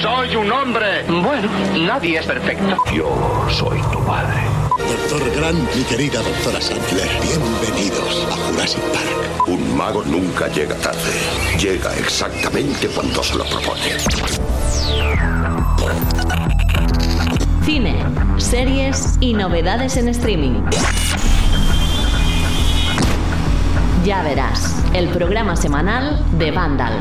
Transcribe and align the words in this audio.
Soy 0.00 0.34
un 0.36 0.50
hombre. 0.50 1.04
Bueno, 1.06 1.48
nadie 1.86 2.18
es 2.18 2.26
perfecto. 2.26 2.76
Yo 2.92 3.46
soy 3.50 3.80
tu 3.92 3.98
padre. 4.04 4.40
Doctor 4.78 5.30
Grant, 5.36 5.74
mi 5.76 5.82
querida 5.84 6.20
doctora 6.22 6.60
Sattler, 6.60 7.08
bienvenidos 7.20 8.26
a 8.30 8.36
Jurassic 8.36 8.80
Park. 8.80 9.48
Un 9.48 9.76
mago 9.76 10.02
nunca 10.04 10.48
llega 10.48 10.74
tarde. 10.76 11.12
Llega 11.58 11.94
exactamente 11.96 12.88
cuando 12.88 13.22
se 13.22 13.36
lo 13.36 13.44
propone. 13.44 13.98
Cine, 17.64 18.04
series 18.38 19.18
y 19.20 19.34
novedades 19.34 19.96
en 19.98 20.08
streaming. 20.08 20.62
Ya 24.04 24.22
verás, 24.22 24.82
el 24.94 25.08
programa 25.10 25.54
semanal 25.54 26.24
de 26.38 26.50
Vandal. 26.50 26.94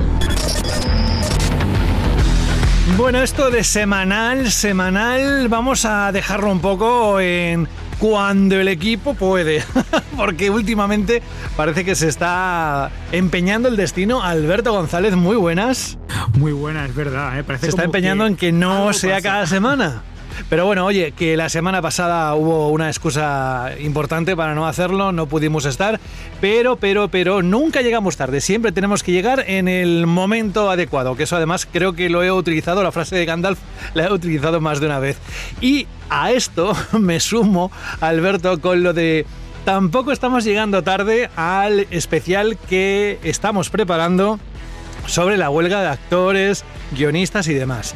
Bueno, 2.98 3.22
esto 3.22 3.50
de 3.50 3.64
semanal, 3.64 4.52
semanal, 4.52 5.48
vamos 5.48 5.86
a 5.86 6.12
dejarlo 6.12 6.52
un 6.52 6.60
poco 6.60 7.20
en 7.20 7.68
cuando 8.00 8.60
el 8.60 8.68
equipo 8.68 9.14
puede, 9.14 9.64
porque 10.18 10.50
últimamente 10.50 11.22
parece 11.56 11.86
que 11.86 11.96
se 11.96 12.08
está 12.08 12.92
empeñando 13.12 13.70
el 13.70 13.78
destino. 13.78 14.22
Alberto 14.24 14.74
González, 14.74 15.16
muy 15.16 15.36
buenas. 15.36 15.98
Muy 16.38 16.52
buenas, 16.52 16.90
es 16.90 16.96
verdad. 16.96 17.40
¿eh? 17.40 17.46
se 17.60 17.70
está 17.70 17.84
empeñando 17.84 18.26
en 18.26 18.36
que 18.36 18.52
no 18.52 18.94
sea 18.94 19.22
cada 19.22 19.48
semana. 19.48 20.04
Pero 20.50 20.66
bueno, 20.66 20.86
oye, 20.86 21.12
que 21.12 21.38
la 21.38 21.50
semana 21.50 21.82
pasada 21.82 22.34
hubo 22.36 22.70
una 22.70 22.88
excusa 22.88 23.72
importante 23.80 24.36
para 24.36 24.56
no 24.56 24.68
hacerlo, 24.68 25.12
no 25.12 25.28
pudimos 25.28 25.66
estar, 25.66 26.00
pero, 26.40 26.76
pero, 26.76 27.08
pero 27.10 27.42
nunca 27.42 27.82
llegamos 27.82 28.18
tarde, 28.18 28.42
siempre 28.42 28.72
tenemos 28.72 29.04
que 29.04 29.12
llegar 29.12 29.44
en 29.48 29.68
el 29.68 30.08
momento 30.08 30.70
adecuado, 30.70 31.16
que 31.16 31.24
eso 31.24 31.36
además 31.36 31.68
creo 31.72 31.94
que 31.94 32.10
lo 32.10 32.24
he 32.24 32.32
utilizado, 32.32 32.84
la 32.84 32.92
frase 32.92 33.16
de 33.16 33.26
Gandalf 33.26 33.60
la 33.94 34.06
he 34.06 34.14
utilizado 34.14 34.62
más 34.62 34.80
de 34.80 34.86
una 34.88 35.00
vez. 35.00 35.18
Y 35.60 35.88
a 36.10 36.32
esto 36.32 36.76
me 37.00 37.20
sumo, 37.20 37.72
Alberto, 38.00 38.60
con 38.60 38.84
lo 38.84 38.94
de... 38.94 39.26
Tampoco 39.66 40.12
estamos 40.12 40.44
llegando 40.44 40.82
tarde 40.82 41.30
al 41.36 41.82
especial 41.92 42.58
que 42.68 43.20
estamos 43.24 43.70
preparando 43.70 44.40
sobre 45.06 45.38
la 45.38 45.52
huelga 45.52 45.82
de 45.82 45.88
actores, 45.88 46.64
guionistas 46.92 47.48
y 47.48 47.54
demás. 47.54 47.96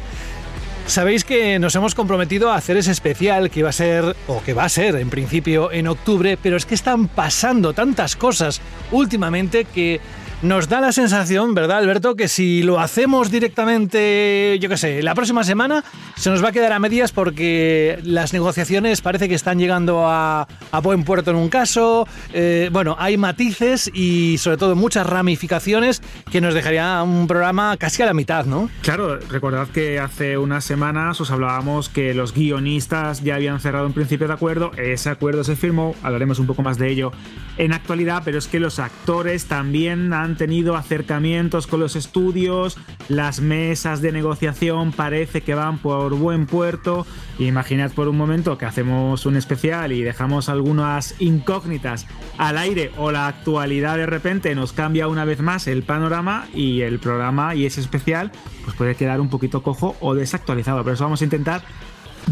Sabéis 0.86 1.24
que 1.24 1.58
nos 1.58 1.74
hemos 1.74 1.96
comprometido 1.96 2.50
a 2.50 2.56
hacer 2.56 2.76
ese 2.76 2.92
especial 2.92 3.50
que 3.50 3.60
iba 3.60 3.68
a 3.68 3.72
ser, 3.72 4.16
o 4.28 4.40
que 4.42 4.54
va 4.54 4.64
a 4.64 4.68
ser 4.68 4.94
en 4.94 5.10
principio 5.10 5.72
en 5.72 5.88
octubre, 5.88 6.38
pero 6.40 6.56
es 6.56 6.64
que 6.64 6.76
están 6.76 7.08
pasando 7.08 7.72
tantas 7.72 8.14
cosas 8.14 8.60
últimamente 8.92 9.64
que 9.64 10.00
nos 10.42 10.68
da 10.68 10.80
la 10.80 10.92
sensación, 10.92 11.54
¿verdad, 11.54 11.78
Alberto? 11.78 12.14
Que 12.14 12.28
si 12.28 12.62
lo 12.62 12.78
hacemos 12.78 13.30
directamente, 13.30 14.58
yo 14.60 14.68
qué 14.68 14.76
sé, 14.76 15.02
la 15.02 15.14
próxima 15.14 15.44
semana, 15.44 15.82
se 16.16 16.30
nos 16.30 16.44
va 16.44 16.48
a 16.50 16.52
quedar 16.52 16.72
a 16.72 16.78
medias 16.78 17.12
porque 17.12 17.98
las 18.02 18.32
negociaciones 18.32 19.00
parece 19.00 19.28
que 19.28 19.34
están 19.34 19.58
llegando 19.58 20.04
a, 20.06 20.46
buen 20.82 21.04
puerto 21.04 21.30
en 21.30 21.36
un 21.36 21.48
caso. 21.48 22.06
Eh, 22.32 22.68
bueno, 22.70 22.96
hay 22.98 23.16
matices 23.16 23.90
y 23.92 24.36
sobre 24.38 24.58
todo 24.58 24.76
muchas 24.76 25.06
ramificaciones 25.06 26.02
que 26.30 26.40
nos 26.40 26.54
dejaría 26.54 27.02
un 27.02 27.26
programa 27.26 27.76
casi 27.78 28.02
a 28.02 28.06
la 28.06 28.14
mitad, 28.14 28.44
¿no? 28.44 28.68
Claro, 28.82 29.18
recordad 29.18 29.68
que 29.68 29.98
hace 29.98 30.36
unas 30.36 30.64
semanas 30.64 31.20
os 31.20 31.30
hablábamos 31.30 31.88
que 31.88 32.12
los 32.14 32.34
guionistas 32.34 33.22
ya 33.22 33.36
habían 33.36 33.58
cerrado 33.60 33.86
un 33.86 33.94
principio 33.94 34.28
de 34.28 34.34
acuerdo, 34.34 34.70
ese 34.76 35.08
acuerdo 35.08 35.44
se 35.44 35.56
firmó, 35.56 35.94
hablaremos 36.02 36.38
un 36.38 36.46
poco 36.46 36.62
más 36.62 36.78
de 36.78 36.90
ello 36.90 37.10
en 37.56 37.72
actualidad, 37.72 38.22
pero 38.24 38.38
es 38.38 38.48
que 38.48 38.60
los 38.60 38.78
actores 38.78 39.46
también 39.46 40.12
han 40.12 40.25
han 40.26 40.36
tenido 40.36 40.76
acercamientos 40.76 41.68
con 41.68 41.78
los 41.78 41.94
estudios, 41.94 42.76
las 43.08 43.40
mesas 43.40 44.02
de 44.02 44.10
negociación 44.10 44.90
parece 44.90 45.42
que 45.42 45.54
van 45.54 45.78
por 45.78 46.14
buen 46.14 46.46
puerto. 46.46 47.06
Imaginad 47.38 47.92
por 47.92 48.08
un 48.08 48.16
momento 48.16 48.58
que 48.58 48.64
hacemos 48.64 49.24
un 49.24 49.36
especial 49.36 49.92
y 49.92 50.02
dejamos 50.02 50.48
algunas 50.48 51.14
incógnitas 51.20 52.06
al 52.38 52.58
aire 52.58 52.90
o 52.96 53.12
la 53.12 53.28
actualidad 53.28 53.96
de 53.96 54.06
repente 54.06 54.54
nos 54.56 54.72
cambia 54.72 55.06
una 55.06 55.24
vez 55.24 55.40
más 55.40 55.68
el 55.68 55.84
panorama 55.84 56.48
y 56.52 56.80
el 56.80 56.98
programa 56.98 57.54
y 57.54 57.64
ese 57.64 57.80
especial 57.80 58.32
pues 58.64 58.76
puede 58.76 58.96
quedar 58.96 59.20
un 59.20 59.30
poquito 59.30 59.62
cojo 59.62 59.96
o 60.00 60.14
desactualizado. 60.14 60.82
Pero 60.82 60.94
eso 60.94 61.04
vamos 61.04 61.20
a 61.20 61.24
intentar 61.24 61.62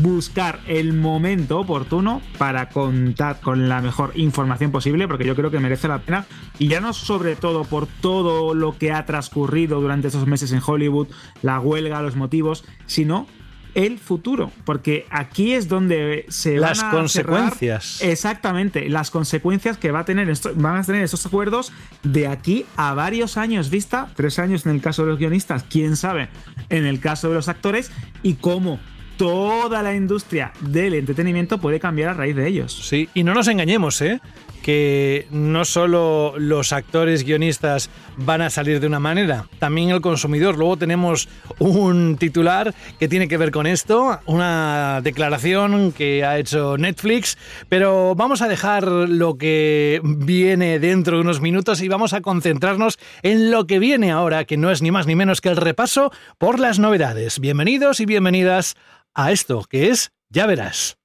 buscar 0.01 0.61
el 0.67 0.93
momento 0.93 1.61
oportuno 1.61 2.21
para 2.39 2.69
contar 2.69 3.41
con 3.41 3.69
la 3.69 3.81
mejor 3.81 4.13
información 4.17 4.71
posible, 4.71 5.07
porque 5.07 5.25
yo 5.25 5.37
creo 5.37 5.51
que 5.51 5.61
merece 5.61 5.89
la 5.89 5.99
pena. 5.99 6.27
Y 6.59 6.69
ya 6.69 6.81
no 6.81 6.93
sobre 6.93 7.37
todo 7.37 7.65
por 7.65 7.87
todo 7.87 8.55
lo 8.55 8.77
que 8.77 8.93
ha 8.93 9.05
transcurrido 9.07 9.81
durante 9.81 10.09
esos 10.09 10.27
meses 10.27 10.53
en 10.53 10.61
Hollywood, 10.65 11.09
la 11.43 11.61
huelga, 11.61 12.03
los 12.03 12.17
motivos, 12.17 12.65
sino 12.87 13.27
el 13.75 13.99
futuro, 13.99 14.53
porque 14.65 15.05
aquí 15.11 15.53
es 15.53 15.69
donde 15.69 16.27
se 16.29 16.59
las 16.59 16.81
van 16.81 16.91
a 16.91 16.93
consecuencias. 16.93 18.01
exactamente, 18.03 18.89
las 18.89 19.11
consecuencias 19.11 19.79
que 19.79 19.91
va 19.91 20.01
a 20.01 20.05
tener 20.05 20.31
esto, 20.31 20.53
van 20.55 20.77
a 20.77 20.85
tener 20.85 21.03
estos 21.03 21.27
acuerdos 21.27 21.73
de 22.05 22.29
aquí 22.29 22.67
a 22.77 22.95
varios 22.95 23.37
años 23.37 23.71
vista, 23.71 24.09
tres 24.15 24.39
años 24.39 24.65
en 24.65 24.73
el 24.73 24.81
caso 24.81 25.03
de 25.03 25.11
los 25.11 25.19
guionistas, 25.19 25.65
quién 25.65 25.97
sabe, 25.97 26.29
en 26.69 26.87
el 26.87 27.01
caso 27.01 27.29
de 27.29 27.35
los 27.35 27.49
actores 27.49 27.91
y 28.23 28.35
cómo 28.35 28.79
toda 29.17 29.83
la 29.83 29.95
industria 29.95 30.53
del 30.61 30.95
entretenimiento 30.95 31.59
puede 31.59 31.81
cambiar 31.81 32.11
a 32.11 32.15
raíz 32.15 32.37
de 32.37 32.49
ellos. 32.49 32.73
Sí, 32.73 33.09
y 33.15 33.25
no 33.25 33.35
nos 33.35 33.49
engañemos, 33.49 34.01
¿eh? 34.01 34.21
Que 34.65 35.27
no 35.31 35.67
solo 35.67 36.35
los 36.39 36.73
actores 36.73 37.23
guionistas 37.23 37.91
van 38.17 38.41
a 38.41 38.49
salir 38.49 38.81
de 38.81 38.87
una 38.87 38.99
manera, 38.99 39.45
también 39.59 39.91
el 39.91 40.01
consumidor. 40.01 40.57
Luego 40.57 40.79
tenemos 40.79 41.29
un 41.59 42.17
titular 42.17 42.75
que 42.99 43.07
tiene 43.07 43.29
que 43.29 43.37
ver 43.37 43.51
con 43.51 43.67
esto, 43.67 44.19
una 44.25 45.03
declaración 45.03 45.93
que 45.93 46.25
ha 46.25 46.39
hecho 46.39 46.79
Netflix, 46.79 47.37
pero 47.69 48.15
vamos 48.15 48.41
a 48.41 48.49
dejar 48.49 48.85
lo 48.85 49.37
que 49.37 50.01
viene 50.03 50.79
dentro 50.79 51.19
de 51.19 51.25
unos 51.25 51.43
minutos 51.43 51.83
y 51.83 51.89
vamos 51.89 52.15
a 52.15 52.23
concentrarnos 52.23 52.99
en 53.23 53.51
lo 53.51 53.67
que 53.67 53.79
viene 53.79 54.13
ahora, 54.13 54.47
que 54.47 54.57
no 54.57 54.71
es 54.71 54.81
ni 54.81 54.91
más 54.91 55.07
ni 55.07 55.15
menos 55.15 55.43
que 55.43 55.51
el 55.51 55.59
repaso 55.59 56.11
por 56.39 56.59
las 56.59 56.79
novedades. 56.79 57.39
Bienvenidos 57.39 58.01
y 58.01 58.07
bienvenidas 58.07 58.77
a 59.13 59.31
esto, 59.31 59.63
que 59.69 59.91
es 59.91 60.11
Ya 60.31 60.47
verás. 60.47 60.97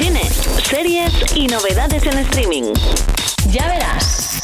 Cine, 0.00 0.24
series 0.64 1.36
y 1.36 1.46
novedades 1.46 2.06
en 2.06 2.16
streaming. 2.20 2.72
Ya 3.50 3.68
verás. 3.68 4.40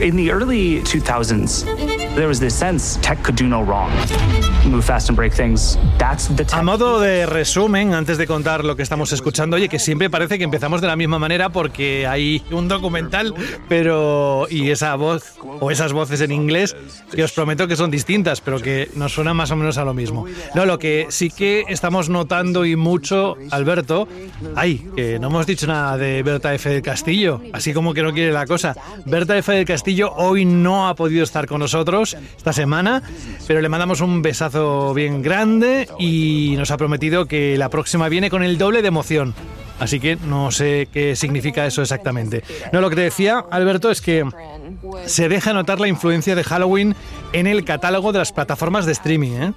In 0.00 0.14
the 0.14 0.30
early 0.30 0.80
2000s, 0.82 1.64
there 2.14 2.28
was 2.28 2.38
this 2.38 2.54
sense 2.54 2.96
tech 3.02 3.20
could 3.24 3.34
do 3.34 3.48
no 3.48 3.60
wrong. 3.60 3.90
A 6.58 6.62
modo 6.62 6.98
de 6.98 7.26
resumen, 7.26 7.92
antes 7.92 8.16
de 8.16 8.26
contar 8.26 8.64
lo 8.64 8.76
que 8.76 8.82
estamos 8.82 9.12
escuchando, 9.12 9.56
oye, 9.56 9.68
que 9.68 9.78
siempre 9.78 10.08
parece 10.08 10.38
que 10.38 10.44
empezamos 10.44 10.80
de 10.80 10.86
la 10.86 10.96
misma 10.96 11.18
manera 11.18 11.50
porque 11.50 12.06
hay 12.06 12.42
un 12.50 12.68
documental, 12.68 13.34
pero. 13.68 14.46
y 14.48 14.70
esa 14.70 14.94
voz, 14.96 15.34
o 15.60 15.70
esas 15.70 15.92
voces 15.92 16.20
en 16.22 16.32
inglés, 16.32 16.74
que 17.14 17.22
os 17.22 17.32
prometo 17.32 17.68
que 17.68 17.76
son 17.76 17.90
distintas, 17.90 18.40
pero 18.40 18.58
que 18.58 18.90
nos 18.94 19.12
suenan 19.12 19.36
más 19.36 19.50
o 19.50 19.56
menos 19.56 19.76
a 19.76 19.84
lo 19.84 19.92
mismo. 19.92 20.24
No, 20.54 20.64
lo 20.64 20.78
que 20.78 21.06
sí 21.10 21.30
que 21.30 21.64
estamos 21.68 22.08
notando 22.08 22.64
y 22.64 22.76
mucho, 22.76 23.36
Alberto, 23.50 24.08
ay, 24.56 24.88
que 24.96 25.18
no 25.18 25.28
hemos 25.28 25.46
dicho 25.46 25.66
nada 25.66 25.96
de 25.98 26.22
Berta 26.22 26.54
F. 26.54 26.70
del 26.70 26.82
Castillo, 26.82 27.42
así 27.52 27.74
como 27.74 27.92
que 27.92 28.02
no 28.02 28.12
quiere 28.12 28.32
la 28.32 28.46
cosa. 28.46 28.74
Berta 29.04 29.36
F. 29.36 29.52
del 29.52 29.66
Castillo 29.66 30.12
hoy 30.14 30.44
no 30.44 30.88
ha 30.88 30.94
podido 30.94 31.22
estar 31.22 31.46
con 31.46 31.60
nosotros 31.60 32.16
esta 32.36 32.52
semana, 32.52 33.02
pero 33.46 33.60
le 33.60 33.68
mandamos 33.68 34.00
un 34.00 34.22
besazo 34.22 34.53
bien 34.94 35.22
grande 35.22 35.88
y 35.98 36.54
nos 36.56 36.70
ha 36.70 36.76
prometido 36.76 37.26
que 37.26 37.58
la 37.58 37.68
próxima 37.68 38.08
viene 38.08 38.30
con 38.30 38.42
el 38.42 38.58
doble 38.58 38.82
de 38.82 38.88
emoción. 38.88 39.34
Así 39.80 39.98
que 39.98 40.16
no 40.16 40.50
sé 40.50 40.88
qué 40.92 41.16
significa 41.16 41.66
eso 41.66 41.82
exactamente. 41.82 42.44
No, 42.72 42.80
lo 42.80 42.90
que 42.90 42.96
te 42.96 43.02
decía, 43.02 43.44
Alberto, 43.50 43.90
es 43.90 44.00
que 44.00 44.24
se 45.06 45.28
deja 45.28 45.52
notar 45.52 45.80
la 45.80 45.88
influencia 45.88 46.34
de 46.34 46.44
Halloween 46.44 46.94
en 47.32 47.46
el 47.48 47.64
catálogo 47.64 48.12
de 48.12 48.20
las 48.20 48.32
plataformas 48.32 48.86
de 48.86 48.92
streaming. 48.92 49.32
¿eh? 49.32 49.52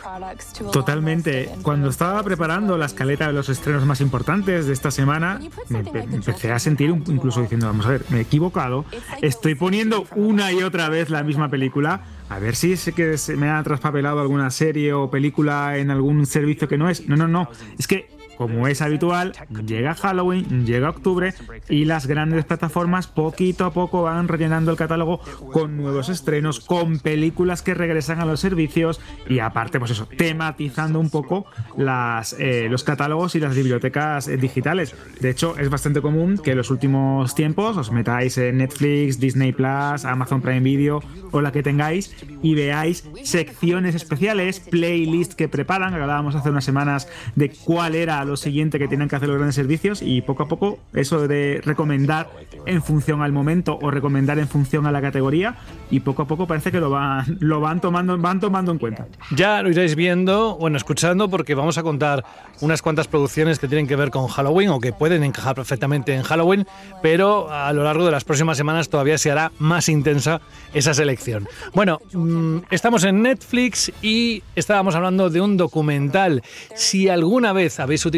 Totalmente. 0.71 1.49
Cuando 1.61 1.89
estaba 1.89 2.23
preparando 2.23 2.77
la 2.77 2.87
escaleta 2.87 3.27
de 3.27 3.33
los 3.33 3.49
estrenos 3.49 3.85
más 3.85 4.01
importantes 4.01 4.65
de 4.65 4.73
esta 4.73 4.89
semana, 4.89 5.39
empecé 5.69 6.51
a 6.51 6.59
sentir 6.59 6.89
incluso 6.89 7.41
diciendo, 7.41 7.67
vamos 7.67 7.85
a 7.85 7.89
ver, 7.89 8.05
me 8.09 8.17
he 8.17 8.21
equivocado, 8.21 8.85
estoy 9.21 9.53
poniendo 9.53 10.05
una 10.15 10.51
y 10.51 10.63
otra 10.63 10.89
vez 10.89 11.09
la 11.09 11.23
misma 11.23 11.49
película. 11.49 12.01
A 12.29 12.39
ver 12.39 12.55
si 12.55 12.73
es 12.73 12.91
que 12.93 13.17
se 13.17 13.37
me 13.37 13.49
ha 13.49 13.63
traspapelado 13.63 14.19
alguna 14.19 14.51
serie 14.51 14.93
o 14.93 15.09
película 15.09 15.77
en 15.77 15.91
algún 15.91 16.25
servicio 16.25 16.67
que 16.67 16.77
no 16.77 16.89
es. 16.89 17.07
No, 17.07 17.15
no, 17.15 17.27
no. 17.27 17.49
Es 17.77 17.87
que 17.87 18.16
como 18.37 18.67
es 18.67 18.81
habitual, 18.81 19.33
llega 19.65 19.95
Halloween, 19.95 20.65
llega 20.65 20.89
octubre 20.89 21.33
y 21.69 21.85
las 21.85 22.07
grandes 22.07 22.45
plataformas 22.45 23.07
poquito 23.07 23.65
a 23.65 23.73
poco 23.73 24.03
van 24.03 24.27
rellenando 24.27 24.71
el 24.71 24.77
catálogo 24.77 25.19
con 25.51 25.77
nuevos 25.77 26.09
estrenos, 26.09 26.59
con 26.59 26.99
películas 26.99 27.61
que 27.61 27.73
regresan 27.73 28.19
a 28.19 28.25
los 28.25 28.39
servicios 28.39 28.99
y 29.27 29.39
aparte, 29.39 29.79
pues 29.79 29.91
eso, 29.91 30.07
tematizando 30.17 30.99
un 30.99 31.09
poco 31.09 31.45
eh, 31.77 32.67
los 32.69 32.83
catálogos 32.83 33.35
y 33.35 33.39
las 33.39 33.55
bibliotecas 33.55 34.27
digitales. 34.27 34.95
De 35.19 35.29
hecho, 35.29 35.57
es 35.57 35.69
bastante 35.69 36.01
común 36.01 36.37
que 36.37 36.51
en 36.51 36.57
los 36.57 36.69
últimos 36.69 37.33
tiempos 37.33 37.75
os 37.77 37.91
metáis 37.91 38.37
en 38.37 38.57
Netflix, 38.57 39.19
Disney 39.19 39.51
Plus, 39.51 40.05
Amazon 40.05 40.41
Prime 40.41 40.61
Video 40.61 41.01
o 41.31 41.41
la 41.41 41.51
que 41.51 41.63
tengáis 41.63 42.15
y 42.41 42.55
veáis 42.55 43.03
secciones 43.23 43.95
especiales, 43.95 44.59
playlists 44.59 45.35
que 45.35 45.49
preparan. 45.49 45.93
Hablábamos 45.93 46.35
hace 46.35 46.49
unas 46.49 46.65
semanas 46.65 47.07
de 47.35 47.49
cuál 47.49 47.95
era 47.95 48.23
lo 48.27 48.37
siguiente 48.37 48.79
que 48.79 48.87
tienen 48.87 49.07
que 49.07 49.15
hacer 49.15 49.27
los 49.27 49.37
grandes 49.37 49.55
servicios 49.55 50.01
y 50.01 50.21
poco 50.21 50.43
a 50.43 50.47
poco 50.47 50.79
eso 50.93 51.27
de 51.27 51.61
recomendar 51.63 52.29
en 52.65 52.81
función 52.81 53.21
al 53.21 53.31
momento 53.31 53.79
o 53.81 53.91
recomendar 53.91 54.39
en 54.39 54.47
función 54.47 54.85
a 54.85 54.91
la 54.91 55.01
categoría 55.01 55.55
y 55.89 56.01
poco 56.01 56.23
a 56.23 56.27
poco 56.27 56.47
parece 56.47 56.71
que 56.71 56.79
lo 56.79 56.89
van, 56.89 57.37
lo 57.39 57.61
van, 57.61 57.81
tomando, 57.81 58.17
van 58.17 58.39
tomando 58.39 58.71
en 58.71 58.77
cuenta. 58.77 59.07
Ya 59.31 59.61
lo 59.61 59.69
iréis 59.69 59.95
viendo, 59.95 60.57
bueno, 60.57 60.77
escuchando, 60.77 61.29
porque 61.29 61.55
vamos 61.55 61.77
a 61.77 61.83
contar 61.83 62.23
unas 62.61 62.81
cuantas 62.81 63.07
producciones 63.07 63.59
que 63.59 63.67
tienen 63.67 63.87
que 63.87 63.95
ver 63.95 64.11
con 64.11 64.27
Halloween 64.27 64.69
o 64.69 64.79
que 64.79 64.93
pueden 64.93 65.23
encajar 65.23 65.55
perfectamente 65.55 66.13
en 66.13 66.23
Halloween, 66.23 66.65
pero 67.01 67.51
a 67.51 67.71
lo 67.73 67.83
largo 67.83 68.05
de 68.05 68.11
las 68.11 68.23
próximas 68.23 68.57
semanas 68.57 68.89
todavía 68.89 69.17
se 69.17 69.31
hará 69.31 69.51
más 69.59 69.89
intensa 69.89 70.41
esa 70.73 70.93
selección. 70.93 71.47
Bueno, 71.73 71.99
mm, 72.13 72.57
estamos 72.69 73.03
en 73.03 73.21
Netflix 73.21 73.91
y 74.01 74.43
estábamos 74.55 74.95
hablando 74.95 75.29
de 75.29 75.41
un 75.41 75.57
documental. 75.57 76.43
Si 76.75 77.09
alguna 77.09 77.53
vez 77.53 77.79
habéis 77.79 78.05
utilizado 78.05 78.16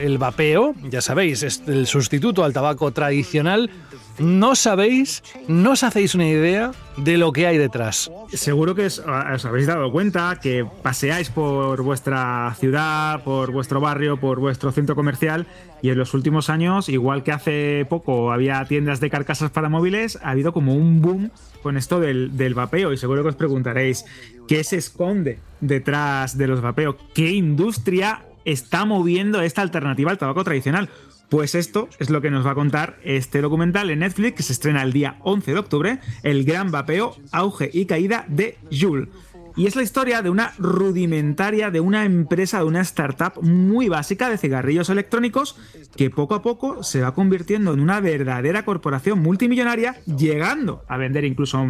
el 0.00 0.18
vapeo, 0.18 0.74
ya 0.90 1.00
sabéis, 1.00 1.42
es 1.42 1.62
el 1.66 1.86
sustituto 1.86 2.44
al 2.44 2.52
tabaco 2.52 2.90
tradicional, 2.92 3.70
no 4.18 4.54
sabéis, 4.54 5.22
no 5.48 5.72
os 5.72 5.82
hacéis 5.82 6.14
una 6.14 6.28
idea 6.28 6.70
de 6.96 7.18
lo 7.18 7.32
que 7.32 7.46
hay 7.46 7.58
detrás. 7.58 8.10
Seguro 8.32 8.74
que 8.74 8.86
os, 8.86 9.00
os, 9.00 9.44
habéis 9.44 9.66
dado 9.66 9.90
cuenta 9.90 10.38
que 10.40 10.64
paseáis 10.82 11.30
por 11.30 11.82
vuestra 11.82 12.54
ciudad, 12.58 13.24
por 13.24 13.50
vuestro 13.50 13.80
barrio, 13.80 14.18
por 14.18 14.38
vuestro 14.38 14.70
centro 14.70 14.94
comercial 14.94 15.46
y 15.82 15.90
en 15.90 15.98
los 15.98 16.14
últimos 16.14 16.48
años, 16.48 16.88
igual 16.88 17.24
que 17.24 17.32
hace 17.32 17.86
poco 17.88 18.32
había 18.32 18.64
tiendas 18.66 19.00
de 19.00 19.10
carcasas 19.10 19.50
para 19.50 19.68
móviles, 19.68 20.18
ha 20.22 20.30
habido 20.30 20.52
como 20.52 20.74
un 20.74 21.02
boom 21.02 21.30
con 21.62 21.76
esto 21.76 21.98
del, 21.98 22.36
del 22.36 22.54
vapeo 22.54 22.92
y 22.92 22.96
seguro 22.96 23.22
que 23.22 23.30
os 23.30 23.36
preguntaréis 23.36 24.04
qué 24.46 24.62
se 24.62 24.76
esconde 24.76 25.40
detrás 25.60 26.38
de 26.38 26.46
los 26.46 26.60
vapeos, 26.60 26.96
qué 27.14 27.32
industria 27.32 28.22
está 28.44 28.84
moviendo 28.84 29.40
esta 29.40 29.62
alternativa 29.62 30.10
al 30.10 30.18
tabaco 30.18 30.44
tradicional. 30.44 30.88
Pues 31.28 31.54
esto 31.54 31.88
es 31.98 32.10
lo 32.10 32.20
que 32.20 32.30
nos 32.30 32.46
va 32.46 32.52
a 32.52 32.54
contar 32.54 32.98
este 33.02 33.40
documental 33.40 33.90
en 33.90 34.00
Netflix 34.00 34.36
que 34.36 34.42
se 34.42 34.52
estrena 34.52 34.82
el 34.82 34.92
día 34.92 35.16
11 35.22 35.52
de 35.52 35.58
octubre, 35.58 35.98
El 36.22 36.44
gran 36.44 36.70
vapeo, 36.70 37.16
auge 37.32 37.70
y 37.72 37.86
caída 37.86 38.24
de 38.28 38.58
Jules. 38.70 39.08
Y 39.56 39.66
es 39.66 39.76
la 39.76 39.82
historia 39.82 40.20
de 40.20 40.30
una 40.30 40.52
rudimentaria, 40.58 41.70
de 41.70 41.80
una 41.80 42.04
empresa, 42.04 42.58
de 42.58 42.64
una 42.64 42.80
startup 42.80 43.40
muy 43.40 43.88
básica 43.88 44.28
de 44.28 44.36
cigarrillos 44.36 44.88
electrónicos 44.90 45.56
que 45.96 46.10
poco 46.10 46.34
a 46.34 46.42
poco 46.42 46.82
se 46.82 47.02
va 47.02 47.14
convirtiendo 47.14 47.72
en 47.72 47.80
una 47.80 48.00
verdadera 48.00 48.64
corporación 48.64 49.20
multimillonaria, 49.20 49.96
llegando 50.06 50.82
a 50.88 50.96
vender 50.96 51.24
incluso 51.24 51.64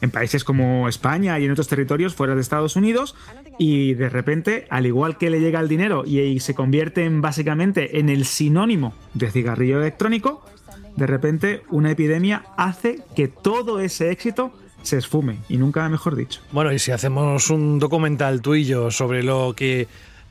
en 0.00 0.10
países 0.10 0.44
como 0.44 0.86
España 0.86 1.38
y 1.38 1.46
en 1.46 1.52
otros 1.52 1.68
territorios 1.68 2.14
fuera 2.14 2.34
de 2.34 2.42
Estados 2.42 2.76
Unidos. 2.76 3.14
Y 3.58 3.94
de 3.94 4.10
repente, 4.10 4.66
al 4.68 4.84
igual 4.84 5.16
que 5.16 5.30
le 5.30 5.40
llega 5.40 5.60
el 5.60 5.68
dinero 5.68 6.04
y 6.04 6.40
se 6.40 6.54
convierte 6.54 7.04
en, 7.04 7.22
básicamente 7.22 8.00
en 8.00 8.10
el 8.10 8.26
sinónimo 8.26 8.94
de 9.14 9.30
cigarrillo 9.30 9.80
electrónico, 9.80 10.44
de 10.96 11.06
repente 11.06 11.62
una 11.70 11.90
epidemia 11.90 12.44
hace 12.58 13.00
que 13.16 13.28
todo 13.28 13.80
ese 13.80 14.10
éxito 14.10 14.52
se 14.82 14.98
esfume, 14.98 15.38
y 15.48 15.56
nunca 15.56 15.88
mejor 15.88 16.16
dicho. 16.16 16.40
Bueno, 16.52 16.72
y 16.72 16.78
si 16.78 16.90
hacemos 16.90 17.50
un 17.50 17.78
documental 17.78 18.40
tú 18.40 18.54
y 18.54 18.64
yo 18.64 18.90
sobre 18.90 19.22
lo 19.22 19.54
que 19.54 19.88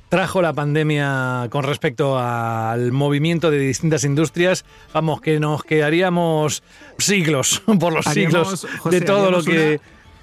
trajo 0.10 0.42
la 0.42 0.54
pandemia 0.54 1.48
con 1.52 1.64
respecto 1.64 2.18
al 2.18 2.92
movimiento 2.92 3.52
de 3.52 3.60
distintas 3.60 4.04
industrias, 4.04 4.66
vamos, 4.94 5.22
que 5.22 5.40
nos 5.40 5.64
quedaríamos 5.64 6.64
siglos, 6.98 7.62
por 7.80 7.94
los 7.94 8.06
siglos, 8.06 8.68
de 8.90 9.02
todo 9.02 9.32
lo 9.32 9.44
que... 9.44 9.80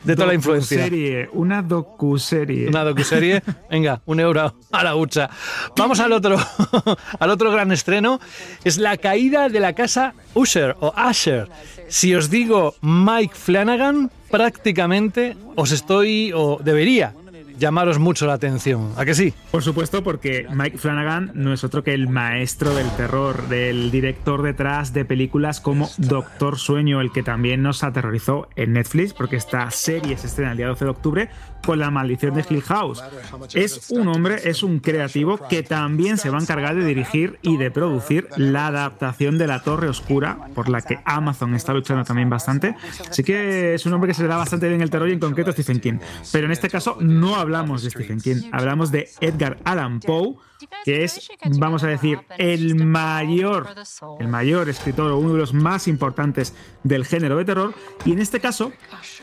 De 0.06 0.14
toda 0.14 0.29
la 0.29 0.35
influencia. 0.35 0.85
Serie, 0.85 1.29
una 1.32 1.62
docuserie. 1.62 2.69
Una 2.69 2.85
docuserie. 2.85 3.43
Venga, 3.70 4.00
un 4.06 4.20
euro 4.20 4.55
a 4.70 4.85
la 4.85 4.94
hucha. 4.94 5.29
Vamos 5.76 5.99
al 5.99 6.12
otro, 6.12 6.38
al 7.19 7.31
otro 7.31 7.50
gran 7.50 7.73
estreno. 7.73 8.20
Es 8.64 8.79
la 8.79 8.97
caída 8.97 9.49
de 9.49 9.58
la 9.58 9.73
casa 9.73 10.14
Usher 10.35 10.76
o 10.81 10.94
Usher. 11.11 11.49
Si 11.88 12.14
os 12.14 12.31
digo 12.31 12.75
Mike 12.82 13.35
Flanagan, 13.35 14.11
prácticamente 14.31 15.37
os 15.56 15.73
estoy 15.73 16.32
o 16.32 16.59
debería 16.62 17.12
llamaros 17.58 17.99
mucho 17.99 18.26
la 18.26 18.35
atención. 18.35 18.93
¿A 18.97 19.05
que 19.05 19.14
sí? 19.14 19.35
Por 19.50 19.62
supuesto, 19.62 20.03
porque 20.03 20.47
Mike 20.50 20.79
Flanagan 20.79 21.32
no 21.35 21.53
es 21.53 21.64
otro 21.64 21.82
que 21.82 21.94
el 21.94 22.08
maestro 22.08 22.75
del 22.75 22.91
terror, 22.97 23.49
del 23.49 23.91
director 23.91 24.43
detrás 24.43 24.93
de 24.93 25.05
películas 25.05 25.61
como 25.61 25.88
Doctor 25.99 26.58
Sueño, 26.58 27.00
el 27.00 27.12
que 27.12 27.23
también 27.23 27.62
nos 27.62 27.82
aterrorizó 27.82 28.49
en 28.56 28.75
Netflix, 28.75 29.12
porque 29.12 29.37
esta 29.37 29.70
serie 29.70 30.17
se 30.17 30.26
estrena 30.26 30.53
el 30.53 30.56
día 30.56 30.69
12 30.69 30.85
de 30.85 30.91
octubre 30.91 31.31
con 31.64 31.79
La 31.79 31.91
maldición 31.91 32.35
de 32.35 32.44
Hill 32.49 32.62
House. 32.62 33.03
Es 33.55 33.91
un 33.91 34.08
hombre, 34.08 34.37
es 34.44 34.62
un 34.62 34.79
creativo 34.79 35.38
que 35.49 35.62
también 35.62 36.19
se 36.19 36.31
va 36.31 36.38
a 36.38 36.41
encargar 36.41 36.75
de 36.75 36.85
dirigir 36.85 37.38
y 37.43 37.56
de 37.56 37.70
producir 37.70 38.29
la 38.37 38.69
adaptación 38.69 39.38
de 39.38 39.47
La 39.47 39.62
Torre 39.62 39.88
Oscura, 39.88 40.49
por 40.55 40.69
la 40.69 40.81
que 40.81 41.00
Amazon 41.05 41.55
está 41.55 41.73
luchando 41.73 42.05
también 42.05 42.31
bastante. 42.31 42.76
Así 43.08 43.23
que 43.23 43.75
es 43.75 43.87
un 43.87 43.93
hombre 43.93 44.08
que 44.08 44.14
se 44.14 44.23
le 44.23 44.29
da 44.29 44.37
bastante 44.37 44.69
bien 44.69 44.81
el 44.81 44.91
terror 44.91 45.08
y 45.08 45.12
en 45.12 45.20
concreto 45.20 45.53
Stephen 45.53 45.81
King. 45.81 45.99
Pero 46.32 46.47
en 46.47 46.53
este 46.53 46.69
caso 46.69 46.97
no 47.00 47.37
hablamos 47.37 47.82
de 47.82 47.91
Stephen 47.91 48.20
King, 48.20 48.50
hablamos 48.52 48.91
de 48.91 49.09
Edgar 49.20 49.59
Allan 49.64 50.00
Poe, 50.00 50.37
que 50.85 51.05
es, 51.05 51.29
vamos 51.59 51.85
a 51.85 51.88
decir, 51.88 52.20
el 52.38 52.76
mayor, 52.76 53.69
el 54.19 54.29
mayor 54.29 54.69
escritor 54.69 55.11
o 55.11 55.19
uno 55.19 55.35
de 55.35 55.38
los 55.38 55.52
más 55.52 55.88
importantes 55.88 56.55
del 56.82 57.05
género 57.05 57.37
de 57.37 57.44
terror, 57.44 57.75
y 58.05 58.12
en 58.12 58.20
este 58.20 58.41
caso 58.41 58.73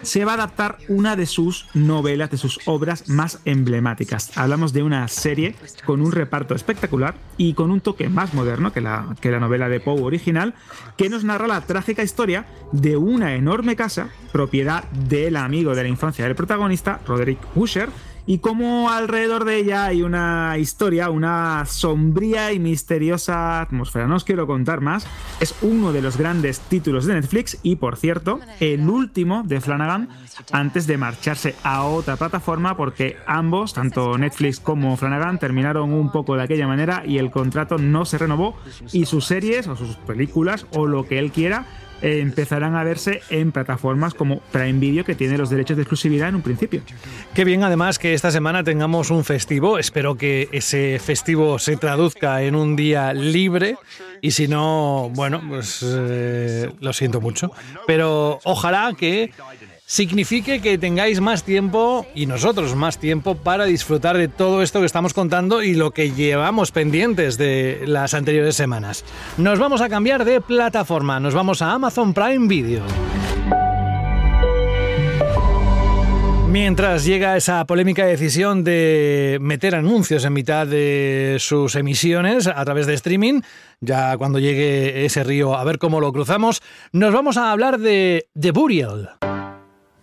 se 0.03 0.25
va 0.25 0.31
a 0.31 0.35
adaptar 0.35 0.77
una 0.87 1.15
de 1.15 1.25
sus 1.25 1.67
novelas, 1.73 2.29
de 2.29 2.37
sus 2.37 2.59
obras 2.65 3.09
más 3.09 3.39
emblemáticas. 3.45 4.37
Hablamos 4.37 4.73
de 4.73 4.83
una 4.83 5.07
serie 5.07 5.55
con 5.85 6.01
un 6.01 6.11
reparto 6.11 6.55
espectacular 6.55 7.15
y 7.37 7.53
con 7.53 7.71
un 7.71 7.81
toque 7.81 8.09
más 8.09 8.33
moderno 8.33 8.71
que 8.71 8.81
la, 8.81 9.15
que 9.21 9.31
la 9.31 9.39
novela 9.39 9.69
de 9.69 9.79
Poe 9.79 10.01
original, 10.01 10.53
que 10.97 11.09
nos 11.09 11.23
narra 11.23 11.47
la 11.47 11.61
trágica 11.61 12.03
historia 12.03 12.45
de 12.71 12.97
una 12.97 13.35
enorme 13.35 13.75
casa, 13.75 14.09
propiedad 14.31 14.83
del 14.91 15.37
amigo 15.37 15.75
de 15.75 15.83
la 15.83 15.89
infancia 15.89 16.25
del 16.25 16.35
protagonista, 16.35 16.99
Roderick 17.05 17.39
Usher, 17.55 17.89
y 18.25 18.37
como 18.37 18.89
alrededor 18.89 19.43
de 19.43 19.57
ella 19.57 19.85
hay 19.85 20.01
una 20.01 20.57
historia, 20.57 21.09
una 21.09 21.65
sombría 21.65 22.53
y 22.53 22.59
misteriosa 22.59 23.61
atmósfera. 23.61 24.07
No 24.07 24.15
os 24.15 24.23
quiero 24.23 24.47
contar 24.47 24.81
más. 24.81 25.05
Es 25.39 25.55
uno 25.61 25.91
de 25.91 26.01
los 26.01 26.17
grandes 26.17 26.59
títulos 26.59 27.05
de 27.05 27.15
Netflix 27.15 27.57
y, 27.63 27.75
por 27.75 27.97
cierto, 27.97 28.39
el 28.59 28.89
último 28.89 29.43
de 29.45 29.59
Flanagan 29.59 30.09
antes 30.51 30.87
de 30.87 30.97
marcharse 30.97 31.55
a 31.63 31.83
otra 31.83 32.15
plataforma 32.15 32.77
porque 32.77 33.17
ambos, 33.27 33.73
tanto 33.73 34.17
Netflix 34.17 34.59
como 34.59 34.95
Flanagan, 34.95 35.37
terminaron 35.37 35.91
un 35.91 36.11
poco 36.11 36.35
de 36.35 36.43
aquella 36.43 36.67
manera 36.67 37.03
y 37.05 37.17
el 37.17 37.29
contrato 37.29 37.77
no 37.77 38.05
se 38.05 38.17
renovó 38.17 38.55
y 38.91 39.05
sus 39.05 39.25
series 39.25 39.67
o 39.67 39.75
sus 39.75 39.95
películas 39.97 40.65
o 40.73 40.85
lo 40.85 41.05
que 41.05 41.19
él 41.19 41.31
quiera 41.31 41.65
eh, 42.03 42.19
empezarán 42.19 42.75
a 42.75 42.83
verse 42.83 43.21
en 43.29 43.53
plataformas 43.53 44.13
como 44.13 44.41
Prime 44.51 44.73
Video, 44.73 45.05
que 45.05 45.15
tiene 45.15 45.37
los 45.37 45.49
derechos 45.49 45.77
de 45.77 45.83
exclusividad 45.83 46.27
en 46.27 46.35
un 46.35 46.41
principio. 46.41 46.81
Qué 47.33 47.45
bien, 47.45 47.63
además, 47.63 47.97
que 47.97 48.13
esta 48.13 48.29
semana 48.29 48.61
tengamos 48.61 49.09
un 49.09 49.23
festivo. 49.23 49.79
Espero 49.79 50.17
que 50.17 50.49
ese 50.51 50.99
festivo 50.99 51.59
se 51.59 51.77
traduzca 51.77 52.43
en 52.43 52.55
un 52.55 52.75
día 52.75 53.13
libre. 53.13 53.77
Y 54.19 54.31
si 54.31 54.49
no, 54.49 55.11
bueno, 55.13 55.41
pues 55.47 55.79
eh, 55.81 56.69
lo 56.81 56.91
siento 56.91 57.21
mucho. 57.21 57.51
Pero 57.87 58.39
ojalá 58.43 58.93
que 58.97 59.31
signifique 59.85 60.61
que 60.61 60.77
tengáis 60.77 61.21
más 61.21 61.43
tiempo 61.43 62.05
y 62.15 62.25
nosotros 62.25 62.75
más 62.75 62.97
tiempo 62.97 63.35
para 63.35 63.65
disfrutar 63.65 64.17
de 64.17 64.27
todo 64.27 64.61
esto 64.61 64.79
que 64.79 64.85
estamos 64.85 65.13
contando 65.13 65.61
y 65.61 65.73
lo 65.73 65.91
que 65.91 66.11
llevamos 66.11 66.71
pendientes 66.71 67.37
de 67.37 67.83
las 67.85 68.13
anteriores 68.13 68.55
semanas. 68.55 69.03
Nos 69.37 69.59
vamos 69.59 69.81
a 69.81 69.89
cambiar 69.89 70.25
de 70.25 70.41
plataforma, 70.41 71.19
nos 71.19 71.33
vamos 71.33 71.61
a 71.61 71.71
Amazon 71.71 72.13
Prime 72.13 72.47
Video. 72.47 72.83
Mientras 76.53 77.03
llega 77.03 77.35
esa 77.35 77.65
polémica 77.65 78.05
decisión 78.05 78.63
de 78.63 79.39
meter 79.41 79.73
anuncios 79.73 80.23
en 80.23 80.33
mitad 80.33 80.67
de 80.67 81.37
sus 81.39 81.75
emisiones 81.75 82.45
a 82.45 82.63
través 82.63 82.85
de 82.85 82.93
streaming, 82.93 83.41
ya 83.81 84.15
cuando 84.17 84.37
llegue 84.37 85.03
ese 85.03 85.23
río 85.23 85.55
a 85.55 85.63
ver 85.63 85.79
cómo 85.79 85.99
lo 85.99 86.13
cruzamos, 86.13 86.61
nos 86.91 87.11
vamos 87.11 87.37
a 87.37 87.51
hablar 87.51 87.79
de 87.79 88.27
The 88.39 88.51
Burial. 88.51 89.17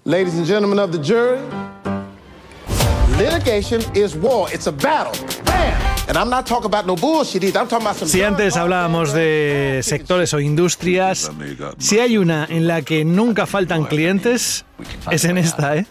Ladies 0.07 0.39
and 0.39 0.47
gentlemen 0.47 0.79
of 0.79 0.93
the 0.93 0.99
jury, 0.99 1.41
litigation 3.19 3.83
is 3.95 4.17
war. 4.17 4.49
It's 4.51 4.67
a 4.67 4.73
battle. 4.73 5.13
Bam! 5.45 5.90
And 6.11 6.19
I'm 6.19 6.29
not 6.29 6.45
talking 6.45 6.67
about 6.67 6.89
no 6.89 6.97
bullshit 6.97 7.45
either. 7.45 7.61
I'm 7.61 7.69
talking 7.69 7.87
about 7.87 7.97
some 7.97 8.09
Si 8.09 8.21
antes 8.21 8.57
hablábamos 8.57 9.13
de 9.13 9.79
sectores 9.85 10.35
o 10.35 10.41
industrias, 10.41 11.31
si 11.79 12.01
hay 12.01 12.19
una 12.19 12.47
en 12.51 12.67
la 12.67 12.83
que 12.83 13.05
nunca 13.05 13.47
faltan 13.47 13.85
clientes, 13.85 14.65
es 15.11 15.25
en 15.25 15.39
esta, 15.39 15.77
¿eh? 15.77 15.87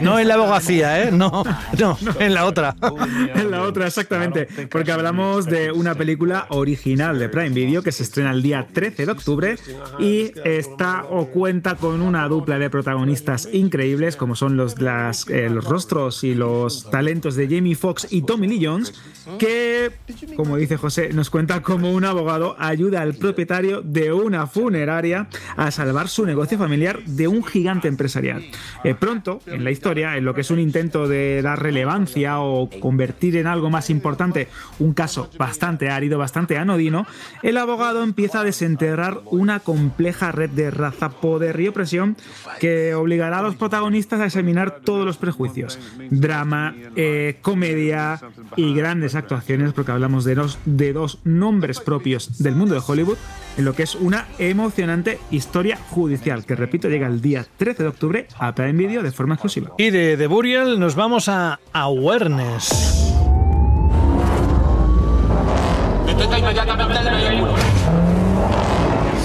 No 0.00 0.18
en 0.18 0.28
la 0.28 0.34
abogacía, 0.34 1.02
¿eh? 1.02 1.10
No, 1.12 1.44
no, 1.78 1.98
en 2.18 2.34
la 2.34 2.46
otra. 2.46 2.76
en 3.34 3.50
la 3.50 3.62
otra, 3.62 3.86
exactamente. 3.86 4.46
Porque 4.70 4.92
hablamos 4.92 5.46
de 5.46 5.72
una 5.72 5.94
película 5.94 6.46
original 6.50 7.18
de 7.18 7.28
Prime 7.28 7.50
Video 7.50 7.82
que 7.82 7.92
se 7.92 8.02
estrena 8.02 8.30
el 8.30 8.42
día 8.42 8.66
13 8.72 9.06
de 9.06 9.12
octubre 9.12 9.56
y 9.98 10.32
está 10.44 11.04
o 11.10 11.26
cuenta 11.26 11.74
con 11.74 12.00
una 12.00 12.28
dupla 12.28 12.58
de 12.58 12.70
protagonistas 12.70 13.48
increíbles 13.52 14.16
como 14.16 14.34
son 14.34 14.56
los, 14.56 14.80
las, 14.80 15.28
eh, 15.28 15.48
los 15.50 15.64
rostros 15.64 16.24
y 16.24 16.34
los 16.34 16.88
talentos 16.90 17.36
de 17.36 17.48
Jamie 17.48 17.74
Foxx 17.74 18.06
y 18.10 18.22
Tommy 18.22 18.48
Lee 18.48 18.64
Jones 18.64 18.94
que, 19.38 19.90
como 20.36 20.56
dice 20.56 20.76
José, 20.76 21.10
nos 21.12 21.30
cuenta 21.30 21.62
cómo 21.62 21.92
un 21.92 22.04
abogado 22.04 22.56
ayuda 22.58 23.02
al 23.02 23.14
propietario 23.14 23.82
de 23.82 24.12
una 24.12 24.46
funeraria 24.46 25.28
a 25.56 25.70
salvar 25.70 26.08
su 26.08 26.24
negocio 26.24 26.58
familiar 26.58 27.02
de 27.04 27.28
un 27.28 27.44
gigante 27.44 27.88
empresarial. 27.88 28.44
Eh, 28.84 28.94
pronto, 28.94 29.40
en 29.46 29.64
la 29.64 29.70
historia, 29.70 30.16
en 30.16 30.24
lo 30.24 30.34
que 30.34 30.42
es 30.42 30.50
un 30.50 30.60
intento 30.60 31.08
de 31.08 31.42
dar 31.42 31.62
relevancia 31.62 32.40
o 32.40 32.70
convertir 32.80 33.36
en 33.36 33.46
algo 33.46 33.70
más 33.70 33.90
importante 33.90 34.48
un 34.78 34.94
caso 34.94 35.30
bastante 35.38 35.90
árido, 35.90 36.18
bastante 36.18 36.56
anodino, 36.58 37.06
el 37.42 37.56
abogado 37.56 38.02
empieza 38.02 38.40
a 38.40 38.44
desenterrar 38.44 39.20
una 39.26 39.60
compleja 39.60 40.32
red 40.32 40.50
de 40.50 40.70
raza, 40.70 41.10
poder 41.10 41.60
y 41.60 41.68
opresión 41.68 42.16
que 42.60 42.94
obligará 42.94 43.38
a 43.38 43.42
los 43.42 43.56
protagonistas 43.56 44.20
a 44.20 44.26
examinar 44.26 44.80
todos 44.84 45.04
los 45.04 45.16
prejuicios. 45.16 45.78
Drama, 46.10 46.74
eh, 46.94 47.38
comedia 47.42 48.20
y 48.56 48.74
grandes 48.74 49.15
actuaciones, 49.16 49.72
porque 49.72 49.92
hablamos 49.92 50.24
de 50.24 50.34
dos, 50.34 50.58
de 50.64 50.92
dos 50.92 51.18
nombres 51.24 51.80
propios 51.80 52.42
del 52.42 52.54
mundo 52.54 52.74
de 52.74 52.82
Hollywood, 52.86 53.18
en 53.56 53.64
lo 53.64 53.74
que 53.74 53.82
es 53.82 53.94
una 53.94 54.26
emocionante 54.38 55.18
historia 55.30 55.78
judicial, 55.90 56.44
que 56.44 56.54
repito, 56.54 56.88
llega 56.88 57.06
el 57.06 57.20
día 57.20 57.46
13 57.56 57.82
de 57.82 57.88
octubre 57.88 58.28
a 58.38 58.54
Prime 58.54 58.74
Video 58.74 59.02
de 59.02 59.12
forma 59.12 59.34
exclusiva. 59.34 59.72
Y 59.78 59.90
de 59.90 60.16
The 60.16 60.26
Burial 60.26 60.78
nos 60.78 60.94
vamos 60.94 61.28
a 61.28 61.58
Awareness. 61.72 63.14
Detenta 66.06 66.38
inmediatamente 66.38 66.98
el 66.98 67.28
vehículo. 67.28 68.05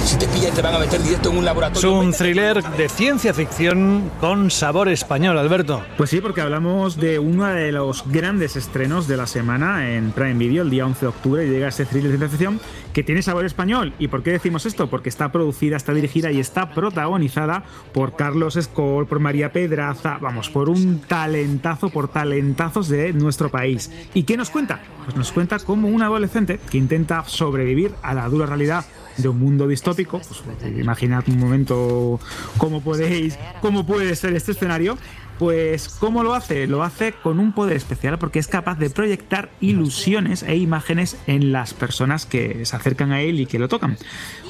Si 0.04 0.18
te 0.18 0.28
pillan 0.28 0.54
te 0.54 0.62
van 0.62 0.76
a 0.76 0.80
meter 0.80 1.02
directo 1.02 1.30
en 1.30 1.36
un 1.36 1.42
Es 1.42 1.46
laboratorio. 1.46 2.00
un 2.00 2.12
thriller 2.12 2.62
de 2.64 2.90
ciencia 2.90 3.34
ficción 3.34 4.12
con 4.20 4.52
sabor 4.52 4.90
español, 4.90 5.38
Alberto. 5.38 5.84
Pues 5.96 6.10
sí, 6.10 6.20
porque 6.20 6.42
hablamos 6.42 6.98
de 6.98 7.20
uno 7.20 7.46
de 7.46 7.72
los 7.72 8.04
grandes 8.08 8.56
estrenos 8.56 9.08
de 9.08 9.16
la 9.16 9.28
semana 9.28 9.92
en 9.92 10.12
Prime 10.12 10.34
Video, 10.34 10.64
el 10.64 10.70
día 10.70 10.86
11 10.86 11.02
de 11.02 11.08
octubre, 11.08 11.48
llega 11.50 11.68
ese 11.70 11.86
thriller 11.86 12.12
de 12.12 12.18
ciencia 12.18 12.30
ficción 12.30 12.60
que 12.94 13.04
tiene 13.04 13.22
sabor 13.22 13.46
español. 13.46 13.94
¿Y 14.00 14.08
por 14.10 14.22
qué 14.24 14.32
decimos 14.32 14.66
esto? 14.66 14.90
Porque 14.90 15.08
está 15.08 15.32
producida, 15.32 15.78
está 15.78 15.94
dirigida 15.94 16.32
y 16.32 16.40
está 16.40 16.72
protagonizada 16.72 17.64
por 17.94 18.16
Carlos 18.16 18.58
Escol, 18.58 19.08
por 19.08 19.20
María 19.20 19.54
Pedraza, 19.54 20.18
vamos, 20.20 20.50
por 20.50 20.68
un 20.70 21.00
talentazo, 21.02 21.90
por 21.90 22.10
talentazos 22.10 22.90
de 22.90 23.14
nuestro 23.14 23.50
país. 23.50 23.90
¿Y 24.14 24.24
qué 24.24 24.36
nos 24.36 24.50
cuenta? 24.50 24.82
Pues 25.06 25.16
nos 25.16 25.32
cuenta 25.32 25.60
cómo 25.60 25.88
un 25.88 26.02
adolescente 26.02 26.60
que 26.70 26.78
intenta 26.78 27.24
sobrevivir 27.28 27.94
a 28.02 28.14
la 28.14 28.28
dura 28.28 28.46
realidad 28.46 28.84
de 29.18 29.30
un 29.30 29.40
mundo 29.40 29.68
distópico, 29.68 30.20
pues 30.20 30.42
imaginad 30.78 31.24
un 31.28 31.40
momento 31.40 32.20
cómo 32.58 32.82
podéis, 32.82 33.38
cómo 33.62 33.86
puede 33.86 34.16
ser 34.16 34.36
este 34.36 34.52
escenario, 34.54 34.98
pues 35.40 35.90
¿cómo 36.00 36.22
lo 36.24 36.36
hace? 36.36 36.68
Lo 36.68 36.84
hace 36.84 37.14
con 37.14 37.40
un 37.40 37.52
poder 37.54 37.76
especial 37.76 38.20
porque 38.20 38.38
es 38.38 38.48
capaz 38.48 38.78
de 38.78 38.92
proyectar 38.92 39.50
ilusiones 39.60 40.44
e 40.44 40.56
imágenes 40.56 41.18
en 41.26 41.52
las 41.52 41.74
personas 41.74 42.28
que 42.28 42.64
se 42.66 42.76
acercan 42.76 43.12
a 43.12 43.22
él 43.22 43.40
y 43.40 43.48
que 43.48 43.58
lo 43.58 43.68
tocan. 43.68 43.98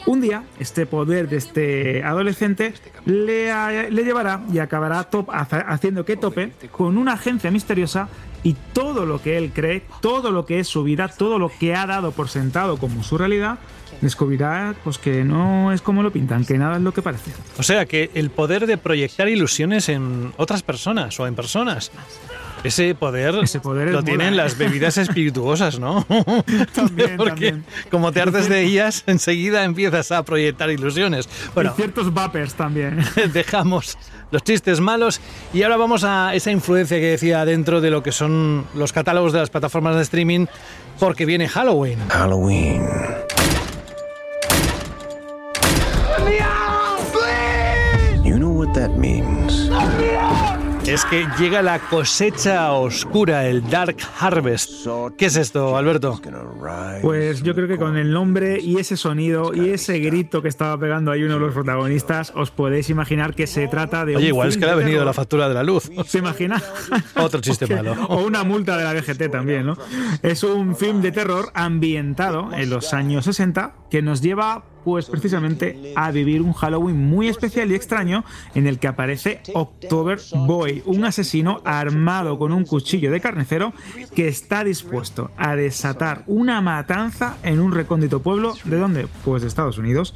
Un 0.05 0.19
día, 0.19 0.43
este 0.59 0.85
poder 0.85 1.29
de 1.29 1.37
este 1.37 2.03
adolescente 2.03 2.73
le, 3.05 3.89
le 3.89 4.03
llevará 4.03 4.41
y 4.51 4.59
acabará 4.59 5.03
top- 5.05 5.29
haciendo 5.31 6.03
que 6.03 6.17
tope 6.17 6.51
con 6.71 6.97
una 6.97 7.13
agencia 7.13 7.51
misteriosa 7.51 8.09
y 8.43 8.55
todo 8.73 9.05
lo 9.05 9.21
que 9.21 9.37
él 9.37 9.51
cree, 9.53 9.83
todo 10.01 10.31
lo 10.31 10.45
que 10.45 10.59
es 10.59 10.67
su 10.67 10.83
vida, 10.83 11.07
todo 11.07 11.39
lo 11.39 11.49
que 11.57 11.73
ha 11.75 11.85
dado 11.85 12.11
por 12.11 12.27
sentado 12.27 12.77
como 12.77 13.03
su 13.03 13.17
realidad, 13.17 13.59
descubrirá 13.99 14.73
pues 14.83 14.97
que 14.97 15.23
no 15.23 15.71
es 15.73 15.81
como 15.81 16.03
lo 16.03 16.11
pintan, 16.11 16.45
que 16.45 16.57
nada 16.57 16.77
es 16.77 16.81
lo 16.81 16.93
que 16.93 17.01
parece. 17.01 17.31
O 17.57 17.63
sea, 17.63 17.85
que 17.85 18.09
el 18.13 18.29
poder 18.29 18.65
de 18.67 18.77
proyectar 18.77 19.27
ilusiones 19.27 19.89
en 19.89 20.33
otras 20.37 20.63
personas 20.63 21.19
o 21.19 21.27
en 21.27 21.35
personas. 21.35 21.91
Ese 22.63 22.93
poder, 22.93 23.33
Ese 23.41 23.59
poder 23.59 23.87
lo 23.87 23.93
mola, 23.93 24.03
tienen 24.05 24.33
¿eh? 24.33 24.37
las 24.37 24.55
bebidas 24.55 24.97
espirituosas, 24.99 25.79
¿no? 25.79 26.05
También, 26.75 27.17
Porque 27.17 27.31
también. 27.51 27.65
como 27.89 28.11
te 28.11 28.21
hartes 28.21 28.49
de 28.49 28.61
ellas, 28.61 29.03
enseguida 29.07 29.63
empiezas 29.63 30.11
a 30.11 30.21
proyectar 30.23 30.69
ilusiones. 30.69 31.27
Bueno, 31.55 31.71
y 31.73 31.75
ciertos 31.75 32.13
vapers 32.13 32.53
también. 32.53 33.03
dejamos 33.33 33.97
los 34.29 34.43
chistes 34.43 34.79
malos 34.79 35.19
y 35.53 35.63
ahora 35.63 35.77
vamos 35.77 36.03
a 36.03 36.35
esa 36.35 36.51
influencia 36.51 36.97
que 36.99 37.07
decía 37.07 37.43
dentro 37.45 37.81
de 37.81 37.89
lo 37.89 38.03
que 38.03 38.11
son 38.11 38.65
los 38.75 38.93
catálogos 38.93 39.33
de 39.33 39.39
las 39.39 39.49
plataformas 39.49 39.95
de 39.95 40.03
streaming, 40.03 40.45
porque 40.99 41.25
viene 41.25 41.47
Halloween. 41.49 41.97
Halloween. 42.09 42.83
What 48.71 48.79
that 48.79 48.97
means. 48.97 49.69
Es 50.87 51.05
que 51.05 51.27
llega 51.37 51.61
la 51.61 51.77
cosecha 51.77 52.71
oscura, 52.73 53.47
el 53.47 53.69
Dark 53.69 53.97
Harvest. 54.19 54.87
¿Qué 55.15 55.27
es 55.27 55.35
esto, 55.35 55.77
Alberto? 55.77 56.19
Pues 57.03 57.43
yo 57.43 57.53
creo 57.53 57.67
que 57.67 57.77
con 57.77 57.97
el 57.97 58.11
nombre 58.11 58.59
y 58.59 58.77
ese 58.77 58.97
sonido 58.97 59.53
y 59.53 59.69
ese 59.69 59.99
grito 59.99 60.41
que 60.41 60.47
estaba 60.47 60.77
pegando 60.79 61.11
ahí 61.11 61.23
uno 61.23 61.35
de 61.35 61.39
los 61.39 61.53
protagonistas, 61.53 62.33
os 62.35 62.49
podéis 62.49 62.89
imaginar 62.89 63.35
que 63.35 63.45
se 63.45 63.67
trata 63.67 64.05
de 64.05 64.15
Oye, 64.15 64.25
un 64.25 64.29
igual 64.29 64.49
es 64.49 64.57
que 64.57 64.65
le 64.65 64.71
ha 64.71 64.75
venido 64.75 65.05
la 65.05 65.13
factura 65.13 65.47
de 65.47 65.53
la 65.53 65.63
luz. 65.63 65.91
¿Se 66.07 66.17
imagina? 66.17 66.61
Otro 67.15 67.41
chiste 67.41 67.67
malo. 67.67 67.95
O 68.09 68.23
una 68.25 68.43
multa 68.43 68.75
de 68.75 68.83
la 68.83 68.93
DGT 68.95 69.31
también, 69.31 69.67
¿no? 69.67 69.77
Es 70.23 70.43
un 70.43 70.75
film 70.75 71.01
de 71.01 71.11
terror 71.11 71.51
ambientado 71.53 72.49
en 72.53 72.71
los 72.71 72.93
años 72.93 73.25
60 73.25 73.75
que 73.91 74.01
nos 74.01 74.21
lleva 74.21 74.63
pues 74.83 75.09
precisamente 75.09 75.93
a 75.95 76.11
vivir 76.11 76.41
un 76.41 76.53
Halloween 76.53 76.97
muy 76.97 77.27
especial 77.27 77.71
y 77.71 77.75
extraño 77.75 78.23
en 78.55 78.67
el 78.67 78.79
que 78.79 78.87
aparece 78.87 79.41
October 79.53 80.19
Boy, 80.33 80.83
un 80.85 81.05
asesino 81.05 81.61
armado 81.65 82.37
con 82.37 82.51
un 82.51 82.65
cuchillo 82.65 83.11
de 83.11 83.21
carnicero 83.21 83.73
que 84.15 84.27
está 84.27 84.63
dispuesto 84.63 85.31
a 85.37 85.55
desatar 85.55 86.23
una 86.27 86.61
matanza 86.61 87.37
en 87.43 87.59
un 87.59 87.71
recóndito 87.71 88.21
pueblo 88.21 88.55
de 88.63 88.77
dónde? 88.77 89.07
Pues 89.23 89.41
de 89.41 89.47
Estados 89.47 89.77
Unidos. 89.77 90.13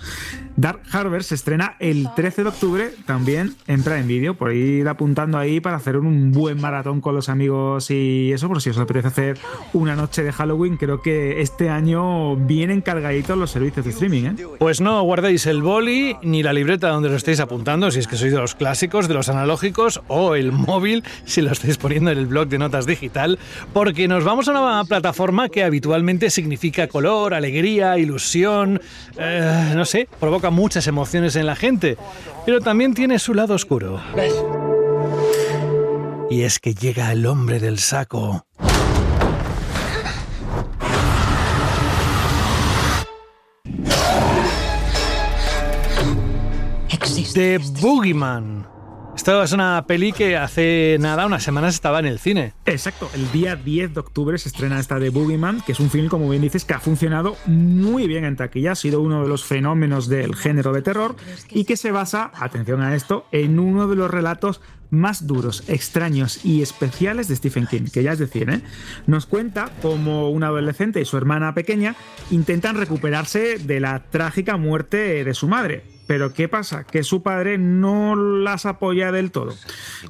Dark 0.55 0.81
Harbor 0.91 1.23
se 1.23 1.35
estrena 1.35 1.75
el 1.79 2.07
13 2.15 2.43
de 2.43 2.49
octubre 2.49 2.91
también 3.05 3.55
en 3.67 3.83
Prime 3.83 4.03
Video, 4.03 4.35
por 4.35 4.53
ir 4.53 4.87
apuntando 4.87 5.37
ahí 5.37 5.59
para 5.59 5.77
hacer 5.77 5.97
un 5.97 6.31
buen 6.31 6.61
maratón 6.61 7.01
con 7.01 7.13
los 7.13 7.29
amigos 7.29 7.91
y 7.91 8.31
eso, 8.31 8.47
por 8.47 8.61
si 8.61 8.69
os 8.69 8.77
apetece 8.77 9.07
hacer 9.07 9.37
una 9.73 9.95
noche 9.95 10.23
de 10.23 10.31
Halloween, 10.31 10.77
creo 10.77 11.01
que 11.01 11.41
este 11.41 11.69
año 11.69 12.35
vienen 12.35 12.81
cargaditos 12.81 13.37
los 13.37 13.51
servicios 13.51 13.85
de 13.85 13.91
streaming, 13.91 14.23
¿eh? 14.23 14.35
Pues 14.59 14.81
no 14.81 15.01
guardéis 15.03 15.45
el 15.45 15.61
boli 15.61 16.15
ni 16.21 16.43
la 16.43 16.53
libreta 16.53 16.89
donde 16.89 17.09
lo 17.09 17.15
estéis 17.15 17.39
apuntando, 17.39 17.91
si 17.91 17.99
es 17.99 18.07
que 18.07 18.15
sois 18.15 18.31
de 18.31 18.39
los 18.39 18.55
clásicos, 18.55 19.07
de 19.07 19.13
los 19.13 19.29
analógicos, 19.29 20.01
o 20.07 20.35
el 20.35 20.51
móvil, 20.51 21.03
si 21.25 21.41
lo 21.41 21.51
estáis 21.51 21.77
poniendo 21.77 22.11
en 22.11 22.17
el 22.17 22.25
blog 22.25 22.47
de 22.47 22.57
notas 22.57 22.85
digital, 22.85 23.37
porque 23.73 24.07
nos 24.07 24.23
vamos 24.23 24.47
a 24.47 24.51
una 24.51 24.83
plataforma 24.85 25.49
que 25.49 25.63
habitualmente 25.63 26.29
significa 26.29 26.87
color, 26.87 27.33
alegría, 27.33 27.97
ilusión, 27.97 28.81
eh, 29.17 29.73
no 29.75 29.85
sé, 29.85 30.07
provoca 30.19 30.49
muchas 30.49 30.87
emociones 30.87 31.35
en 31.35 31.45
la 31.45 31.55
gente, 31.55 31.97
pero 32.45 32.61
también 32.61 32.93
tiene 32.93 33.19
su 33.19 33.33
lado 33.33 33.53
oscuro. 33.55 34.01
Y 36.29 36.41
es 36.43 36.59
que 36.59 36.73
llega 36.73 37.11
el 37.11 37.25
hombre 37.25 37.59
del 37.59 37.79
saco. 37.79 38.45
The 47.35 47.59
Boogeyman. 47.81 48.65
Esto 49.13 49.43
es 49.43 49.51
una 49.51 49.83
peli 49.85 50.13
que 50.13 50.37
hace 50.37 50.95
nada, 51.01 51.25
unas 51.25 51.43
semanas 51.43 51.75
estaba 51.75 51.99
en 51.99 52.05
el 52.05 52.17
cine. 52.17 52.53
Exacto, 52.65 53.09
el 53.13 53.29
día 53.33 53.57
10 53.57 53.93
de 53.93 53.99
octubre 53.99 54.37
se 54.37 54.47
estrena 54.47 54.79
esta 54.79 54.99
de 54.99 55.09
Boogeyman, 55.09 55.59
que 55.59 55.73
es 55.73 55.81
un 55.81 55.89
film, 55.89 56.07
como 56.07 56.29
bien 56.29 56.41
dices, 56.41 56.63
que 56.63 56.75
ha 56.75 56.79
funcionado 56.79 57.35
muy 57.45 58.07
bien 58.07 58.23
en 58.23 58.37
taquilla, 58.37 58.71
ha 58.71 58.75
sido 58.75 59.01
uno 59.01 59.21
de 59.21 59.27
los 59.27 59.43
fenómenos 59.43 60.07
del 60.07 60.33
género 60.33 60.71
de 60.71 60.81
terror 60.81 61.17
y 61.49 61.65
que 61.65 61.75
se 61.75 61.91
basa, 61.91 62.31
atención 62.35 62.81
a 62.81 62.95
esto, 62.95 63.25
en 63.33 63.59
uno 63.59 63.89
de 63.89 63.97
los 63.97 64.09
relatos 64.09 64.61
más 64.89 65.27
duros, 65.27 65.65
extraños 65.67 66.45
y 66.45 66.61
especiales 66.61 67.27
de 67.27 67.35
Stephen 67.35 67.67
King, 67.67 67.87
que 67.91 68.01
ya 68.01 68.13
es 68.13 68.19
decir, 68.19 68.49
¿eh? 68.49 68.61
nos 69.07 69.25
cuenta 69.25 69.71
cómo 69.81 70.29
un 70.29 70.45
adolescente 70.45 71.01
y 71.01 71.05
su 71.05 71.17
hermana 71.17 71.53
pequeña 71.53 71.97
intentan 72.31 72.77
recuperarse 72.77 73.57
de 73.57 73.81
la 73.81 74.05
trágica 74.09 74.55
muerte 74.55 75.25
de 75.25 75.33
su 75.33 75.49
madre. 75.49 75.94
Pero 76.07 76.33
¿qué 76.33 76.47
pasa? 76.47 76.83
Que 76.83 77.03
su 77.03 77.23
padre 77.23 77.57
no 77.57 78.15
las 78.15 78.65
apoya 78.65 79.11
del 79.11 79.31
todo. 79.31 79.55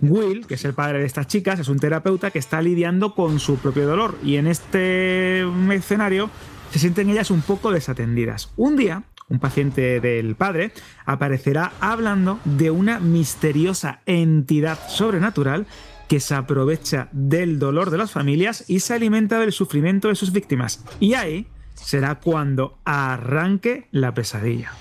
Will, 0.02 0.46
que 0.46 0.56
es 0.56 0.66
el 0.66 0.74
padre 0.74 1.00
de 1.00 1.06
estas 1.06 1.28
chicas, 1.28 1.60
es 1.60 1.70
un 1.70 1.80
terapeuta 1.80 2.32
que 2.32 2.40
está 2.40 2.62
lidiando 2.62 3.16
con 3.16 3.40
su 3.40 3.58
propio 3.58 3.88
dolor 3.88 4.18
y 4.24 4.36
en 4.36 4.48
este 4.48 5.46
escenario 5.74 6.30
se 6.72 6.80
sienten 6.80 7.10
ellas 7.10 7.32
un 7.32 7.42
poco 7.42 7.72
desatendidas. 7.72 8.52
Un 8.58 8.75
día, 8.75 9.04
un 9.30 9.40
paciente 9.40 10.00
del 10.02 10.36
padre 10.36 10.72
aparecerá 11.06 11.72
hablando 11.80 12.40
de 12.44 12.72
una 12.72 13.00
misteriosa 13.00 14.02
entidad 14.06 14.78
sobrenatural 14.90 15.66
que 16.08 16.20
se 16.20 16.36
aprovecha 16.36 17.10
del 17.12 17.58
dolor 17.58 17.90
de 17.90 17.98
las 17.98 18.12
familias 18.12 18.66
y 18.68 18.82
se 18.82 18.94
alimenta 18.94 19.40
del 19.40 19.52
sufrimiento 19.52 20.10
de 20.10 20.16
sus 20.16 20.32
víctimas. 20.32 20.84
Y 21.00 21.16
ahí 21.16 21.48
será 21.74 22.16
cuando 22.16 22.78
arranque 22.86 23.88
la 23.92 24.14
pesadilla. 24.14 24.72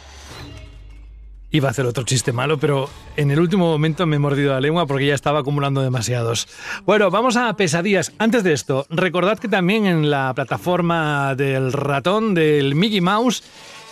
Iba 1.54 1.68
a 1.68 1.70
hacer 1.70 1.86
otro 1.86 2.02
chiste 2.02 2.32
malo, 2.32 2.58
pero 2.58 2.90
en 3.16 3.30
el 3.30 3.38
último 3.38 3.66
momento 3.68 4.06
me 4.06 4.16
he 4.16 4.18
mordido 4.18 4.52
la 4.52 4.60
lengua 4.60 4.86
porque 4.86 5.06
ya 5.06 5.14
estaba 5.14 5.38
acumulando 5.38 5.82
demasiados. 5.82 6.48
Bueno, 6.84 7.12
vamos 7.12 7.36
a 7.36 7.56
pesadillas. 7.56 8.10
Antes 8.18 8.42
de 8.42 8.52
esto, 8.52 8.86
recordad 8.90 9.38
que 9.38 9.46
también 9.46 9.86
en 9.86 10.10
la 10.10 10.34
plataforma 10.34 11.36
del 11.36 11.72
ratón 11.72 12.34
del 12.34 12.74
Mickey 12.74 13.00
Mouse 13.00 13.44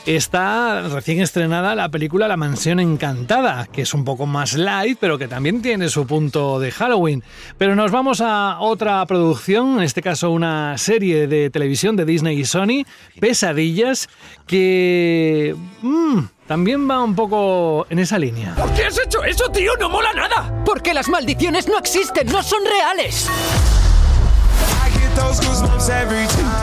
está 0.06 0.88
recién 0.88 1.20
estrenada 1.20 1.74
la 1.74 1.88
película 1.88 2.28
La 2.28 2.36
Mansión 2.36 2.80
Encantada, 2.80 3.66
que 3.66 3.82
es 3.82 3.94
un 3.94 4.04
poco 4.04 4.26
más 4.26 4.54
light, 4.54 4.98
pero 5.00 5.18
que 5.18 5.28
también 5.28 5.62
tiene 5.62 5.88
su 5.88 6.06
punto 6.06 6.58
de 6.58 6.70
Halloween. 6.70 7.22
Pero 7.58 7.76
nos 7.76 7.90
vamos 7.90 8.20
a 8.20 8.58
otra 8.60 9.04
producción, 9.06 9.78
en 9.78 9.84
este 9.84 10.02
caso 10.02 10.30
una 10.30 10.76
serie 10.78 11.26
de 11.26 11.50
televisión 11.50 11.96
de 11.96 12.04
Disney 12.04 12.40
y 12.40 12.44
Sony, 12.44 12.84
Pesadillas, 13.20 14.08
que 14.46 15.54
mm, 15.82 16.18
también 16.46 16.88
va 16.90 17.02
un 17.02 17.14
poco 17.14 17.86
en 17.90 17.98
esa 17.98 18.18
línea. 18.18 18.54
¿Por 18.56 18.72
qué 18.74 18.86
has 18.86 18.98
hecho 18.98 19.22
eso, 19.24 19.48
tío? 19.50 19.72
No 19.78 19.88
mola 19.88 20.12
nada. 20.12 20.64
Porque 20.64 20.94
las 20.94 21.08
maldiciones 21.08 21.68
no 21.68 21.78
existen, 21.78 22.26
no 22.26 22.42
son 22.42 22.60
reales. 22.64 23.28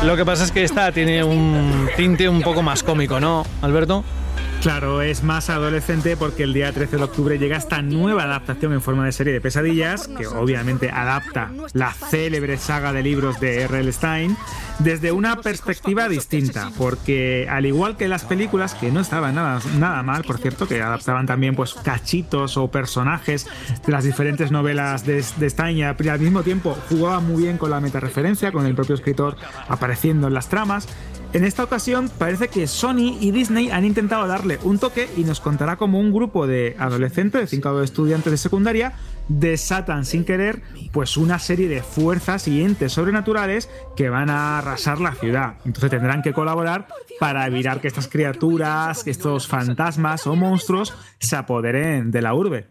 Lo 0.04 0.16
que 0.16 0.26
pasa 0.26 0.44
es 0.44 0.52
que 0.52 0.64
esta 0.64 0.92
tiene 0.92 1.24
un 1.24 1.90
tinte 1.96 2.30
un 2.30 2.42
poco 2.42 2.62
más 2.62 2.84
cómico, 2.84 3.20
¿no, 3.20 3.46
Alberto? 3.62 4.04
Claro, 4.62 5.02
es 5.02 5.24
más 5.24 5.50
adolescente 5.50 6.18
porque 6.18 6.44
el 6.44 6.54
día 6.54 6.74
13 6.74 6.98
de 6.98 7.04
octubre 7.04 7.40
llega 7.40 7.56
esta 7.56 7.82
nueva 7.82 8.24
adaptación 8.24 8.74
en 8.74 8.82
forma 8.82 9.06
de 9.06 9.14
serie 9.14 9.32
de 9.32 9.40
pesadillas, 9.40 10.10
que 10.10 10.28
obviamente 10.28 10.92
adapta 10.92 11.50
la 11.72 11.94
célebre 11.94 12.58
saga 12.58 12.92
de 12.92 13.02
libros 13.02 13.40
de 13.40 13.62
R.L. 13.62 13.90
Stein 13.94 14.36
desde 14.80 15.14
una 15.14 15.38
perspectiva 15.38 16.10
distinta, 16.10 16.72
porque 16.78 17.48
al 17.50 17.66
igual 17.66 17.96
que 17.96 18.10
las 18.10 18.26
películas, 18.26 18.76
que 18.76 18.92
no 18.92 19.00
estaban 19.00 19.36
nada, 19.36 19.62
nada 19.78 20.04
mal, 20.04 20.24
por 20.26 20.40
cierto, 20.40 20.68
que 20.68 20.82
adaptaban 20.82 21.26
también 21.26 21.56
pues 21.56 21.74
cachitos 21.74 22.58
o 22.58 22.70
personajes 22.70 23.48
de 23.86 23.92
las 23.94 24.04
diferentes 24.04 24.52
novelas 24.52 25.06
de, 25.06 25.24
de 25.38 25.50
Stein 25.50 25.78
y 25.78 25.84
al 25.84 26.20
mismo 26.20 26.44
tiempo 26.44 26.78
jugaba 26.90 27.22
muy 27.22 27.44
bien 27.44 27.58
con 27.58 27.72
la 27.72 27.80
metareferencia, 27.80 28.52
con 28.52 28.66
el 28.66 28.76
propio 28.76 28.96
escritor 28.96 29.38
apareciendo 29.70 30.28
en 30.28 30.34
las 30.34 30.50
tramas, 30.50 30.86
en 31.34 31.44
esta 31.44 31.64
ocasión 31.64 32.10
parece 32.18 32.48
que 32.48 32.66
Sony 32.66 33.18
y 33.20 33.32
Disney 33.32 33.70
han 33.70 33.86
intentado 33.86 34.26
darle 34.28 34.60
un 34.64 34.80
toque 34.80 35.08
y 35.16 35.24
nos 35.24 35.40
contará 35.40 35.76
como 35.78 36.00
un 36.00 36.12
grupo 36.12 36.48
de 36.48 36.76
adolescentes, 36.80 37.42
de 37.42 37.48
cinco 37.48 37.82
estudiantes 37.82 38.32
de 38.32 38.38
secundaria, 38.38 38.94
desatan 39.28 40.06
sin 40.06 40.26
querer 40.26 40.62
pues 40.92 41.18
una 41.18 41.38
serie 41.38 41.68
de 41.68 41.84
fuerzas 41.84 42.48
y 42.48 42.64
entes 42.64 42.94
sobrenaturales 42.94 43.70
que 43.96 44.10
van 44.10 44.30
a 44.30 44.58
arrasar 44.58 45.00
la 45.00 45.14
ciudad. 45.14 45.58
Entonces 45.66 45.92
tendrán 45.92 46.22
que 46.22 46.34
colaborar 46.34 46.88
para 47.20 47.46
evitar 47.46 47.80
que 47.80 47.88
estas 47.88 48.08
criaturas, 48.08 49.04
que 49.04 49.12
estos 49.12 49.48
fantasmas 49.48 50.26
o 50.26 50.36
monstruos 50.36 50.94
se 51.20 51.36
apoderen 51.36 52.12
de 52.12 52.22
la 52.22 52.34
urbe. 52.34 52.68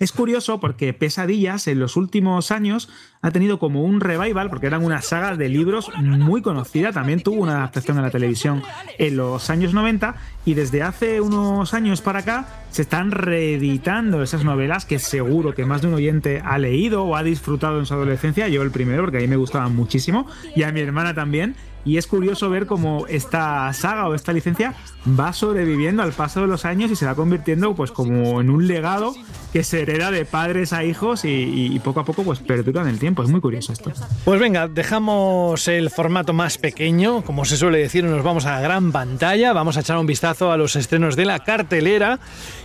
Es 0.00 0.12
curioso 0.12 0.60
porque 0.60 0.94
Pesadillas 0.94 1.68
en 1.68 1.78
los 1.78 1.94
últimos 1.94 2.52
años 2.52 2.88
ha 3.20 3.32
tenido 3.32 3.58
como 3.58 3.84
un 3.84 4.00
revival, 4.00 4.48
porque 4.48 4.66
eran 4.66 4.82
una 4.82 5.02
saga 5.02 5.36
de 5.36 5.50
libros 5.50 5.90
muy 6.00 6.40
conocida, 6.40 6.90
también 6.90 7.22
tuvo 7.22 7.42
una 7.42 7.58
adaptación 7.58 7.98
a 7.98 8.02
la 8.02 8.10
televisión 8.10 8.62
en 8.96 9.18
los 9.18 9.50
años 9.50 9.74
90 9.74 10.14
y 10.46 10.54
desde 10.54 10.82
hace 10.82 11.20
unos 11.20 11.74
años 11.74 12.00
para 12.00 12.20
acá 12.20 12.48
se 12.70 12.80
están 12.80 13.10
reeditando 13.10 14.22
esas 14.22 14.42
novelas 14.42 14.86
que 14.86 14.98
seguro 14.98 15.54
que 15.54 15.66
más 15.66 15.82
de 15.82 15.88
un 15.88 15.94
oyente 15.94 16.40
ha 16.42 16.56
leído 16.56 17.04
o 17.04 17.14
ha 17.14 17.22
disfrutado 17.22 17.78
en 17.78 17.84
su 17.84 17.92
adolescencia, 17.92 18.48
yo 18.48 18.62
el 18.62 18.70
primero 18.70 19.02
porque 19.02 19.18
a 19.18 19.20
mí 19.20 19.28
me 19.28 19.36
gustaban 19.36 19.76
muchísimo 19.76 20.26
y 20.56 20.62
a 20.62 20.72
mi 20.72 20.80
hermana 20.80 21.12
también 21.12 21.56
y 21.84 21.96
es 21.96 22.06
curioso 22.06 22.50
ver 22.50 22.66
cómo 22.66 23.06
esta 23.08 23.72
saga 23.72 24.08
o 24.08 24.14
esta 24.14 24.32
licencia 24.32 24.74
va 25.18 25.32
sobreviviendo 25.32 26.02
al 26.02 26.12
paso 26.12 26.42
de 26.42 26.46
los 26.46 26.64
años 26.64 26.90
y 26.90 26.96
se 26.96 27.06
va 27.06 27.14
convirtiendo 27.14 27.74
pues 27.74 27.90
como 27.90 28.40
en 28.40 28.50
un 28.50 28.66
legado 28.66 29.14
que 29.52 29.64
se 29.64 29.82
hereda 29.82 30.10
de 30.10 30.24
padres 30.24 30.72
a 30.72 30.84
hijos 30.84 31.22
y, 31.24 31.80
poco 31.82 32.00
a 32.00 32.04
poco 32.04 32.22
pues 32.22 32.38
perdura 32.38 32.82
en 32.82 32.88
el 32.88 32.98
tiempo. 32.98 33.22
Es 33.22 33.30
muy 33.30 33.40
curioso 33.40 33.72
esto. 33.72 33.92
Pues 34.24 34.40
venga, 34.40 34.68
dejamos 34.68 35.66
el 35.68 35.90
formato 35.90 36.32
más 36.32 36.58
pequeño, 36.58 37.22
como 37.22 37.44
se 37.44 37.56
suele 37.56 37.78
decir, 37.78 38.04
nos 38.04 38.22
vamos 38.22 38.46
a 38.46 38.52
la 38.52 38.60
gran 38.60 38.92
pantalla, 38.92 39.52
vamos 39.52 39.76
a 39.76 39.80
echar 39.80 39.96
un 39.96 40.06
vistazo 40.06 40.52
a 40.52 40.56
los 40.56 40.76
estrenos 40.76 41.16
de 41.16 41.24
la 41.24 41.40
cartelera 41.40 42.20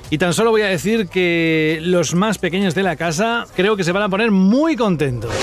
y 0.10 0.18
tan 0.18 0.34
solo 0.34 0.52
voy 0.52 0.62
a 0.62 0.68
decir 0.68 1.08
que 1.08 1.80
los 1.82 2.14
más 2.14 2.38
pequeños 2.38 2.76
de 2.76 2.84
la 2.84 2.96
casa 2.96 3.48
creo 3.56 3.76
que 3.76 3.84
se 3.84 3.92
van 3.92 4.04
a 4.04 4.10
poner 4.10 4.32
muy 4.32 4.76
contentos. 4.76 5.34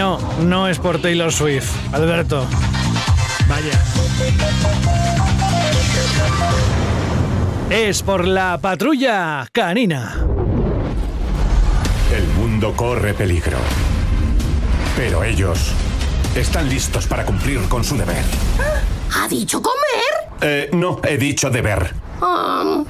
No, 0.00 0.18
no 0.40 0.66
es 0.66 0.78
por 0.78 0.98
Taylor 1.02 1.30
Swift, 1.30 1.70
Alberto. 1.92 2.46
Vaya. 3.46 3.78
Es 7.68 8.02
por 8.02 8.26
la 8.26 8.58
patrulla 8.62 9.46
canina. 9.52 10.24
El 12.16 12.26
mundo 12.28 12.72
corre 12.74 13.12
peligro. 13.12 13.58
Pero 14.96 15.22
ellos 15.22 15.72
están 16.34 16.70
listos 16.70 17.06
para 17.06 17.26
cumplir 17.26 17.60
con 17.68 17.84
su 17.84 17.94
deber. 17.98 18.24
¿Ha 19.14 19.28
dicho 19.28 19.60
comer? 19.60 20.30
Eh, 20.40 20.70
no, 20.72 20.98
he 21.06 21.18
dicho 21.18 21.50
deber. 21.50 21.92
Um, 22.22 22.86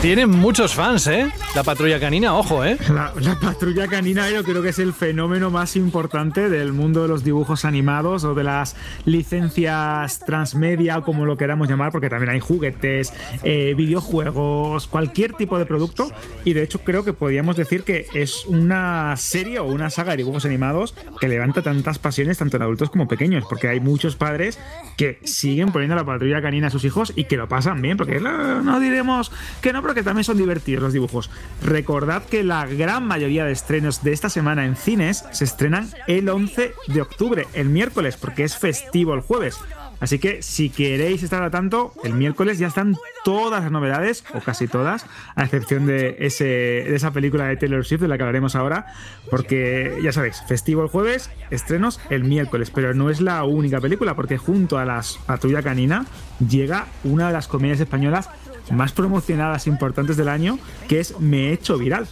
Tienen 0.00 0.30
muchos 0.30 0.76
fans, 0.76 1.08
¿eh? 1.08 1.28
La 1.56 1.64
patrulla 1.64 1.98
canina, 1.98 2.36
ojo, 2.36 2.64
¿eh? 2.64 2.78
La, 2.88 3.12
la, 3.18 3.34
patrulla 3.40 3.88
canina 3.88 4.30
yo 4.30 4.44
creo 4.44 4.62
que 4.62 4.68
es 4.68 4.78
el 4.78 4.92
fenómeno 4.92 5.50
más 5.50 5.74
importante 5.74 6.48
del 6.48 6.72
mundo 6.72 7.02
de 7.02 7.08
los 7.08 7.24
dibujos 7.24 7.64
animados 7.64 8.22
o 8.22 8.32
de 8.32 8.44
las 8.44 8.76
licencias 9.06 10.20
transmedia 10.20 10.98
o 10.98 11.02
como 11.02 11.26
lo 11.26 11.36
queramos 11.36 11.68
llamar, 11.68 11.90
porque 11.90 12.08
también 12.08 12.30
hay 12.30 12.38
juguetes, 12.38 13.12
eh, 13.42 13.74
videojuegos, 13.76 14.86
cualquier 14.86 15.32
tipo 15.32 15.58
de 15.58 15.66
producto. 15.66 16.12
Y 16.44 16.52
de 16.52 16.62
hecho 16.62 16.78
creo 16.84 17.04
que 17.04 17.12
podríamos 17.12 17.56
decir 17.56 17.82
que 17.82 18.06
es 18.14 18.46
una 18.46 19.16
serie 19.16 19.58
o 19.58 19.64
una 19.64 19.90
saga 19.90 20.12
de 20.12 20.18
dibujos 20.18 20.44
animados 20.44 20.94
que 21.20 21.26
levanta 21.26 21.62
tantas 21.62 21.98
pasiones 21.98 22.38
tanto 22.38 22.56
en 22.56 22.62
adultos 22.62 22.90
como 22.90 23.08
pequeños, 23.08 23.44
porque 23.48 23.66
hay 23.66 23.80
muchos 23.80 24.14
padres 24.14 24.60
que 24.96 25.18
siguen 25.24 25.72
poniendo 25.72 25.96
la 25.96 26.04
patrulla 26.04 26.40
canina 26.40 26.68
a 26.68 26.70
sus 26.70 26.84
hijos 26.84 27.12
y 27.16 27.24
que 27.24 27.36
lo 27.36 27.48
pasan 27.48 27.82
bien, 27.82 27.96
porque 27.96 28.20
no 28.20 28.78
diremos 28.78 29.32
que 29.60 29.72
no 29.72 29.87
que 29.94 30.02
también 30.02 30.24
son 30.24 30.38
divertidos 30.38 30.82
los 30.82 30.92
dibujos. 30.92 31.30
Recordad 31.62 32.24
que 32.24 32.44
la 32.44 32.66
gran 32.66 33.06
mayoría 33.06 33.44
de 33.44 33.52
estrenos 33.52 34.02
de 34.02 34.12
esta 34.12 34.30
semana 34.30 34.64
en 34.64 34.76
cines 34.76 35.24
se 35.32 35.44
estrenan 35.44 35.90
el 36.06 36.28
11 36.28 36.74
de 36.88 37.00
octubre, 37.00 37.46
el 37.54 37.68
miércoles, 37.68 38.16
porque 38.16 38.44
es 38.44 38.56
festivo 38.56 39.14
el 39.14 39.20
jueves. 39.20 39.58
Así 40.00 40.18
que 40.18 40.42
si 40.42 40.70
queréis 40.70 41.22
estar 41.22 41.42
al 41.42 41.50
tanto, 41.50 41.92
el 42.04 42.14
miércoles 42.14 42.58
ya 42.58 42.68
están 42.68 42.96
todas 43.24 43.62
las 43.62 43.72
novedades, 43.72 44.24
o 44.32 44.40
casi 44.40 44.68
todas, 44.68 45.06
a 45.34 45.44
excepción 45.44 45.86
de, 45.86 46.16
ese, 46.20 46.44
de 46.44 46.94
esa 46.94 47.10
película 47.10 47.46
de 47.46 47.56
Taylor 47.56 47.84
Swift 47.84 48.02
de 48.02 48.08
la 48.08 48.16
que 48.16 48.22
hablaremos 48.22 48.54
ahora, 48.54 48.86
porque 49.28 49.98
ya 50.02 50.12
sabéis, 50.12 50.40
festivo 50.46 50.82
el 50.82 50.88
jueves, 50.88 51.30
estrenos 51.50 52.00
el 52.10 52.24
miércoles, 52.24 52.70
pero 52.70 52.94
no 52.94 53.10
es 53.10 53.20
la 53.20 53.42
única 53.44 53.80
película, 53.80 54.14
porque 54.14 54.38
junto 54.38 54.78
a 54.78 54.84
las 54.84 55.18
Patrulla 55.26 55.62
Canina 55.62 56.06
llega 56.48 56.86
una 57.02 57.26
de 57.26 57.32
las 57.32 57.48
comedias 57.48 57.80
españolas 57.80 58.30
más 58.70 58.92
promocionadas 58.92 59.66
importantes 59.66 60.16
del 60.16 60.28
año, 60.28 60.58
que 60.88 61.00
es 61.00 61.18
Me 61.20 61.48
he 61.48 61.52
hecho 61.52 61.78
viral. 61.78 62.06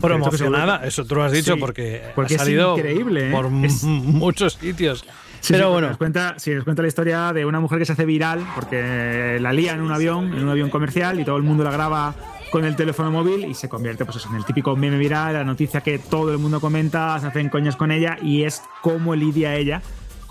Promocionada, 0.00 0.84
eso 0.84 1.04
tú 1.04 1.14
lo 1.14 1.22
has 1.22 1.32
dicho, 1.32 1.54
Sí, 1.54 1.60
porque, 1.60 2.02
porque 2.14 2.34
ha 2.34 2.36
es 2.36 2.42
salido 2.42 2.76
increíble, 2.76 3.28
¿eh? 3.28 3.32
por 3.32 3.46
Es- 3.64 3.82
muchos 3.84 4.54
sitios. 4.54 5.04
Sí, 5.40 5.52
Pero 5.54 5.66
sí, 5.68 5.72
bueno, 5.72 5.88
Nos 5.88 5.96
cuenta, 5.96 6.34
sí, 6.38 6.52
nos 6.54 6.62
cuenta 6.64 6.82
la 6.82 6.88
historia 6.88 7.32
de 7.32 7.44
una 7.44 7.58
mujer 7.60 7.78
que 7.80 7.84
se 7.84 7.92
hace 7.92 8.04
viral 8.04 8.44
porque 8.54 9.38
la 9.40 9.52
lía 9.52 9.72
en 9.72 9.80
un 9.80 9.90
avión, 9.92 10.32
en 10.34 10.42
un 10.44 10.48
avión 10.48 10.70
comercial, 10.70 11.18
y 11.20 11.24
todo 11.24 11.36
el 11.36 11.42
mundo 11.42 11.64
la 11.64 11.70
graba 11.72 12.14
con 12.52 12.64
el 12.64 12.76
teléfono 12.76 13.10
móvil 13.10 13.46
y 13.46 13.54
se 13.54 13.68
convierte 13.68 14.04
pues, 14.04 14.18
eso, 14.18 14.28
en 14.28 14.36
el 14.36 14.44
típico 14.44 14.76
meme 14.76 14.98
viral, 14.98 15.34
la 15.34 15.42
noticia 15.44 15.80
que 15.80 15.98
todo 15.98 16.30
el 16.32 16.38
mundo 16.38 16.60
comenta, 16.60 17.18
se 17.18 17.26
hacen 17.26 17.48
coñas 17.48 17.74
con 17.76 17.90
ella 17.90 18.18
y 18.22 18.42
es 18.44 18.62
cómo 18.82 19.14
lidia 19.16 19.56
ella 19.56 19.82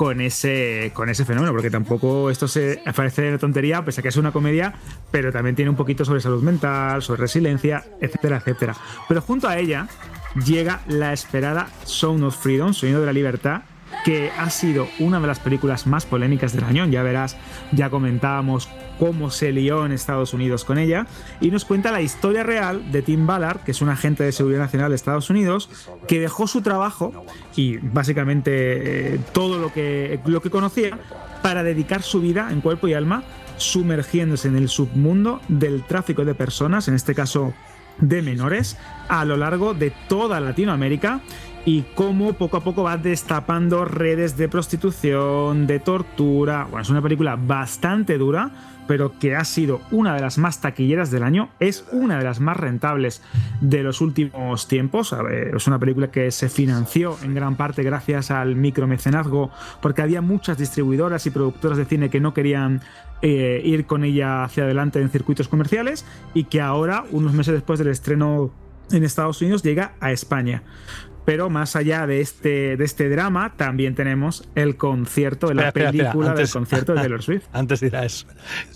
con 0.02 0.20
ese, 0.20 0.90
con 0.96 1.10
ese 1.10 1.26
fenómeno, 1.26 1.52
porque 1.52 1.70
tampoco 1.70 2.32
esto 2.32 2.48
se 2.48 2.82
parece 2.96 3.22
de 3.22 3.38
tontería, 3.38 3.86
pese 3.86 4.00
a 4.00 4.02
que 4.02 4.10
es 4.10 4.18
una 4.18 4.32
comedia, 4.32 4.74
pero 5.12 5.32
también 5.32 5.56
tiene 5.56 5.70
un 5.70 5.76
poquito 5.76 6.04
sobre 6.06 6.22
salud 6.22 6.42
mental, 6.42 7.04
sobre 7.04 7.22
resiliencia, 7.22 7.86
etcétera, 8.02 8.38
etcétera. 8.38 8.76
Pero 9.08 9.22
junto 9.22 9.48
a 9.48 9.60
ella 9.60 9.88
llega 10.44 10.82
la 10.88 11.14
esperada 11.14 11.70
Sound 11.84 12.24
of 12.24 12.36
Freedom, 12.36 12.74
Sonido 12.74 13.00
de 13.00 13.06
la 13.06 13.14
Libertad, 13.14 13.62
que 14.04 14.32
ha 14.38 14.50
sido 14.50 14.88
una 15.00 15.20
de 15.20 15.28
las 15.28 15.40
películas 15.40 15.88
más 15.88 16.06
polémicas 16.06 16.54
del 16.54 16.64
año. 16.64 16.86
Ya 16.88 17.04
verás, 17.04 17.38
ya 17.72 17.90
comentábamos 17.90 18.70
cómo 19.00 19.32
se 19.32 19.52
lió 19.52 19.86
en 19.86 19.92
Estados 19.92 20.34
Unidos 20.34 20.64
con 20.64 20.78
ella. 20.78 21.08
Y 21.40 21.50
nos 21.50 21.66
cuenta 21.66 21.92
la 21.92 22.02
historia 22.02 22.44
real 22.44 22.92
de 22.92 23.02
Tim 23.02 23.26
Ballard, 23.26 23.62
que 23.62 23.72
es 23.72 23.82
un 23.82 23.90
agente 23.90 24.24
de 24.24 24.32
seguridad 24.32 24.60
nacional 24.60 24.90
de 24.90 24.96
Estados 24.96 25.30
Unidos, 25.30 25.70
que 26.08 26.20
dejó 26.20 26.48
su 26.48 26.62
trabajo 26.62 27.26
y 27.56 27.78
básicamente 27.78 29.16
eh, 29.16 29.20
todo 29.34 29.58
lo 29.58 29.74
que, 29.74 30.20
lo 30.26 30.42
que 30.42 30.50
conocía 30.50 31.00
para 31.42 31.64
dedicar 31.64 32.04
su 32.04 32.22
vida 32.22 32.50
en 32.52 32.62
cuerpo 32.62 32.88
y 32.88 32.94
alma 32.94 33.24
sumergiéndose 33.58 34.48
en 34.48 34.56
el 34.56 34.70
submundo 34.70 35.42
del 35.48 35.84
tráfico 35.84 36.26
de 36.26 36.36
personas, 36.36 36.88
en 36.88 36.96
este 36.96 37.16
caso 37.16 37.54
de 38.00 38.22
menores, 38.22 38.78
a 39.08 39.26
lo 39.26 39.38
largo 39.38 39.74
de 39.74 39.92
toda 40.08 40.40
Latinoamérica 40.40 41.22
y 41.66 41.84
cómo 41.96 42.34
poco 42.34 42.58
a 42.58 42.64
poco 42.64 42.84
va 42.84 42.98
destapando 42.98 43.86
redes 43.86 44.38
de 44.38 44.50
prostitución, 44.50 45.68
de 45.68 45.80
tortura. 45.80 46.66
Bueno, 46.66 46.82
es 46.82 46.90
una 46.90 47.02
película 47.02 47.36
bastante 47.36 48.18
dura, 48.18 48.52
pero 48.88 49.18
que 49.20 49.36
ha 49.36 49.46
sido 49.46 49.82
una 49.92 50.16
de 50.16 50.22
las 50.22 50.38
más 50.38 50.60
taquilleras 50.60 51.12
del 51.12 51.24
año, 51.24 51.50
es 51.60 51.86
una 51.92 52.18
de 52.18 52.24
las 52.24 52.40
más 52.40 52.58
rentables 52.58 53.22
de 53.62 53.84
los 53.84 54.02
últimos 54.02 54.68
tiempos. 54.68 55.16
es 55.54 55.68
una 55.68 55.80
película 55.80 56.10
que 56.12 56.32
se 56.32 56.50
financió 56.50 57.18
en 57.24 57.36
gran 57.36 57.56
parte 57.56 57.84
gracias 57.84 58.32
al 58.32 58.56
micromecenazgo, 58.56 59.52
porque 59.82 60.02
había 60.02 60.22
muchas 60.22 60.58
distribuidoras 60.58 61.26
y 61.26 61.30
productoras 61.30 61.78
de 61.78 61.86
cine 61.86 62.10
que 62.10 62.20
no 62.20 62.34
querían 62.34 62.82
eh, 63.22 63.62
ir 63.64 63.86
con 63.86 64.04
ella 64.04 64.44
hacia 64.44 64.64
adelante 64.64 65.00
en 65.00 65.10
circuitos 65.10 65.48
comerciales 65.48 66.06
y 66.34 66.46
que 66.46 66.60
ahora, 66.60 67.06
unos 67.12 67.34
meses 67.34 67.54
después 67.54 67.78
del 67.78 67.90
estreno 67.90 68.52
en 68.92 69.04
Estados 69.04 69.42
Unidos, 69.42 69.62
llega 69.62 69.94
a 70.00 70.12
España. 70.12 70.64
Pero 71.32 71.50
más 71.50 71.78
allá 71.78 72.06
de 72.08 72.20
este, 72.20 72.76
de 72.76 72.84
este 72.84 73.08
drama, 73.08 73.54
también 73.56 73.96
tenemos 73.96 74.44
el 74.54 74.76
concierto 74.76 75.48
de 75.48 75.56
la 75.56 75.72
película 75.72 76.34
del 76.34 76.50
concierto 76.50 76.94
de 76.94 77.00
Taylor 77.04 77.24
Swift. 77.24 77.46
Antes 77.54 77.80
dirá 77.80 78.04
eso, 78.04 78.28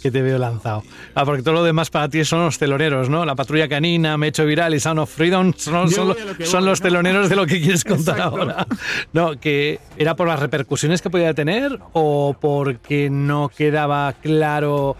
que 0.01 0.09
te 0.09 0.21
veo 0.21 0.37
lanzado. 0.37 0.81
Ah, 1.15 1.25
porque 1.25 1.41
todo 1.43 1.55
lo 1.55 1.65
demás 1.65 1.89
para 1.89 2.07
ti 2.07 2.23
son 2.23 2.45
los 2.45 2.57
teloneros, 2.57 3.09
¿no? 3.09 3.25
La 3.25 3.35
patrulla 3.35 3.67
canina, 3.67 4.17
Me 4.17 4.29
hecho 4.29 4.45
viral 4.45 4.73
y 4.73 4.79
Sound 4.79 4.99
of 4.99 5.13
Freedom 5.13 5.51
son, 5.57 5.89
son, 5.89 6.65
los 6.65 6.79
teloneros 6.79 7.27
de 7.27 7.35
lo 7.35 7.45
que 7.45 7.59
quieres 7.59 7.83
contar 7.83 8.21
ahora. 8.21 8.65
No, 9.11 9.37
que 9.37 9.81
era 9.97 10.15
por 10.15 10.29
las 10.29 10.39
repercusiones 10.39 11.01
que 11.01 11.09
podía 11.09 11.33
tener 11.33 11.77
o 11.91 12.37
porque 12.39 13.09
no 13.09 13.49
quedaba 13.49 14.13
claro 14.13 14.95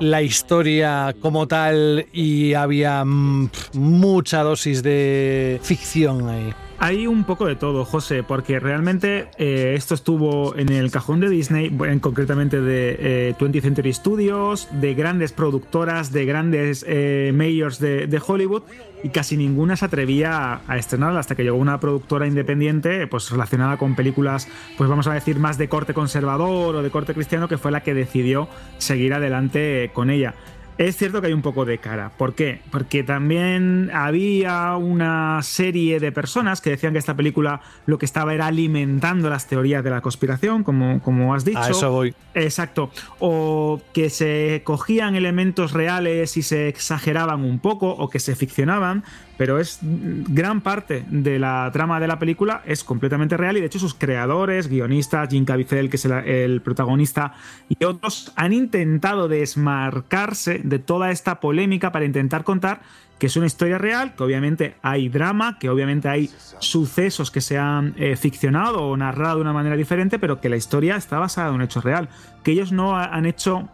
la 0.00 0.20
historia 0.20 1.14
como 1.22 1.46
tal 1.46 2.06
y 2.12 2.54
había 2.54 3.04
mm, 3.04 3.50
mucha 3.74 4.42
dosis 4.42 4.82
de 4.82 5.60
ficción 5.62 6.28
ahí. 6.28 6.52
Hay 6.80 7.08
un 7.08 7.24
poco 7.24 7.46
de 7.46 7.56
todo, 7.56 7.84
José, 7.84 8.22
porque 8.22 8.60
realmente 8.60 9.26
eh, 9.36 9.74
esto 9.76 9.94
estuvo 9.94 10.54
en 10.56 10.68
el 10.68 10.92
cajón 10.92 11.18
de 11.18 11.28
Disney, 11.28 11.76
concretamente 12.00 12.60
de 12.60 13.34
20th 13.36 13.56
eh, 13.56 13.60
Century 13.60 13.92
Studios, 13.92 14.68
de 14.70 14.94
grandes 14.94 15.32
productoras, 15.32 16.12
de 16.12 16.24
grandes 16.24 16.84
eh, 16.86 17.32
mayors 17.34 17.80
de, 17.80 18.22
Hollywood, 18.24 18.62
y 19.02 19.08
casi 19.08 19.36
ninguna 19.36 19.76
se 19.76 19.86
atrevía 19.86 20.60
a, 20.68 20.76
estrenarla 20.76 21.18
hasta 21.18 21.34
que 21.34 21.42
llegó 21.42 21.56
una 21.56 21.80
productora 21.80 22.28
independiente, 22.28 23.08
pues 23.08 23.28
relacionada 23.28 23.76
con 23.76 23.96
películas, 23.96 24.46
pues 24.76 24.88
vamos 24.88 25.08
a 25.08 25.14
decir, 25.14 25.40
más 25.40 25.58
de 25.58 25.68
corte 25.68 25.94
conservador 25.94 26.76
o 26.76 26.82
de 26.82 26.90
corte 26.90 27.12
cristiano, 27.12 27.48
que 27.48 27.58
fue 27.58 27.72
la 27.72 27.82
que 27.82 27.92
decidió 27.92 28.48
seguir 28.78 29.14
adelante 29.14 29.90
con 29.92 30.10
ella. 30.10 30.36
Es 30.78 30.96
cierto 30.96 31.20
que 31.20 31.26
hay 31.26 31.32
un 31.32 31.42
poco 31.42 31.64
de 31.64 31.78
cara. 31.78 32.12
¿Por 32.16 32.36
qué? 32.36 32.60
Porque 32.70 33.02
también 33.02 33.90
había 33.92 34.76
una 34.76 35.42
serie 35.42 35.98
de 35.98 36.12
personas 36.12 36.60
que 36.60 36.70
decían 36.70 36.92
que 36.92 37.00
esta 37.00 37.16
película 37.16 37.60
lo 37.86 37.98
que 37.98 38.06
estaba 38.06 38.32
era 38.32 38.46
alimentando 38.46 39.28
las 39.28 39.48
teorías 39.48 39.82
de 39.82 39.90
la 39.90 40.02
conspiración, 40.02 40.62
como, 40.62 41.02
como 41.02 41.34
has 41.34 41.44
dicho. 41.44 41.58
A 41.58 41.70
eso 41.70 41.90
voy. 41.90 42.14
Exacto. 42.34 42.92
O 43.18 43.80
que 43.92 44.08
se 44.08 44.62
cogían 44.62 45.16
elementos 45.16 45.72
reales 45.72 46.36
y 46.36 46.42
se 46.42 46.68
exageraban 46.68 47.42
un 47.42 47.58
poco, 47.58 47.90
o 47.90 48.08
que 48.08 48.20
se 48.20 48.36
ficcionaban 48.36 49.02
pero 49.38 49.58
es 49.58 49.78
gran 49.80 50.60
parte 50.60 51.04
de 51.08 51.38
la 51.38 51.70
trama 51.72 52.00
de 52.00 52.08
la 52.08 52.18
película 52.18 52.60
es 52.66 52.84
completamente 52.84 53.36
real 53.36 53.56
y 53.56 53.60
de 53.60 53.66
hecho 53.66 53.78
sus 53.78 53.94
creadores, 53.94 54.68
guionistas, 54.68 55.30
Jim 55.30 55.44
Caviezel, 55.44 55.88
que 55.88 55.96
es 55.96 56.04
el, 56.04 56.60
protagonista, 56.60 57.32
y 57.68 57.82
otros 57.84 58.32
han 58.36 58.52
intentado 58.52 59.28
desmarcarse 59.28 60.60
de 60.64 60.80
toda 60.80 61.12
esta 61.12 61.40
polémica 61.40 61.92
para 61.92 62.04
intentar 62.04 62.44
contar 62.44 62.80
que 63.18 63.26
es 63.26 63.36
una 63.36 63.46
historia 63.46 63.78
real, 63.78 64.14
que 64.14 64.22
obviamente 64.22 64.76
hay 64.82 65.08
drama, 65.08 65.58
que 65.58 65.70
obviamente 65.70 66.08
hay 66.08 66.30
sucesos 66.60 67.30
que 67.30 67.40
se 67.40 67.58
han 67.58 67.94
eh, 67.96 68.16
ficcionado 68.16 68.82
o 68.82 68.96
narrado 68.96 69.36
de 69.36 69.42
una 69.42 69.52
manera 69.52 69.76
diferente, 69.76 70.18
pero 70.20 70.40
que 70.40 70.48
la 70.48 70.56
historia 70.56 70.96
está 70.96 71.18
basada 71.18 71.48
en 71.48 71.56
un 71.56 71.62
hecho 71.62 71.80
real, 71.80 72.08
que 72.44 72.52
ellos 72.52 72.70
no 72.70 72.96
han 72.96 73.26
hecho 73.26 73.68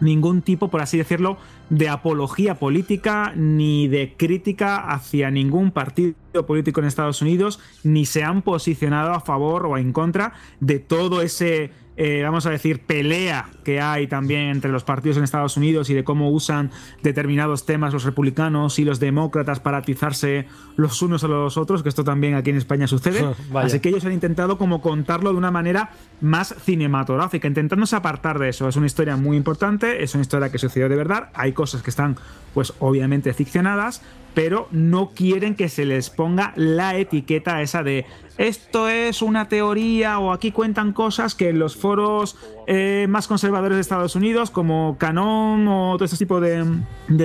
ningún 0.00 0.42
tipo, 0.42 0.68
por 0.68 0.80
así 0.80 0.98
decirlo, 0.98 1.38
de 1.70 1.88
apología 1.88 2.56
política 2.56 3.32
ni 3.34 3.88
de 3.88 4.14
crítica 4.16 4.76
hacia 4.76 5.30
ningún 5.30 5.70
partido 5.70 6.14
político 6.46 6.80
en 6.80 6.86
Estados 6.86 7.22
Unidos, 7.22 7.60
ni 7.82 8.06
se 8.06 8.22
han 8.22 8.42
posicionado 8.42 9.12
a 9.12 9.20
favor 9.20 9.66
o 9.66 9.78
en 9.78 9.92
contra 9.92 10.34
de 10.60 10.78
todo 10.78 11.22
ese 11.22 11.70
eh, 11.96 12.22
vamos 12.22 12.44
a 12.44 12.50
decir, 12.50 12.80
pelea 12.80 13.48
que 13.64 13.80
hay 13.80 14.06
también 14.06 14.50
entre 14.50 14.70
los 14.70 14.84
partidos 14.84 15.16
en 15.16 15.24
Estados 15.24 15.56
Unidos 15.56 15.88
y 15.88 15.94
de 15.94 16.04
cómo 16.04 16.30
usan 16.30 16.70
determinados 17.02 17.64
temas 17.64 17.92
los 17.94 18.04
republicanos 18.04 18.78
y 18.78 18.84
los 18.84 19.00
demócratas 19.00 19.60
para 19.60 19.78
atizarse 19.78 20.46
los 20.76 21.00
unos 21.00 21.24
a 21.24 21.28
los 21.28 21.56
otros, 21.56 21.82
que 21.82 21.88
esto 21.88 22.04
también 22.04 22.34
aquí 22.34 22.50
en 22.50 22.56
España 22.56 22.86
sucede. 22.86 23.26
Así 23.54 23.80
que 23.80 23.88
ellos 23.88 24.04
han 24.04 24.12
intentado 24.12 24.58
como 24.58 24.82
contarlo 24.82 25.32
de 25.32 25.38
una 25.38 25.50
manera 25.50 25.90
más 26.20 26.54
cinematográfica, 26.62 27.48
intentándose 27.48 27.96
apartar 27.96 28.38
de 28.38 28.50
eso. 28.50 28.68
Es 28.68 28.76
una 28.76 28.86
historia 28.86 29.16
muy 29.16 29.36
importante, 29.36 30.02
es 30.02 30.14
una 30.14 30.22
historia 30.22 30.50
que 30.50 30.58
sucedió 30.58 30.88
de 30.88 30.96
verdad, 30.96 31.30
hay 31.34 31.52
cosas 31.52 31.82
que 31.82 31.90
están 31.90 32.16
pues 32.52 32.74
obviamente 32.78 33.32
ficcionadas, 33.32 34.02
pero 34.34 34.68
no 34.70 35.12
quieren 35.14 35.54
que 35.54 35.70
se 35.70 35.86
les 35.86 36.10
ponga 36.10 36.52
la 36.56 36.96
etiqueta 36.96 37.62
esa 37.62 37.82
de 37.82 38.04
esto 38.38 38.88
es 38.88 39.22
una 39.22 39.48
teoría 39.48 40.18
o 40.18 40.32
aquí 40.32 40.52
cuentan 40.52 40.92
cosas 40.92 41.34
que 41.34 41.48
en 41.48 41.58
los 41.58 41.76
foros 41.76 42.36
eh, 42.66 43.06
más 43.08 43.28
conservadores 43.28 43.76
de 43.76 43.80
Estados 43.80 44.14
Unidos, 44.14 44.50
como 44.50 44.96
Canon 44.98 45.66
o 45.68 45.94
todo 45.94 46.04
este 46.04 46.18
tipo 46.18 46.40
de, 46.40 46.64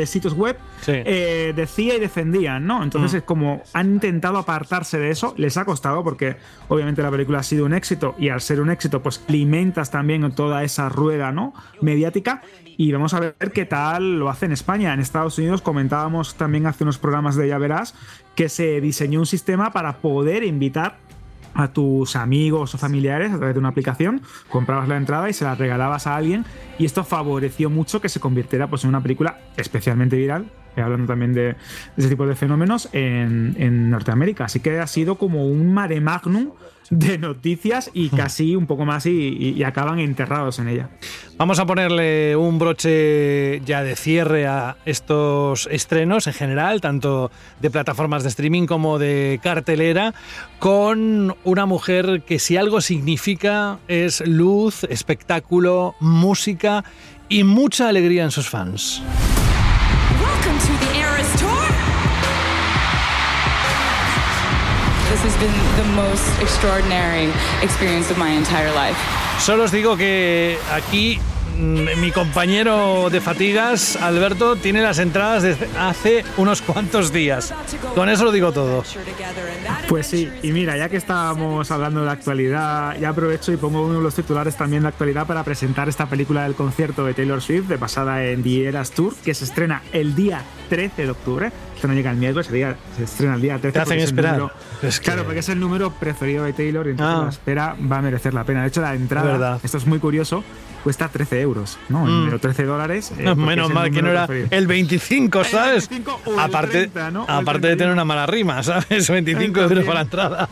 sitios 0.06 0.34
web, 0.34 0.58
eh, 0.88 1.54
decía 1.56 1.96
y 1.96 2.00
defendían, 2.00 2.66
¿no? 2.66 2.84
Entonces 2.84 3.14
mm. 3.14 3.18
es 3.18 3.24
como 3.24 3.62
han 3.74 3.94
intentado 3.96 4.38
apartarse 4.38 5.00
de 5.00 5.10
eso, 5.12 5.34
les 5.38 5.58
ha 5.58 5.66
costado 5.66 6.04
porque 6.04 6.38
obviamente 6.70 7.02
la 7.02 7.12
película 7.12 7.40
ha 7.40 7.44
sido 7.44 7.66
un 7.66 7.74
éxito 7.74 8.16
y 8.18 8.30
al 8.30 8.40
ser 8.40 8.62
un 8.62 8.70
éxito 8.70 9.02
pues 9.02 9.24
alimentas 9.28 9.92
también 9.92 10.32
toda 10.32 10.64
esa 10.64 10.90
rueda, 10.90 11.32
¿no? 11.32 11.54
Mediática 11.82 12.42
y 12.78 12.92
vamos 12.92 13.14
a 13.14 13.20
ver 13.20 13.36
qué 13.54 13.66
tal 13.66 14.18
lo 14.18 14.30
hace 14.30 14.46
en 14.46 14.54
España. 14.54 14.94
En 14.94 15.00
Estados 15.00 15.38
Unidos 15.38 15.62
comentábamos 15.62 16.36
también 16.36 16.66
hace 16.68 16.84
unos 16.84 16.98
programas 16.98 17.36
de 17.36 17.48
Ya 17.48 17.58
Verás 17.58 17.96
que 18.36 18.50
se 18.50 18.82
diseñó 18.82 19.20
un 19.20 19.26
sistema 19.26 19.72
para 19.72 19.98
poder 19.98 20.44
invitar 20.44 20.98
a 21.54 21.68
tus 21.68 22.16
amigos 22.16 22.74
o 22.74 22.78
familiares 22.78 23.32
a 23.32 23.38
través 23.38 23.56
de 23.56 23.60
una 23.60 23.70
aplicación, 23.70 24.22
comprabas 24.50 24.88
la 24.88 24.98
entrada 24.98 25.30
y 25.30 25.34
se 25.34 25.44
la 25.44 25.56
regalabas 25.56 26.08
a 26.08 26.16
alguien 26.16 26.46
y 26.80 26.86
esto 26.86 27.04
favoreció 27.04 27.70
mucho 27.70 28.00
que 28.00 28.10
se 28.10 28.20
convirtiera 28.20 28.68
pues, 28.68 28.84
en 28.84 28.90
una 28.90 29.02
película 29.02 29.40
especialmente 29.58 30.16
viral, 30.16 30.50
hablando 30.78 31.08
también 31.08 31.34
de, 31.34 31.56
ese 31.98 32.10
tipo 32.10 32.26
de 32.26 32.36
fenómenos 32.36 32.88
en, 32.94 33.56
en 33.60 33.90
Norteamérica. 33.90 34.46
Así 34.46 34.62
que 34.62 34.80
ha 34.80 34.88
sido 34.88 35.16
como 35.16 35.46
un 35.46 35.74
mare 35.74 36.00
magnum 36.00 36.52
de 36.92 37.18
noticias 37.18 37.90
y 37.94 38.10
hmm. 38.10 38.16
casi 38.16 38.56
un 38.56 38.68
poco 38.68 38.86
más 38.86 39.08
y, 39.08 39.64
acaban 39.64 40.00
enterrados 40.00 40.60
en 40.60 40.68
ella. 40.68 40.90
Vamos 41.38 41.58
a 41.58 41.66
ponerle 41.66 42.36
un 42.36 42.60
broche 42.60 43.62
ya 43.62 43.82
de 43.82 43.96
cierre 43.96 44.46
a 44.46 44.78
estos 44.86 45.68
estrenos 45.72 46.28
en 46.28 46.34
general, 46.34 46.82
tanto 46.82 47.32
de 47.62 47.72
plataformas 47.72 48.24
de 48.24 48.30
streaming 48.30 48.68
como 48.68 49.00
de 49.00 49.40
cartelera, 49.42 50.14
con 50.60 51.36
una 51.44 51.66
mujer 51.66 52.24
que 52.28 52.38
si 52.38 52.58
algo 52.58 52.82
significa 52.82 53.80
es 53.88 54.22
luz, 54.28 54.84
espectáculo, 54.84 55.96
música 56.00 56.84
y 57.30 57.44
mucha 57.44 57.88
alegría 57.88 58.24
en 58.24 58.32
sus 58.32 58.50
fans. 58.50 59.02
Solo 69.40 69.64
os 69.64 69.72
digo 69.72 69.96
que 69.96 70.58
aquí 70.72 71.20
mi 71.58 72.12
compañero 72.12 73.10
de 73.10 73.22
fatigas, 73.22 73.96
Alberto, 73.98 74.56
tiene 74.56 74.82
las 74.82 75.00
entradas 75.00 75.44
desde 75.44 75.68
hace 75.78 76.24
unos 76.38 76.62
cuantos 76.62 77.12
días. 77.12 77.54
Con 77.94 78.10
eso 78.10 78.24
lo 78.26 78.32
digo 78.32 78.52
todo. 78.52 78.84
Pues 79.88 80.08
sí, 80.08 80.30
y 80.42 80.52
mira, 80.52 80.78
ya 80.78 80.90
que 80.90 80.98
estábamos 80.98 81.70
hablando 81.72 82.04
de 82.04 82.10
actualidad, 82.10 82.98
ya 83.00 83.10
aprovecho 83.10 83.52
y 83.52 83.58
pongo 83.58 83.86
uno 83.86 83.96
de 83.98 84.02
los 84.04 84.16
titulares 84.16 84.56
también 84.56 84.84
de 84.84 84.90
actualidad 84.90 85.28
para 85.28 85.44
presentar 85.44 85.90
esta 85.90 86.06
película 86.08 86.44
del 86.44 86.56
concierto 86.56 87.06
de 87.06 87.14
Taylor 87.14 87.42
Swift, 87.42 87.68
de 87.68 87.78
basada 87.78 88.24
en 88.24 88.42
The 88.44 88.68
Eras 88.68 88.92
Tour, 88.92 89.14
que 89.24 89.34
se 89.34 89.44
estrena 89.44 89.82
el 89.92 90.16
día 90.16 90.42
13 90.70 91.04
de 91.04 91.12
octubre. 91.12 91.52
Esto 91.76 91.88
no 91.88 91.94
llega 91.96 92.12
el 92.12 92.18
miércoles, 92.18 92.48
se 92.48 93.04
estrena 93.04 93.36
el 93.36 93.42
día 93.42 93.58
13. 93.58 93.74
Te 93.74 93.80
hacen 93.80 93.98
es 93.98 94.06
esperar. 94.06 94.38
número- 94.38 94.54
Es 94.84 95.00
que- 95.00 95.06
Claro, 95.06 95.24
porque 95.26 95.40
es 95.40 95.50
el 95.50 95.60
número 95.60 95.92
preferido 95.92 96.44
de 96.46 96.54
Taylor 96.54 96.88
y 96.88 96.92
entonces 96.92 97.16
Ah. 97.20 97.24
la 97.24 97.30
espera 97.30 97.76
va 97.92 97.98
a 97.98 98.02
merecer 98.02 98.34
la 98.34 98.44
pena. 98.44 98.62
De 98.62 98.68
hecho, 98.68 98.82
la 98.82 98.94
entrada, 98.94 99.60
esto 99.64 99.78
es 99.78 99.86
muy 99.88 99.98
curioso, 100.00 100.44
cuesta 100.84 101.08
13 101.10 101.42
euros, 101.42 101.78
¿no? 101.90 102.06
Mm. 102.06 102.26
Pero 102.26 102.40
13 102.40 102.64
dólares. 102.66 103.12
eh, 103.18 103.36
Menos 103.36 103.72
mal 103.72 103.92
que 103.92 104.02
no 104.02 104.10
era 104.10 104.28
preferido. 104.28 104.58
el 104.58 104.68
25, 104.68 105.44
¿sabes? 105.44 105.90
25 105.90 106.22
el 106.34 106.40
aparte 106.40 106.72
30, 106.88 107.12
¿no? 107.12 107.24
O 107.24 107.26
el 107.26 107.32
aparte 107.32 107.68
de 107.68 107.76
tener 107.76 107.94
una 107.94 108.06
mala 108.06 108.26
rima, 108.26 108.62
¿sabes? 108.64 109.10
25 109.10 109.60
euros 109.62 109.84
para 109.86 109.96
la 109.96 110.02
entrada. 110.02 110.50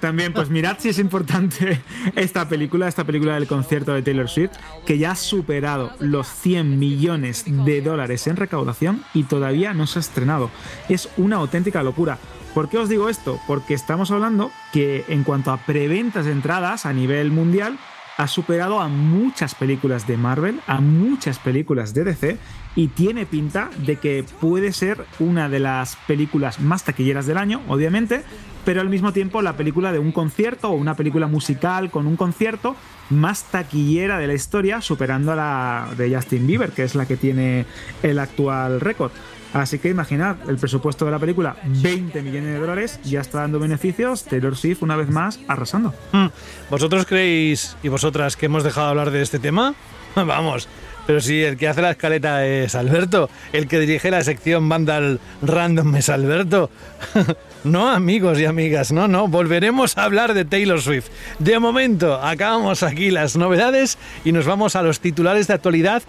También, 0.00 0.32
pues 0.32 0.50
mirad 0.50 0.76
si 0.78 0.88
es 0.90 0.98
importante 0.98 1.80
esta 2.16 2.48
película, 2.48 2.88
esta 2.88 3.04
película 3.04 3.34
del 3.34 3.46
concierto 3.46 3.92
de 3.94 4.02
Taylor 4.02 4.28
Swift, 4.28 4.52
que 4.86 4.98
ya 4.98 5.12
ha 5.12 5.16
superado 5.16 5.92
los 5.98 6.28
100 6.28 6.78
millones 6.78 7.44
de 7.46 7.80
dólares 7.82 8.26
en 8.26 8.36
recaudación 8.36 9.02
y 9.14 9.24
todavía 9.24 9.74
no 9.74 9.86
se 9.86 9.98
ha 9.98 10.00
estrenado. 10.00 10.50
Es 10.88 11.08
una 11.16 11.36
auténtica 11.36 11.82
locura. 11.82 12.18
¿Por 12.54 12.68
qué 12.68 12.78
os 12.78 12.88
digo 12.88 13.08
esto? 13.08 13.38
Porque 13.46 13.74
estamos 13.74 14.10
hablando 14.10 14.50
que 14.72 15.04
en 15.08 15.22
cuanto 15.22 15.52
a 15.52 15.58
preventas 15.58 16.24
de 16.24 16.32
entradas 16.32 16.84
a 16.84 16.92
nivel 16.92 17.30
mundial, 17.30 17.78
ha 18.16 18.26
superado 18.28 18.80
a 18.80 18.88
muchas 18.88 19.54
películas 19.54 20.06
de 20.06 20.16
Marvel, 20.16 20.60
a 20.66 20.80
muchas 20.80 21.38
películas 21.38 21.94
de 21.94 22.04
DC 22.04 22.38
y 22.76 22.88
tiene 22.88 23.26
pinta 23.26 23.70
de 23.78 23.96
que 23.96 24.24
puede 24.40 24.72
ser 24.72 25.04
una 25.18 25.48
de 25.48 25.60
las 25.60 25.96
películas 26.06 26.60
más 26.60 26.84
taquilleras 26.84 27.26
del 27.26 27.38
año, 27.38 27.62
obviamente, 27.68 28.22
pero 28.64 28.80
al 28.80 28.88
mismo 28.88 29.12
tiempo 29.12 29.42
la 29.42 29.56
película 29.56 29.92
de 29.92 29.98
un 29.98 30.12
concierto 30.12 30.70
o 30.70 30.74
una 30.74 30.94
película 30.94 31.26
musical 31.26 31.90
con 31.90 32.06
un 32.06 32.16
concierto 32.16 32.76
más 33.08 33.44
taquillera 33.44 34.18
de 34.18 34.26
la 34.26 34.34
historia, 34.34 34.80
superando 34.80 35.32
a 35.32 35.36
la 35.36 35.88
de 35.96 36.14
Justin 36.14 36.46
Bieber, 36.46 36.70
que 36.70 36.84
es 36.84 36.94
la 36.94 37.06
que 37.06 37.16
tiene 37.16 37.66
el 38.02 38.18
actual 38.18 38.80
récord. 38.80 39.12
Así 39.52 39.78
que 39.78 39.88
imaginad, 39.88 40.36
el 40.48 40.56
presupuesto 40.58 41.04
de 41.04 41.10
la 41.10 41.18
película, 41.18 41.56
20 41.64 42.22
millones 42.22 42.54
de 42.54 42.58
dólares, 42.58 43.00
ya 43.04 43.20
está 43.20 43.40
dando 43.40 43.58
beneficios, 43.58 44.24
Taylor 44.24 44.56
Swift 44.56 44.82
una 44.82 44.96
vez 44.96 45.08
más 45.08 45.40
arrasando. 45.48 45.92
Mm. 46.12 46.26
¿Vosotros 46.70 47.04
creéis 47.06 47.76
y 47.82 47.88
vosotras 47.88 48.36
que 48.36 48.46
hemos 48.46 48.62
dejado 48.62 48.86
de 48.86 48.90
hablar 48.90 49.10
de 49.10 49.22
este 49.22 49.38
tema? 49.38 49.74
Vamos. 50.14 50.68
Pero 51.06 51.20
si 51.20 51.42
el 51.42 51.56
que 51.56 51.66
hace 51.66 51.82
la 51.82 51.92
escaleta 51.92 52.46
es 52.46 52.74
Alberto, 52.74 53.28
el 53.52 53.66
que 53.66 53.80
dirige 53.80 54.10
la 54.10 54.22
sección 54.22 54.68
Vandal 54.68 55.18
Random 55.42 55.96
es 55.96 56.08
Alberto. 56.08 56.70
No, 57.62 57.90
amigos 57.90 58.38
y 58.40 58.46
amigas, 58.46 58.90
no, 58.90 59.06
no, 59.06 59.28
volveremos 59.28 59.98
a 59.98 60.04
hablar 60.04 60.32
de 60.32 60.46
Taylor 60.46 60.80
Swift. 60.80 61.08
De 61.38 61.58
momento, 61.58 62.14
acabamos 62.14 62.82
aquí 62.82 63.10
las 63.10 63.36
novedades 63.36 63.98
y 64.24 64.32
nos 64.32 64.46
vamos 64.46 64.76
a 64.76 64.82
los 64.82 65.00
titulares 65.00 65.46
de 65.46 65.52
actualidad. 65.52 66.02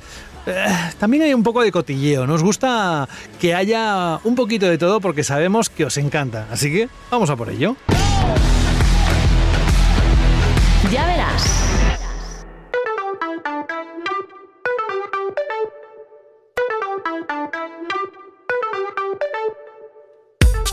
Eh, 0.45 0.65
también 0.99 1.23
hay 1.23 1.33
un 1.33 1.43
poco 1.43 1.61
de 1.61 1.71
cotilleo, 1.71 2.25
nos 2.25 2.43
gusta 2.43 3.07
que 3.39 3.53
haya 3.53 4.19
un 4.23 4.35
poquito 4.35 4.65
de 4.65 4.77
todo 4.77 4.99
porque 4.99 5.23
sabemos 5.23 5.69
que 5.69 5.85
os 5.85 5.97
encanta. 5.97 6.47
Así 6.51 6.71
que 6.71 6.89
vamos 7.09 7.29
a 7.29 7.35
por 7.35 7.49
ello. 7.49 7.75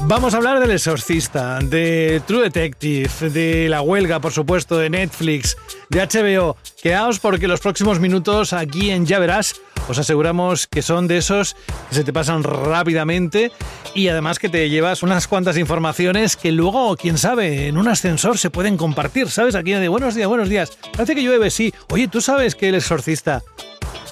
Vamos 0.09 0.33
a 0.33 0.39
hablar 0.39 0.59
del 0.59 0.71
exorcista, 0.71 1.59
de 1.59 2.23
True 2.27 2.45
Detective, 2.45 3.29
de 3.29 3.69
la 3.69 3.83
huelga, 3.83 4.21
por 4.21 4.33
supuesto, 4.33 4.79
de 4.79 4.89
Netflix, 4.89 5.55
de 5.91 6.01
HBO. 6.01 6.57
Quedaos 6.83 7.19
porque 7.19 7.47
los 7.47 7.61
próximos 7.61 8.01
minutos 8.01 8.55
aquí 8.55 8.91
en 8.91 9.05
Ya 9.05 9.19
Verás 9.19 9.61
os 9.87 9.99
aseguramos 9.99 10.67
que 10.67 10.81
son 10.81 11.09
de 11.09 11.19
esos 11.19 11.57
que 11.91 11.95
se 11.95 12.05
te 12.05 12.15
pasan 12.15 12.43
rápidamente 12.43 13.53
y 13.95 14.09
además 14.09 14.39
que 14.39 14.49
te 14.49 14.71
llevas 14.71 15.03
unas 15.03 15.29
cuantas 15.29 15.59
informaciones 15.59 16.37
que 16.37 16.53
luego, 16.53 16.97
quién 16.97 17.19
sabe, 17.19 17.69
en 17.69 17.77
un 17.77 17.89
ascensor 17.89 18.39
se 18.39 18.49
pueden 18.49 18.79
compartir, 18.79 19.29
¿sabes? 19.29 19.55
Aquí 19.55 19.73
de 19.73 19.89
buenos 19.89 20.15
días, 20.15 20.27
buenos 20.27 20.49
días. 20.49 20.73
Parece 20.93 21.17
que 21.17 21.23
llueve, 21.23 21.51
sí. 21.51 21.75
Oye, 21.91 22.09
¿tú 22.09 22.23
sabes 22.23 22.55
que 22.55 22.71
el 22.71 22.77
exorcista 22.77 23.43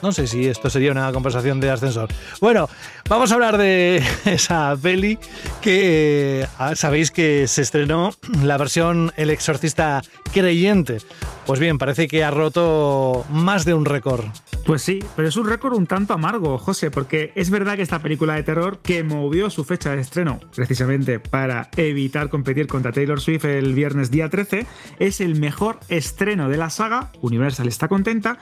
no 0.07 0.13
sé 0.13 0.29
si 0.29 0.47
esto 0.47 0.71
sería 0.71 0.93
una 0.93 1.11
conversación 1.11 1.59
de 1.59 1.69
ascensor. 1.69 2.09
Bueno, 2.41 2.69
vamos 3.09 3.33
a 3.33 3.35
hablar 3.35 3.59
de 3.59 4.01
esa 4.25 4.77
peli 4.81 5.19
que 5.61 6.47
ah, 6.59 6.77
sabéis 6.77 7.11
que 7.11 7.49
se 7.49 7.63
estrenó 7.63 8.15
la 8.45 8.57
versión 8.57 9.13
El 9.17 9.31
Exorcista 9.31 10.03
Creyente. 10.33 10.99
Pues 11.45 11.59
bien, 11.59 11.77
parece 11.79 12.07
que 12.07 12.23
ha 12.23 12.31
roto 12.31 13.25
más 13.31 13.65
de 13.65 13.75
un 13.75 13.85
récord. 13.85 14.27
Pues 14.65 14.83
sí, 14.83 15.01
pero 15.17 15.27
es 15.27 15.37
un 15.37 15.49
récord 15.49 15.75
un 15.75 15.89
tanto 15.89 16.15
amargo, 16.15 16.57
José, 16.57 16.93
porque 16.93 17.33
es 17.35 17.51
verdad 17.51 17.75
que 17.75 17.83
esta 17.83 17.99
película 17.99 18.35
de 18.35 18.45
terror 18.45 18.79
que 18.79 19.03
movió 19.03 19.51
su 19.51 19.65
fecha 19.65 19.91
de 19.91 20.01
estreno 20.01 20.39
precisamente 20.55 21.19
para 21.19 21.69
evitar 21.77 22.29
competir 22.29 22.69
contra 22.69 22.93
Taylor 22.93 23.21
Swift 23.21 23.45
el 23.45 23.75
viernes 23.75 24.13
día 24.13 24.29
13, 24.29 24.67
es 25.01 25.21
el 25.21 25.35
mejor 25.35 25.81
estreno 25.89 26.49
de 26.49 26.59
la 26.59 26.71
saga, 26.71 27.11
Universal 27.23 27.67
está 27.67 27.89
contenta, 27.89 28.39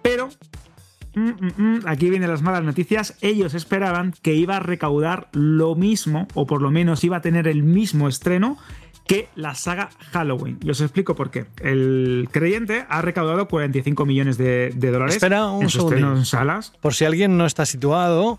pero 0.00 0.28
Mm, 1.18 1.28
mm, 1.28 1.52
mm, 1.56 1.80
Aquí 1.86 2.10
vienen 2.10 2.30
las 2.30 2.42
malas 2.42 2.62
noticias. 2.62 3.16
Ellos 3.20 3.54
esperaban 3.54 4.14
que 4.22 4.34
iba 4.34 4.56
a 4.56 4.60
recaudar 4.60 5.28
lo 5.32 5.74
mismo, 5.74 6.28
o 6.34 6.46
por 6.46 6.62
lo 6.62 6.70
menos 6.70 7.02
iba 7.04 7.16
a 7.16 7.20
tener 7.20 7.48
el 7.48 7.62
mismo 7.62 8.08
estreno 8.08 8.56
que 9.06 9.28
la 9.34 9.54
saga 9.54 9.88
Halloween. 10.12 10.58
Y 10.62 10.70
os 10.70 10.80
explico 10.82 11.14
por 11.16 11.30
qué. 11.30 11.46
El 11.62 12.28
creyente 12.30 12.84
ha 12.90 13.00
recaudado 13.00 13.48
45 13.48 14.04
millones 14.04 14.36
de, 14.36 14.70
de 14.76 14.90
dólares 14.90 15.14
Espera 15.14 15.46
un 15.46 15.62
en 15.62 15.70
su 15.70 15.78
estreno 15.78 16.08
segundito. 16.08 16.20
en 16.20 16.26
salas. 16.26 16.72
Por 16.80 16.94
si 16.94 17.06
alguien 17.06 17.38
no 17.38 17.46
está 17.46 17.64
situado, 17.64 18.38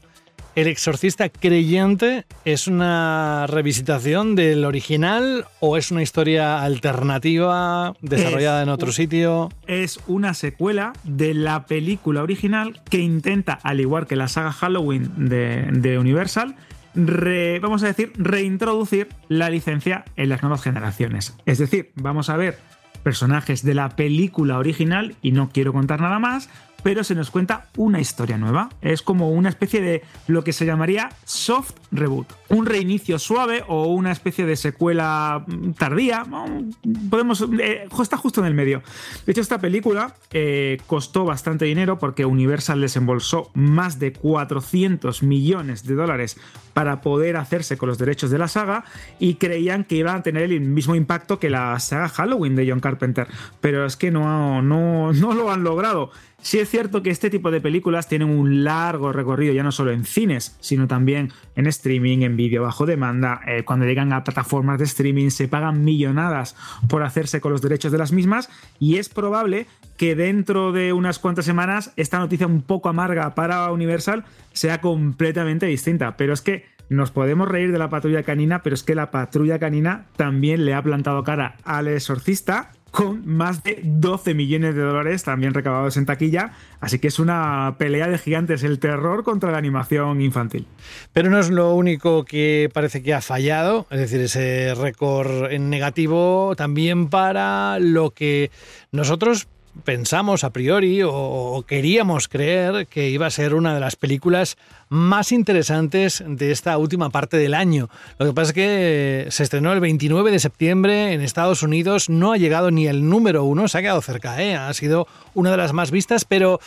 El 0.60 0.68
Exorcista 0.68 1.30
Creyente 1.30 2.26
es 2.44 2.68
una 2.68 3.48
revisitación 3.48 4.36
del 4.36 4.66
original 4.66 5.46
o 5.62 5.78
es 5.78 5.90
una 5.90 6.02
historia 6.02 6.62
alternativa 6.62 7.94
desarrollada 8.02 8.60
Es 8.60 8.64
en 8.64 8.70
otro 8.70 8.92
sitio. 8.92 9.54
Es 9.68 10.02
una 10.06 10.34
secuela 10.34 10.92
de 11.06 11.34
la 11.34 11.66
película 11.66 12.24
original 12.24 12.82
que 12.90 13.00
intenta, 13.00 13.54
al 13.64 13.80
igual 13.80 14.06
que 14.06 14.18
la 14.18 14.28
saga 14.28 14.52
Halloween 14.52 15.30
de, 15.30 15.66
de 15.72 15.98
Universal, 15.98 16.56
re- 16.94 17.60
vamos 17.62 17.82
a 17.84 17.88
decir, 17.88 18.12
reintroducir 18.18 19.08
la 19.30 19.50
licencia 19.50 20.04
en 20.18 20.28
las 20.28 20.42
nuevas 20.42 20.62
generaciones. 20.62 21.38
Es 21.46 21.60
decir, 21.60 21.92
vamos 21.96 22.30
a 22.30 22.36
ver 22.36 22.60
personajes 23.02 23.64
de 23.64 23.76
la 23.76 23.88
película 23.96 24.58
original, 24.58 25.16
y 25.22 25.32
no 25.32 25.52
quiero 25.54 25.72
contar 25.72 26.02
nada 26.02 26.20
más, 26.20 26.50
pero 26.84 27.04
se 27.04 27.16
nos 27.16 27.32
cuenta 27.32 27.68
una 27.78 28.00
historia 28.00 28.38
nueva. 28.38 28.70
Es 28.82 29.02
como 29.02 29.30
una 29.30 29.50
especie 29.50 29.82
de 29.82 30.04
lo 30.28 30.44
que 30.44 30.54
se 30.54 30.66
llamaría 30.66 31.10
soft 31.26 31.74
reboot. 31.92 32.28
Un 32.50 32.66
reinicio 32.66 33.20
suave 33.20 33.64
o 33.68 33.88
una 33.88 34.12
especie 34.12 34.46
de 34.46 34.56
secuela 34.56 35.44
mm, 35.46 35.72
tardía. 35.72 36.26
Podemos. 37.10 37.46
eh, 37.60 37.88
está 38.02 38.18
justo 38.18 38.42
en 38.42 38.48
el 38.48 38.54
medio. 38.54 38.82
De 39.26 39.32
hecho, 39.32 39.42
esta 39.42 39.60
película 39.60 40.16
eh, 40.32 40.80
costó 40.88 41.26
bastante 41.26 41.66
dinero 41.66 42.00
porque 42.00 42.26
Universal 42.26 42.82
desembolsó 42.82 43.52
más 43.54 44.00
de 44.00 44.14
400 44.14 45.24
millones 45.24 45.84
de 45.86 45.96
dólares 45.96 46.38
para 46.74 47.02
poder 47.02 47.38
hacerse 47.38 47.78
con 47.78 47.90
los 47.90 47.98
derechos 47.98 48.30
de 48.32 48.38
la 48.38 48.48
saga 48.48 48.86
y 49.20 49.36
creían 49.36 49.84
que 49.84 49.96
iban 49.96 50.18
a 50.18 50.24
tener 50.24 50.44
el 50.44 50.62
mismo 50.62 50.96
impacto 50.96 51.40
que 51.40 51.50
la 51.50 51.78
saga 51.80 52.10
Halloween 52.10 52.56
de 52.56 52.70
John 52.70 52.80
Carpenter. 52.80 53.28
Pero 53.60 53.86
es 53.86 53.96
que 53.96 54.12
no, 54.12 54.62
no, 54.62 55.12
no 55.14 55.34
lo 55.34 55.52
han 55.52 55.64
logrado. 55.64 56.12
Sí 56.42 56.60
es 56.60 56.70
cierto 56.70 57.04
que 57.04 57.10
este 57.10 57.30
tipo 57.30 57.52
de 57.52 57.60
películas 57.62 58.08
tienen 58.08 58.30
un 58.30 58.64
largo 58.64 59.12
recorrido, 59.12 59.54
ya 59.54 59.64
no 59.64 59.72
solo 59.72 59.92
en 59.92 60.06
cines, 60.06 60.56
sino 60.62 60.88
también 60.88 61.32
en 61.56 61.68
streaming, 61.68 62.20
en 62.22 62.38
vídeo 62.38 62.64
bajo 62.64 62.86
demanda. 62.86 63.42
Eh, 63.46 63.64
cuando 63.64 63.86
llegan 63.86 64.14
a 64.14 64.24
plataformas 64.24 64.80
de 64.80 64.86
streaming 64.86 65.30
se 65.30 65.48
pagan 65.48 65.84
millonadas 65.84 66.56
por 66.88 67.04
hacerse 67.04 67.42
con 67.42 67.52
los 67.52 67.62
derechos 67.62 67.92
de 67.92 67.98
las 67.98 68.12
mismas 68.12 68.50
y 68.80 68.98
es 68.98 69.10
probable 69.10 69.68
que 69.98 70.16
dentro 70.16 70.72
de 70.72 70.94
unas 70.94 71.20
cuantas 71.20 71.46
semanas 71.46 71.92
esta 71.98 72.20
noticia 72.20 72.48
un 72.48 72.62
poco 72.62 72.88
amarga 72.88 73.36
para 73.36 73.72
Universal 73.72 74.24
sea 74.54 74.80
completamente 74.80 75.66
distinta. 75.66 76.16
Pero 76.16 76.34
es 76.34 76.42
que 76.42 76.66
nos 76.90 77.12
podemos 77.12 77.48
reír 77.48 77.72
de 77.72 77.78
la 77.78 77.90
patrulla 77.90 78.24
canina, 78.24 78.64
pero 78.64 78.74
es 78.74 78.84
que 78.84 78.96
la 78.96 79.12
patrulla 79.12 79.60
canina 79.60 80.08
también 80.16 80.66
le 80.66 80.74
ha 80.74 80.82
plantado 80.82 81.24
cara 81.24 81.58
al 81.64 81.88
exorcista 81.88 82.72
con 82.90 83.28
más 83.28 83.64
de 83.64 83.80
12 83.84 84.34
millones 84.34 84.76
de 84.76 84.82
dólares 84.82 85.24
también 85.24 85.54
recabados 85.54 85.98
en 85.98 86.06
taquilla. 86.06 86.54
Así 86.80 87.00
que 87.00 87.08
es 87.08 87.20
una 87.20 87.76
pelea 87.78 88.08
de 88.08 88.18
gigantes, 88.18 88.64
el 88.64 88.80
terror 88.80 89.24
contra 89.24 89.52
la 89.52 89.58
animación 89.58 90.22
infantil. 90.22 90.66
Pero 91.14 91.30
no 91.30 91.40
es 91.40 91.50
lo 91.50 91.74
único 91.74 92.26
que 92.26 92.70
parece 92.74 93.04
que 93.04 93.14
ha 93.14 93.22
fallado, 93.22 93.88
es 93.90 94.00
decir, 94.00 94.22
ese 94.22 94.74
récord 94.76 95.52
en 95.52 95.70
negativo 95.70 96.54
también 96.56 97.10
para 97.10 97.80
lo 97.80 98.12
que 98.12 98.52
nosotros 98.92 99.48
pensamos 99.84 100.44
a 100.44 100.52
priori 100.52 101.02
o 101.04 101.64
queríamos 101.68 102.28
creer 102.28 102.88
que 102.88 103.10
iba 103.10 103.26
a 103.26 103.32
ser 103.32 103.54
una 103.54 103.74
de 103.74 103.80
las 103.80 103.96
películas 103.96 104.58
más 104.90 105.32
interesantes 105.32 106.24
de 106.26 106.52
esta 106.52 106.78
última 106.78 107.10
parte 107.10 107.38
del 107.38 107.54
año. 107.54 107.90
Lo 108.18 108.26
que 108.26 108.34
pasa 108.34 108.50
es 108.50 108.54
que 108.54 109.28
se 109.30 109.44
estrenó 109.44 109.72
el 109.72 109.80
29 109.80 110.32
de 110.32 110.40
septiembre 110.40 111.14
en 111.14 111.22
Estados 111.22 111.64
Unidos, 111.64 112.10
no 112.10 112.34
ha 112.34 112.38
llegado 112.38 112.72
ni 112.72 112.88
el 112.88 113.08
número 113.08 113.44
uno, 113.44 113.68
se 113.68 113.78
ha 113.78 113.82
quedado 113.82 114.02
cerca, 114.02 114.42
¿eh? 114.42 114.56
ha 114.56 114.74
sido 114.74 115.08
una 115.34 115.52
de 115.52 115.58
las 115.58 115.74
más 115.74 115.92
vistas, 115.92 116.26
pero 116.26 116.60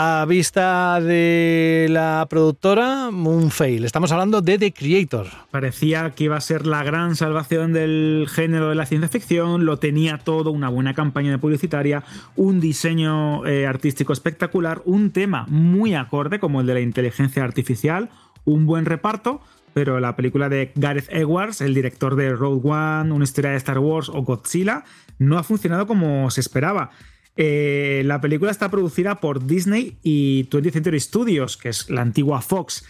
a 0.00 0.24
vista 0.26 1.00
de 1.00 1.88
la 1.90 2.24
productora, 2.30 3.08
un 3.08 3.50
fail. 3.50 3.84
Estamos 3.84 4.12
hablando 4.12 4.40
de 4.40 4.56
The 4.56 4.72
Creator. 4.72 5.26
Parecía 5.50 6.10
que 6.10 6.22
iba 6.22 6.36
a 6.36 6.40
ser 6.40 6.68
la 6.68 6.84
gran 6.84 7.16
salvación 7.16 7.72
del 7.72 8.28
género 8.30 8.68
de 8.68 8.76
la 8.76 8.86
ciencia 8.86 9.08
ficción, 9.08 9.64
lo 9.64 9.80
tenía 9.80 10.18
todo, 10.18 10.52
una 10.52 10.68
buena 10.68 10.94
campaña 10.94 11.32
de 11.32 11.38
publicitaria, 11.38 12.04
un 12.36 12.60
diseño 12.60 13.44
eh, 13.44 13.66
artístico 13.66 14.12
espectacular, 14.12 14.82
un 14.84 15.10
tema 15.10 15.46
muy 15.48 15.96
acorde 15.96 16.38
como 16.38 16.60
el 16.60 16.68
de 16.68 16.74
la 16.74 16.80
inteligencia 16.80 17.42
artificial, 17.42 18.08
un 18.44 18.66
buen 18.66 18.84
reparto, 18.84 19.40
pero 19.74 19.98
la 19.98 20.14
película 20.14 20.48
de 20.48 20.70
Gareth 20.76 21.08
Edwards, 21.10 21.60
el 21.60 21.74
director 21.74 22.14
de 22.14 22.36
Road 22.36 22.60
One, 22.62 23.12
una 23.12 23.24
historia 23.24 23.50
de 23.50 23.56
Star 23.56 23.80
Wars 23.80 24.10
o 24.10 24.22
Godzilla, 24.22 24.84
no 25.18 25.38
ha 25.38 25.42
funcionado 25.42 25.88
como 25.88 26.30
se 26.30 26.40
esperaba. 26.40 26.92
Eh, 27.40 28.02
la 28.04 28.20
película 28.20 28.50
está 28.50 28.68
producida 28.68 29.20
por 29.20 29.46
Disney 29.46 29.96
y 30.02 30.48
20th 30.48 30.72
Century 30.72 30.98
Studios, 30.98 31.56
que 31.56 31.68
es 31.68 31.88
la 31.88 32.02
antigua 32.02 32.40
Fox. 32.40 32.84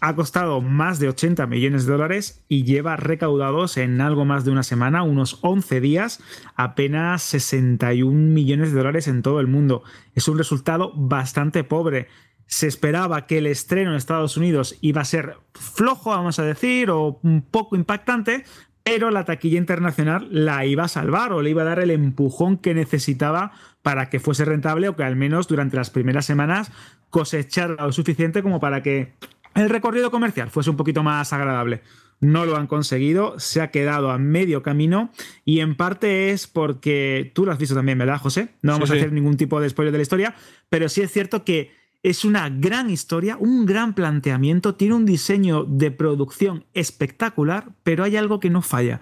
Ha 0.00 0.16
costado 0.16 0.62
más 0.62 0.98
de 1.00 1.10
80 1.10 1.46
millones 1.46 1.84
de 1.84 1.92
dólares 1.92 2.42
y 2.48 2.64
lleva 2.64 2.96
recaudados 2.96 3.76
en 3.76 4.00
algo 4.00 4.24
más 4.24 4.46
de 4.46 4.52
una 4.52 4.62
semana, 4.62 5.02
unos 5.02 5.38
11 5.42 5.82
días, 5.82 6.22
apenas 6.54 7.22
61 7.24 8.10
millones 8.32 8.72
de 8.72 8.78
dólares 8.78 9.06
en 9.06 9.20
todo 9.20 9.38
el 9.38 9.48
mundo. 9.48 9.82
Es 10.14 10.28
un 10.28 10.38
resultado 10.38 10.92
bastante 10.96 11.62
pobre. 11.62 12.08
Se 12.46 12.66
esperaba 12.66 13.26
que 13.26 13.36
el 13.36 13.46
estreno 13.46 13.90
en 13.90 13.96
Estados 13.96 14.38
Unidos 14.38 14.78
iba 14.80 15.02
a 15.02 15.04
ser 15.04 15.36
flojo, 15.52 16.08
vamos 16.08 16.38
a 16.38 16.44
decir, 16.44 16.90
o 16.90 17.20
un 17.22 17.42
poco 17.42 17.76
impactante, 17.76 18.44
pero 18.90 19.10
la 19.10 19.24
taquilla 19.24 19.58
internacional 19.58 20.28
la 20.30 20.64
iba 20.66 20.84
a 20.84 20.88
salvar 20.88 21.32
o 21.32 21.42
le 21.42 21.50
iba 21.50 21.62
a 21.62 21.64
dar 21.64 21.78
el 21.78 21.90
empujón 21.90 22.56
que 22.58 22.74
necesitaba 22.74 23.52
para 23.82 24.10
que 24.10 24.18
fuese 24.18 24.44
rentable 24.44 24.88
o 24.88 24.96
que 24.96 25.04
al 25.04 25.16
menos 25.16 25.46
durante 25.46 25.76
las 25.76 25.90
primeras 25.90 26.26
semanas 26.26 26.72
cosechara 27.08 27.86
lo 27.86 27.92
suficiente 27.92 28.42
como 28.42 28.58
para 28.58 28.82
que 28.82 29.12
el 29.54 29.70
recorrido 29.70 30.10
comercial 30.10 30.50
fuese 30.50 30.70
un 30.70 30.76
poquito 30.76 31.02
más 31.02 31.32
agradable. 31.32 31.82
No 32.20 32.44
lo 32.44 32.56
han 32.56 32.66
conseguido, 32.66 33.38
se 33.38 33.62
ha 33.62 33.70
quedado 33.70 34.10
a 34.10 34.18
medio 34.18 34.62
camino 34.62 35.10
y 35.44 35.60
en 35.60 35.76
parte 35.76 36.30
es 36.30 36.46
porque 36.46 37.30
tú 37.34 37.46
lo 37.46 37.52
has 37.52 37.58
visto 37.58 37.74
también, 37.74 37.96
¿verdad, 37.96 38.18
José? 38.18 38.48
No 38.60 38.72
vamos 38.72 38.90
a 38.90 38.94
hacer 38.94 39.12
ningún 39.12 39.36
tipo 39.36 39.60
de 39.60 39.70
spoiler 39.70 39.92
de 39.92 39.98
la 39.98 40.02
historia, 40.02 40.34
pero 40.68 40.88
sí 40.88 41.00
es 41.00 41.12
cierto 41.12 41.44
que 41.44 41.79
es 42.02 42.24
una 42.24 42.48
gran 42.48 42.90
historia, 42.90 43.36
un 43.38 43.66
gran 43.66 43.94
planteamiento, 43.94 44.74
tiene 44.74 44.94
un 44.94 45.04
diseño 45.04 45.64
de 45.64 45.90
producción 45.90 46.64
espectacular, 46.72 47.72
pero 47.82 48.04
hay 48.04 48.16
algo 48.16 48.40
que 48.40 48.50
no 48.50 48.62
falla, 48.62 49.00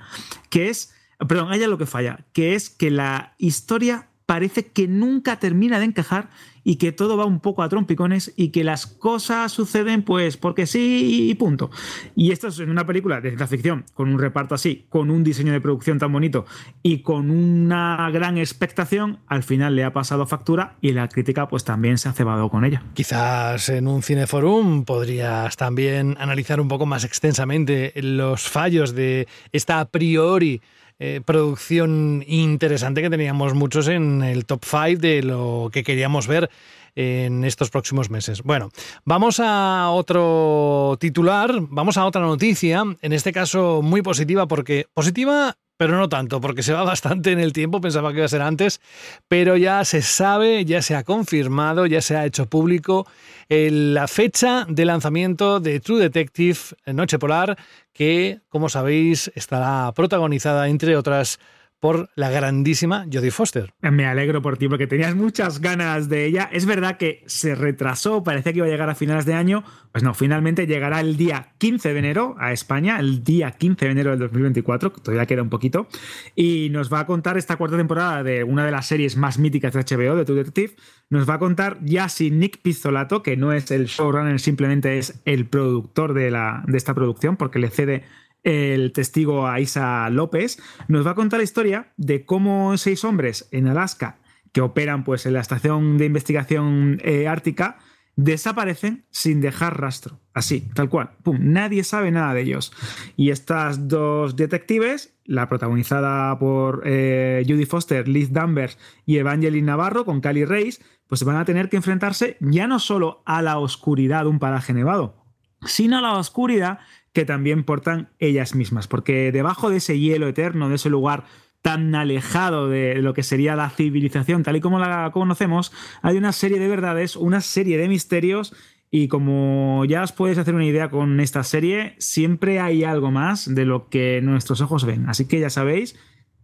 que 0.51 0.69
es, 0.69 0.93
perdón, 1.29 1.53
hay 1.53 1.63
algo 1.63 1.79
que 1.79 1.87
falla, 1.87 2.27
que 2.33 2.55
es 2.55 2.71
que 2.71 2.91
la 2.91 3.35
historia 3.39 4.09
parece 4.27 4.67
que 4.67 4.89
nunca 4.89 5.39
termina 5.39 5.79
de 5.79 5.87
encajar 5.87 6.29
y 6.69 6.77
que 6.77 6.93
todo 6.93 7.17
va 7.17 7.25
un 7.25 7.41
poco 7.41 7.63
a 7.63 7.71
trompicones 7.71 8.35
y 8.37 8.51
que 8.51 8.63
las 8.63 8.87
cosas 8.87 9.51
suceden 9.51 10.03
pues 10.03 10.37
porque 10.37 10.67
sí 10.67 11.31
y 11.31 11.35
punto. 11.35 11.71
Y 12.15 12.31
esto 12.31 12.49
es 12.49 12.59
en 12.59 12.69
una 12.69 12.87
película 12.87 13.23
de 13.23 13.31
ciencia 13.31 13.47
ficción, 13.47 13.87
con 13.95 14.13
un 14.13 14.19
reparto 14.19 14.55
así, 14.55 14.85
con 14.91 15.11
un 15.11 15.25
diseño 15.25 15.55
de 15.55 15.63
producción 15.63 15.99
tan 15.99 16.13
bonito 16.13 16.45
y 16.83 16.99
con 16.99 17.31
una 17.31 18.11
gran 18.11 18.37
expectación, 18.37 19.21
al 19.29 19.45
final 19.45 19.77
le 19.77 19.85
ha 19.85 19.95
pasado 19.95 20.27
factura 20.27 20.77
y 20.83 20.93
la 20.93 21.09
crítica 21.09 21.49
pues 21.49 21.65
también 21.65 21.97
se 21.97 22.11
ha 22.11 22.13
cebado 22.13 22.51
con 22.51 22.67
ella. 22.67 22.83
Quizás 22.93 23.71
en 23.71 23.89
un 23.89 24.03
cineforum 24.03 24.85
podrías 24.85 25.57
también 25.57 26.17
analizar 26.21 26.61
un 26.61 26.69
poco 26.69 26.85
más 26.85 27.03
extensamente 27.03 27.95
los 27.97 28.47
fallos 28.47 28.95
de 28.95 29.27
esta 29.53 29.81
a 29.81 29.87
priori 29.87 30.61
eh, 30.99 31.21
producción 31.25 32.25
interesante 32.27 33.03
que 33.03 33.11
teníamos 33.11 33.55
muchos 33.55 33.89
en 33.89 34.23
el 34.23 34.47
top 34.47 34.65
5 34.65 35.01
de 35.01 35.23
lo 35.23 35.71
que 35.73 35.85
queríamos 35.85 36.27
ver 36.27 36.51
en 36.97 37.45
estos 37.45 37.71
próximos 37.71 38.11
meses. 38.11 38.43
Bueno, 38.43 38.71
vamos 39.05 39.39
a 39.41 39.91
otro 39.91 40.97
titular, 40.99 41.53
vamos 41.61 41.97
a 41.97 42.05
otra 42.05 42.23
noticia, 42.23 42.83
en 43.01 43.13
este 43.13 43.33
caso 43.33 43.83
muy 43.83 44.03
positiva 44.03 44.49
porque 44.49 44.87
positiva 44.93 45.57
pero 45.79 45.97
no 45.97 46.09
tanto, 46.09 46.41
porque 46.41 46.63
se 46.63 46.75
va 46.75 46.83
bastante 46.95 47.33
en 47.33 47.39
el 47.39 47.55
tiempo, 47.55 47.81
pensaba 47.81 48.11
que 48.11 48.19
iba 48.19 48.27
a 48.27 48.29
ser 48.29 48.43
antes, 48.43 48.81
pero 49.29 49.57
ya 49.57 49.85
se 49.85 50.03
sabe, 50.03 50.65
ya 50.67 50.83
se 50.83 50.95
ha 50.95 51.05
confirmado, 51.05 51.87
ya 51.87 52.03
se 52.03 52.17
ha 52.17 52.27
hecho 52.27 52.47
público 52.47 53.07
la 53.49 54.09
fecha 54.09 54.67
de 54.69 54.85
lanzamiento 54.85 55.59
de 55.61 55.81
True 55.81 56.01
Detective 56.01 56.59
Noche 56.87 57.19
Polar, 57.19 57.57
que, 57.93 58.41
como 58.49 58.69
sabéis, 58.69 59.31
estará 59.35 59.91
protagonizada, 59.93 60.69
entre 60.69 60.97
otras, 60.97 61.39
por 61.81 62.11
la 62.15 62.31
grandísima 62.31 63.07
Jodie 63.13 63.31
Foster. 63.31 63.73
Me 63.81 64.07
alegro 64.07 64.43
por 64.43 64.59
ti 64.59 64.69
porque 64.69 64.87
tenías 64.87 65.15
muchas 65.15 65.61
ganas 65.61 66.09
de 66.09 66.27
ella. 66.27 66.49
Es 66.53 66.67
verdad 66.67 66.97
que 66.97 67.23
se 67.27 67.55
retrasó, 67.55 68.23
parecía 68.23 68.53
que 68.53 68.59
iba 68.59 68.67
a 68.67 68.71
llegar 68.71 68.91
a 68.91 68.95
finales 68.95 69.27
de 69.27 69.35
año. 69.35 69.65
Pues 69.93 70.05
no, 70.05 70.15
finalmente 70.15 70.67
llegará 70.67 71.01
el 71.01 71.17
día 71.17 71.53
15 71.59 71.93
de 71.93 71.99
enero 71.99 72.37
a 72.39 72.53
España, 72.53 72.99
el 72.99 73.25
día 73.25 73.53
15 73.53 73.85
de 73.87 73.91
enero 73.91 74.11
del 74.11 74.19
2024, 74.19 74.91
todavía 74.91 75.27
queda 75.27 75.43
un 75.43 75.49
poquito, 75.49 75.89
y 76.37 76.69
nos 76.71 76.93
va 76.93 77.01
a 77.01 77.07
contar 77.07 77.39
esta 77.39 77.57
cuarta 77.57 77.77
temporada 77.77 78.23
de 78.23 78.45
una 78.45 78.65
de 78.65 78.71
las 78.71 78.87
series 78.87 79.17
más 79.17 79.39
míticas 79.39 79.73
de 79.73 79.81
HBO, 79.81 80.17
de 80.17 80.25
True 80.25 80.39
Detective. 80.39 80.75
Nos 81.11 81.29
va 81.29 81.35
a 81.35 81.39
contar 81.39 81.79
ya 81.83 82.07
Nick 82.31 82.61
Pizzolato, 82.61 83.23
que 83.23 83.37
no 83.37 83.53
es 83.53 83.71
el 83.71 83.87
showrunner, 83.87 84.41
simplemente 84.41 84.99
es 84.99 85.21
el 85.25 85.47
productor 85.47 86.13
de, 86.13 86.31
la, 86.31 86.63
de 86.67 86.77
esta 86.77 86.95
producción, 86.95 87.37
porque 87.37 87.59
le 87.59 87.71
cede 87.71 88.05
el 88.43 88.93
testigo 88.93 89.47
Aisa 89.47 90.09
López, 90.11 90.59
nos 90.89 91.07
va 91.07 91.13
a 91.13 91.15
contar 91.15 91.39
la 91.41 91.45
historia 91.45 91.93
de 91.97 92.25
cómo 92.25 92.77
seis 92.77 93.05
hombres 93.05 93.49
en 93.51 93.69
Alaska 93.69 94.19
que 94.53 94.61
operan 94.61 95.05
pues, 95.05 95.27
en 95.27 95.35
la 95.35 95.41
estación 95.41 95.99
de 95.99 96.07
investigación 96.07 97.01
eh, 97.05 97.29
ártica 97.29 97.79
desaparecen 98.17 99.05
sin 99.11 99.41
dejar 99.41 99.81
rastro. 99.81 100.19
Así, 100.35 100.69
tal 100.75 100.89
cual. 100.89 101.11
Pum, 101.23 101.39
nadie 101.41 101.85
sabe 101.85 102.11
nada 102.11 102.35
de 102.35 102.43
ellos. 102.43 102.73
Y 103.17 103.31
estas 103.31 103.87
dos 103.87 104.35
detectives, 104.35 105.17
la 105.25 105.49
protagonizada 105.49 106.37
por 106.39 106.83
eh, 106.85 107.45
Judy 107.47 107.65
Foster, 107.65 108.09
Liz 108.09 108.33
Danvers 108.33 108.77
y 109.07 109.19
Evangeline 109.19 109.67
Navarro 109.67 110.05
con 110.05 110.21
Cali 110.21 110.45
Reis, 110.45 110.81
pues 111.07 111.23
van 111.23 111.37
a 111.37 111.45
tener 111.45 111.69
que 111.69 111.77
enfrentarse 111.77 112.37
ya 112.41 112.67
no 112.67 112.81
solo 112.81 113.23
a 113.25 113.41
la 113.41 113.59
oscuridad 113.59 114.23
de 114.23 114.31
un 114.31 114.41
paraje 114.41 114.75
nevado, 114.75 115.25
sino 115.65 115.99
a 115.99 116.03
la 116.03 116.15
oscuridad 116.15 116.81
que 117.19 117.25
también 117.25 117.65
portan 117.65 118.11
ellas 118.21 118.55
mismas, 118.55 118.87
porque 118.87 119.33
debajo 119.33 119.71
de 119.71 119.79
ese 119.79 119.99
hielo 119.99 120.29
eterno, 120.29 120.69
de 120.69 120.77
ese 120.77 120.89
lugar 120.89 121.25
tan 121.63 121.93
alejado 121.97 122.69
de 122.69 123.03
lo 123.03 123.13
que 123.13 123.25
sería 123.25 123.57
la 123.57 123.71
civilización 123.71 124.45
tal 124.45 124.55
y 124.55 124.61
como 124.61 124.79
la 124.79 125.11
conocemos, 125.13 125.73
hay 126.01 126.17
una 126.17 126.31
serie 126.31 126.61
de 126.61 126.69
verdades, 126.69 127.17
una 127.17 127.41
serie 127.41 127.77
de 127.77 127.89
misterios 127.89 128.55
y 128.89 129.09
como 129.09 129.85
ya 129.85 130.05
os 130.05 130.13
podéis 130.13 130.39
hacer 130.39 130.55
una 130.55 130.65
idea 130.65 130.91
con 130.91 131.19
esta 131.19 131.43
serie, 131.43 131.97
siempre 131.99 132.61
hay 132.61 132.85
algo 132.85 133.11
más 133.11 133.53
de 133.53 133.65
lo 133.65 133.89
que 133.89 134.21
nuestros 134.23 134.61
ojos 134.61 134.85
ven. 134.85 135.09
Así 135.09 135.27
que 135.27 135.41
ya 135.41 135.51
sabéis, 135.51 135.99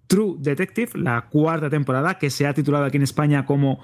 True 0.09 0.39
Detective, 0.41 0.91
la 0.97 1.29
cuarta 1.29 1.71
temporada, 1.71 2.19
que 2.19 2.31
se 2.31 2.49
ha 2.49 2.53
titulado 2.53 2.85
aquí 2.85 2.97
en 2.97 3.05
España 3.05 3.47
como 3.47 3.79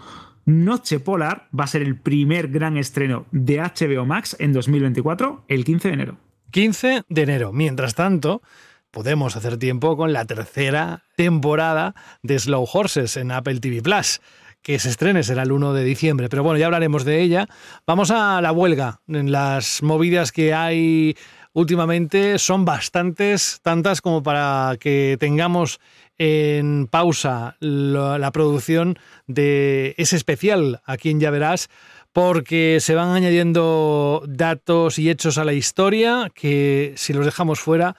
Noche 0.45 0.99
Polar, 0.99 1.47
va 1.57 1.63
a 1.63 1.69
ser 1.69 1.83
el 1.83 1.95
primer 1.95 2.49
gran 2.49 2.77
estreno 2.77 3.27
de 3.31 3.61
HBO 3.61 4.07
Max 4.07 4.35
en 4.41 4.53
2024, 4.53 5.45
el 5.47 5.65
15 5.65 5.87
de 5.87 5.95
enero. 5.95 6.30
15 6.51 7.03
de 7.09 7.23
enero. 7.23 7.53
Mientras 7.53 7.95
tanto, 7.95 8.43
podemos 8.91 9.37
hacer 9.37 9.57
tiempo 9.57 9.97
con 9.97 10.13
la 10.13 10.25
tercera 10.25 11.05
temporada 11.17 11.95
de 12.23 12.39
Slow 12.39 12.67
Horses 12.73 13.17
en 13.17 13.33
Apple 13.33 13.61
TV 13.61 13.83
Plus 13.83 14.21
que 14.63 14.79
se 14.79 14.91
estrene 14.91 15.23
será 15.23 15.45
el 15.45 15.53
1 15.53 15.73
de 15.73 15.85
diciembre, 15.85 16.29
pero 16.29 16.43
bueno, 16.43 16.59
ya 16.59 16.67
hablaremos 16.67 17.05
de 17.05 17.23
ella. 17.23 17.49
Vamos 17.87 18.11
a 18.11 18.41
la 18.43 18.53
huelga. 18.53 19.01
En 19.09 19.33
las 19.33 19.83
movidas 19.83 20.33
que 20.33 20.53
hay 20.53 21.17
últimamente 21.53 22.39
son 22.39 22.65
bastantes, 22.65 23.61
tantas 23.63 24.01
como 24.01 24.23
para 24.23 24.77
que 24.79 25.17
tengamos 25.19 25.81
en 26.19 26.87
pausa 26.87 27.57
la, 27.61 28.31
producción 28.33 28.99
de 29.27 29.95
ese 29.97 30.17
especial, 30.17 30.83
a 30.85 30.99
quien 30.99 31.19
ya 31.19 31.31
verás, 31.31 31.71
porque 32.13 32.79
se 32.81 32.95
van 32.95 33.11
añadiendo 33.11 34.23
datos 34.27 34.99
y 34.99 35.11
hechos 35.11 35.39
a 35.39 35.45
la 35.45 35.53
historia 35.53 36.31
que 36.35 36.93
si 36.97 37.13
los 37.13 37.25
dejamos 37.25 37.61
fuera, 37.61 37.97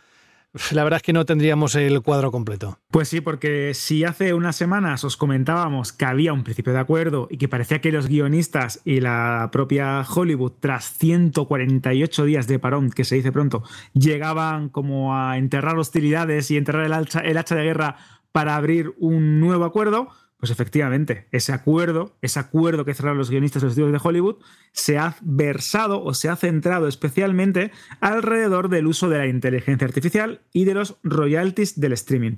la 0.72 0.84
verdad 0.84 0.98
es 0.98 1.04
que 1.04 1.14
no 1.14 1.26
tendríamos 1.26 1.76
el 1.76 2.02
cuadro 2.02 2.30
completo. 2.30 2.78
Pues 2.90 3.08
sí, 3.08 3.22
porque 3.22 3.74
si 3.74 4.04
hace 4.04 4.34
unas 4.34 4.58
semanas 4.58 5.04
os 5.06 5.16
comentábamos 5.16 5.94
que 5.94 6.04
había 6.04 6.34
un 6.34 6.44
principio 6.44 6.74
de 6.74 6.80
acuerdo 6.80 7.28
y 7.32 7.38
que 7.38 7.48
parecía 7.48 7.80
que 7.80 7.92
los 7.92 8.08
guionistas 8.08 8.82
y 8.84 9.00
la 9.00 9.48
propia 9.52 10.02
Hollywood, 10.02 10.54
tras 10.60 10.92
148 10.98 12.26
días 12.26 12.48
de 12.48 12.60
parón, 12.60 12.92
que 12.92 13.06
se 13.06 13.16
dice 13.16 13.32
pronto, 13.32 13.64
llegaban 13.94 14.68
como 14.68 15.16
a 15.16 15.38
enterrar 15.38 15.78
hostilidades 15.78 16.52
y 16.52 16.58
enterrar 16.58 16.86
el 16.86 16.94
hacha, 16.94 17.22
el 17.22 17.38
hacha 17.38 17.56
de 17.56 17.64
guerra 17.64 17.96
para 18.34 18.58
abrir 18.58 18.94
un 18.98 19.40
nuevo 19.40 19.64
acuerdo, 19.64 20.10
Pues 20.42 20.50
efectivamente, 20.50 21.28
ese 21.32 21.54
acuerdo, 21.54 22.18
ese 22.24 22.40
acuerdo 22.40 22.84
que 22.84 22.96
cerraron 22.96 23.20
los 23.20 23.30
guionistas 23.30 23.62
de 23.62 23.68
los 23.68 23.74
estudios 23.74 23.92
de 23.92 24.10
Hollywood, 24.10 24.38
se 24.72 24.98
ha 24.98 25.16
versado 25.22 26.04
o 26.04 26.16
se 26.16 26.30
ha 26.30 26.36
centrado 26.36 26.88
especialmente 26.88 27.70
alrededor 28.00 28.68
del 28.68 28.88
uso 28.88 29.08
de 29.08 29.20
la 29.20 29.28
inteligencia 29.28 29.86
artificial 29.86 30.42
y 30.52 30.66
de 30.66 30.74
los 30.74 30.98
royalties 31.04 31.80
del 31.80 31.94
streaming. 31.94 32.38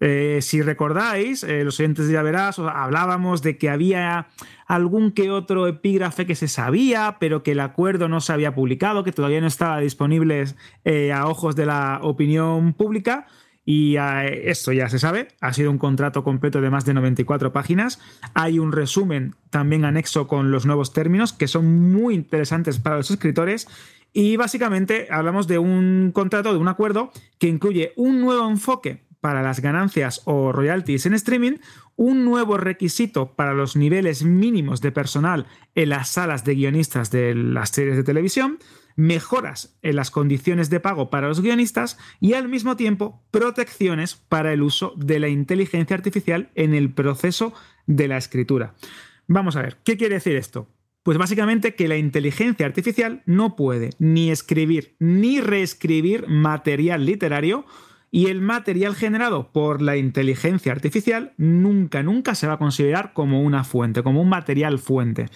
Eh, 0.00 0.40
si 0.42 0.60
recordáis, 0.60 1.44
eh, 1.44 1.62
los 1.62 1.78
oyentes 1.78 2.08
ya 2.08 2.20
verás, 2.22 2.58
hablábamos 2.58 3.42
de 3.42 3.56
que 3.58 3.70
había 3.70 4.26
algún 4.66 5.12
que 5.12 5.30
otro 5.30 5.68
epígrafe 5.68 6.26
que 6.26 6.34
se 6.34 6.48
sabía, 6.48 7.18
pero 7.20 7.44
que 7.44 7.52
el 7.52 7.60
acuerdo 7.60 8.08
no 8.08 8.20
se 8.20 8.32
había 8.32 8.56
publicado, 8.56 9.04
que 9.04 9.12
todavía 9.12 9.40
no 9.40 9.46
estaba 9.46 9.78
disponible 9.78 10.46
eh, 10.84 11.12
a 11.12 11.28
ojos 11.28 11.54
de 11.54 11.66
la 11.66 12.00
opinión 12.02 12.74
pública. 12.74 13.28
Y 13.68 13.96
esto 13.96 14.72
ya 14.72 14.88
se 14.88 15.00
sabe, 15.00 15.26
ha 15.40 15.52
sido 15.52 15.72
un 15.72 15.78
contrato 15.78 16.22
completo 16.22 16.60
de 16.60 16.70
más 16.70 16.84
de 16.84 16.94
94 16.94 17.52
páginas. 17.52 17.98
Hay 18.32 18.60
un 18.60 18.70
resumen 18.70 19.34
también 19.50 19.84
anexo 19.84 20.28
con 20.28 20.52
los 20.52 20.66
nuevos 20.66 20.92
términos 20.92 21.32
que 21.32 21.48
son 21.48 21.92
muy 21.92 22.14
interesantes 22.14 22.78
para 22.78 22.96
los 22.96 23.10
escritores. 23.10 23.66
Y 24.12 24.36
básicamente 24.36 25.08
hablamos 25.10 25.48
de 25.48 25.58
un 25.58 26.12
contrato, 26.14 26.52
de 26.52 26.60
un 26.60 26.68
acuerdo 26.68 27.10
que 27.40 27.48
incluye 27.48 27.92
un 27.96 28.20
nuevo 28.20 28.48
enfoque 28.48 29.04
para 29.20 29.42
las 29.42 29.58
ganancias 29.58 30.22
o 30.26 30.52
royalties 30.52 31.06
en 31.06 31.14
streaming, 31.14 31.54
un 31.96 32.24
nuevo 32.24 32.58
requisito 32.58 33.32
para 33.34 33.52
los 33.52 33.74
niveles 33.74 34.22
mínimos 34.22 34.80
de 34.80 34.92
personal 34.92 35.46
en 35.74 35.88
las 35.88 36.10
salas 36.10 36.44
de 36.44 36.54
guionistas 36.54 37.10
de 37.10 37.34
las 37.34 37.70
series 37.70 37.96
de 37.96 38.04
televisión, 38.04 38.58
mejoras 38.96 39.78
en 39.82 39.96
las 39.96 40.10
condiciones 40.10 40.70
de 40.70 40.80
pago 40.80 41.10
para 41.10 41.28
los 41.28 41.40
guionistas 41.40 41.98
y 42.20 42.32
al 42.32 42.48
mismo 42.48 42.76
tiempo 42.76 43.22
protecciones 43.30 44.16
para 44.16 44.52
el 44.52 44.62
uso 44.62 44.94
de 44.96 45.20
la 45.20 45.28
inteligencia 45.28 45.94
artificial 45.94 46.50
en 46.54 46.74
el 46.74 46.92
proceso 46.92 47.52
de 47.86 48.08
la 48.08 48.16
escritura. 48.16 48.74
Vamos 49.28 49.56
a 49.56 49.62
ver, 49.62 49.78
¿qué 49.84 49.96
quiere 49.96 50.16
decir 50.16 50.36
esto? 50.36 50.68
Pues 51.02 51.18
básicamente 51.18 51.76
que 51.76 51.86
la 51.86 51.96
inteligencia 51.96 52.66
artificial 52.66 53.22
no 53.26 53.54
puede 53.54 53.90
ni 54.00 54.30
escribir 54.30 54.96
ni 54.98 55.40
reescribir 55.40 56.26
material 56.26 57.06
literario 57.06 57.64
y 58.10 58.26
el 58.26 58.40
material 58.40 58.94
generado 58.94 59.52
por 59.52 59.82
la 59.82 59.96
inteligencia 59.96 60.72
artificial 60.72 61.32
nunca, 61.36 62.02
nunca 62.02 62.34
se 62.34 62.46
va 62.46 62.54
a 62.54 62.58
considerar 62.58 63.12
como 63.12 63.42
una 63.42 63.64
fuente, 63.64 64.02
como 64.02 64.22
un 64.22 64.28
material 64.28 64.78
fuente. 64.78 65.26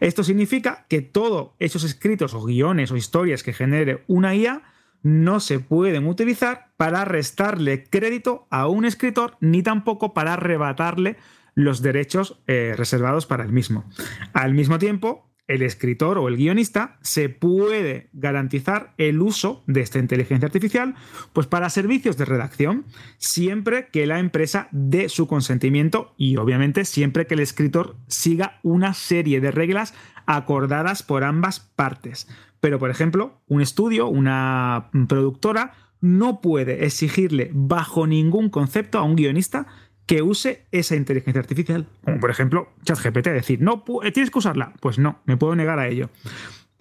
Esto 0.00 0.22
significa 0.22 0.86
que 0.88 1.00
todos 1.02 1.50
esos 1.58 1.84
escritos 1.84 2.34
o 2.34 2.44
guiones 2.44 2.90
o 2.90 2.96
historias 2.96 3.42
que 3.42 3.52
genere 3.52 4.04
una 4.06 4.34
IA 4.34 4.62
no 5.02 5.40
se 5.40 5.60
pueden 5.60 6.06
utilizar 6.06 6.68
para 6.76 7.04
restarle 7.04 7.84
crédito 7.84 8.46
a 8.50 8.66
un 8.66 8.84
escritor 8.84 9.36
ni 9.40 9.62
tampoco 9.62 10.12
para 10.12 10.34
arrebatarle 10.34 11.16
los 11.54 11.82
derechos 11.82 12.38
eh, 12.46 12.74
reservados 12.76 13.26
para 13.26 13.44
el 13.44 13.52
mismo. 13.52 13.84
Al 14.32 14.54
mismo 14.54 14.78
tiempo, 14.78 15.27
el 15.48 15.62
escritor 15.62 16.18
o 16.18 16.28
el 16.28 16.36
guionista 16.36 16.98
se 17.00 17.30
puede 17.30 18.10
garantizar 18.12 18.92
el 18.98 19.20
uso 19.20 19.64
de 19.66 19.80
esta 19.80 19.98
inteligencia 19.98 20.46
artificial 20.46 20.94
pues 21.32 21.46
para 21.46 21.70
servicios 21.70 22.16
de 22.16 22.26
redacción, 22.26 22.84
siempre 23.16 23.88
que 23.90 24.06
la 24.06 24.18
empresa 24.20 24.68
dé 24.70 25.08
su 25.08 25.26
consentimiento 25.26 26.14
y 26.16 26.36
obviamente 26.36 26.84
siempre 26.84 27.26
que 27.26 27.34
el 27.34 27.40
escritor 27.40 27.96
siga 28.06 28.60
una 28.62 28.94
serie 28.94 29.40
de 29.40 29.50
reglas 29.50 29.94
acordadas 30.26 31.02
por 31.02 31.24
ambas 31.24 31.60
partes. 31.60 32.28
Pero, 32.60 32.78
por 32.78 32.90
ejemplo, 32.90 33.40
un 33.46 33.62
estudio, 33.62 34.08
una 34.08 34.90
productora, 35.08 35.72
no 36.00 36.40
puede 36.40 36.84
exigirle 36.84 37.50
bajo 37.54 38.06
ningún 38.06 38.50
concepto 38.50 38.98
a 38.98 39.02
un 39.02 39.16
guionista 39.16 39.66
que 40.08 40.22
use 40.22 40.64
esa 40.72 40.96
inteligencia 40.96 41.38
artificial. 41.38 41.86
Como 42.02 42.18
por 42.18 42.30
ejemplo 42.30 42.70
ChatGPT, 42.82 43.28
decir, 43.28 43.60
no, 43.60 43.84
eh, 44.02 44.10
tienes 44.10 44.30
que 44.30 44.38
usarla. 44.38 44.72
Pues 44.80 44.98
no, 44.98 45.20
me 45.26 45.36
puedo 45.36 45.54
negar 45.54 45.78
a 45.78 45.86
ello. 45.86 46.08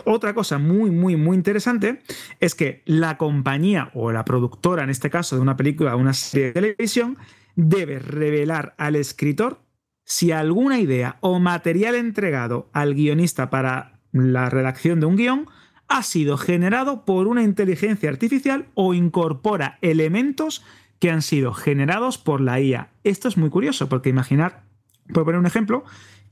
Otra 0.05 0.33
cosa 0.33 0.59
muy, 0.59 0.91
muy, 0.91 1.17
muy 1.17 1.35
interesante 1.35 2.01
es 2.39 2.55
que 2.55 2.83
la 2.85 3.17
compañía 3.17 3.91
o 3.93 4.13
la 4.13 4.23
productora, 4.23 4.85
en 4.85 4.89
este 4.89 5.09
caso 5.09 5.35
de 5.35 5.41
una 5.41 5.57
película 5.57 5.93
o 5.93 5.99
una 5.99 6.13
serie 6.13 6.47
de 6.47 6.53
televisión, 6.53 7.17
debe 7.57 7.99
revelar 7.99 8.75
al 8.77 8.95
escritor 8.95 9.59
si 10.05 10.31
alguna 10.31 10.79
idea 10.79 11.17
o 11.19 11.37
material 11.39 11.95
entregado 11.95 12.69
al 12.71 12.95
guionista 12.95 13.49
para 13.49 13.99
la 14.13 14.49
redacción 14.49 15.01
de 15.01 15.05
un 15.05 15.17
guion 15.17 15.47
ha 15.89 16.01
sido 16.03 16.37
generado 16.37 17.03
por 17.03 17.27
una 17.27 17.43
inteligencia 17.43 18.09
artificial 18.09 18.67
o 18.73 18.93
incorpora 18.93 19.79
elementos 19.81 20.63
que 20.99 21.11
han 21.11 21.21
sido 21.21 21.53
generados 21.53 22.17
por 22.17 22.41
la 22.41 22.59
IA. 22.59 22.89
Esto 23.03 23.27
es 23.27 23.37
muy 23.37 23.49
curioso 23.49 23.89
porque 23.89 24.09
imaginar, 24.09 24.63
por 25.13 25.25
poner 25.25 25.39
un 25.39 25.45
ejemplo, 25.45 25.83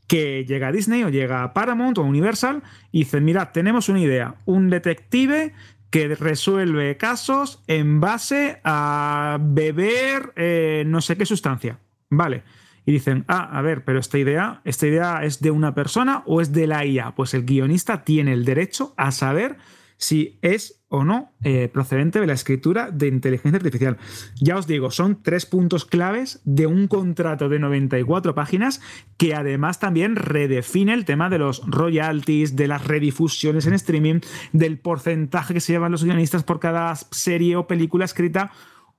que 0.08 0.46
llega 0.46 0.68
a 0.68 0.72
Disney 0.72 1.04
o 1.04 1.10
llega 1.10 1.44
a 1.44 1.54
Paramount 1.54 1.98
o 1.98 2.04
Universal 2.04 2.64
y 2.92 3.00
dice, 3.00 3.22
mirad, 3.22 3.50
tenemos 3.52 3.90
una 3.90 4.00
idea, 4.00 4.36
un 4.46 4.70
detective 4.70 5.54
que 5.90 6.14
resuelve 6.16 6.98
casos 6.98 7.64
en 7.68 8.02
base 8.02 8.60
a 8.64 9.38
beber 9.42 10.34
eh, 10.36 10.84
no 10.86 11.02
sé 11.02 11.18
qué 11.18 11.26
sustancia. 11.26 11.80
Vale. 12.10 12.44
Y 12.86 12.92
dicen, 12.92 13.26
ah, 13.28 13.50
a 13.58 13.62
ver, 13.62 13.84
pero 13.84 14.00
esta 14.00 14.18
idea, 14.18 14.62
esta 14.64 14.86
idea 14.86 15.24
es 15.24 15.42
de 15.42 15.50
una 15.52 15.74
persona 15.74 16.22
o 16.26 16.40
es 16.40 16.52
de 16.52 16.68
la 16.68 16.86
IA. 16.86 17.16
Pues 17.16 17.34
el 17.34 17.46
guionista 17.46 18.04
tiene 18.04 18.34
el 18.34 18.46
derecho 18.46 18.94
a 18.96 19.12
saber 19.12 19.58
si 19.98 20.40
es 20.42 20.82
o 20.88 21.04
no 21.04 21.34
eh, 21.44 21.68
procedente 21.68 22.20
de 22.20 22.28
la 22.28 22.34
escritura 22.34 22.90
de 22.92 23.08
inteligencia 23.08 23.58
artificial. 23.58 23.98
Ya 24.40 24.58
os 24.58 24.68
digo, 24.68 24.92
son 24.92 25.22
tres 25.22 25.46
puntos 25.46 25.86
claves 25.86 26.42
de 26.46 26.68
un 26.68 26.88
contrato 26.88 27.50
de 27.50 27.60
94 27.60 28.36
páginas 28.36 28.82
que 29.18 29.36
además 29.36 29.80
también 29.80 30.16
redefine 30.16 30.94
el 30.94 31.06
tema 31.06 31.30
de 31.30 31.40
los 31.40 31.64
royalties, 31.66 32.56
de 32.56 32.68
las 32.68 32.86
redifusiones 32.86 33.68
en 33.68 33.74
streaming, 33.74 34.20
del 34.54 34.80
porcentaje 34.80 35.54
que 35.54 35.60
se 35.60 35.74
llevan 35.74 35.92
los 35.92 36.04
guionistas 36.04 36.44
por 36.44 36.60
cada 36.60 36.96
serie 36.96 37.56
o 37.56 37.68
película 37.68 38.06
escrita 38.06 38.52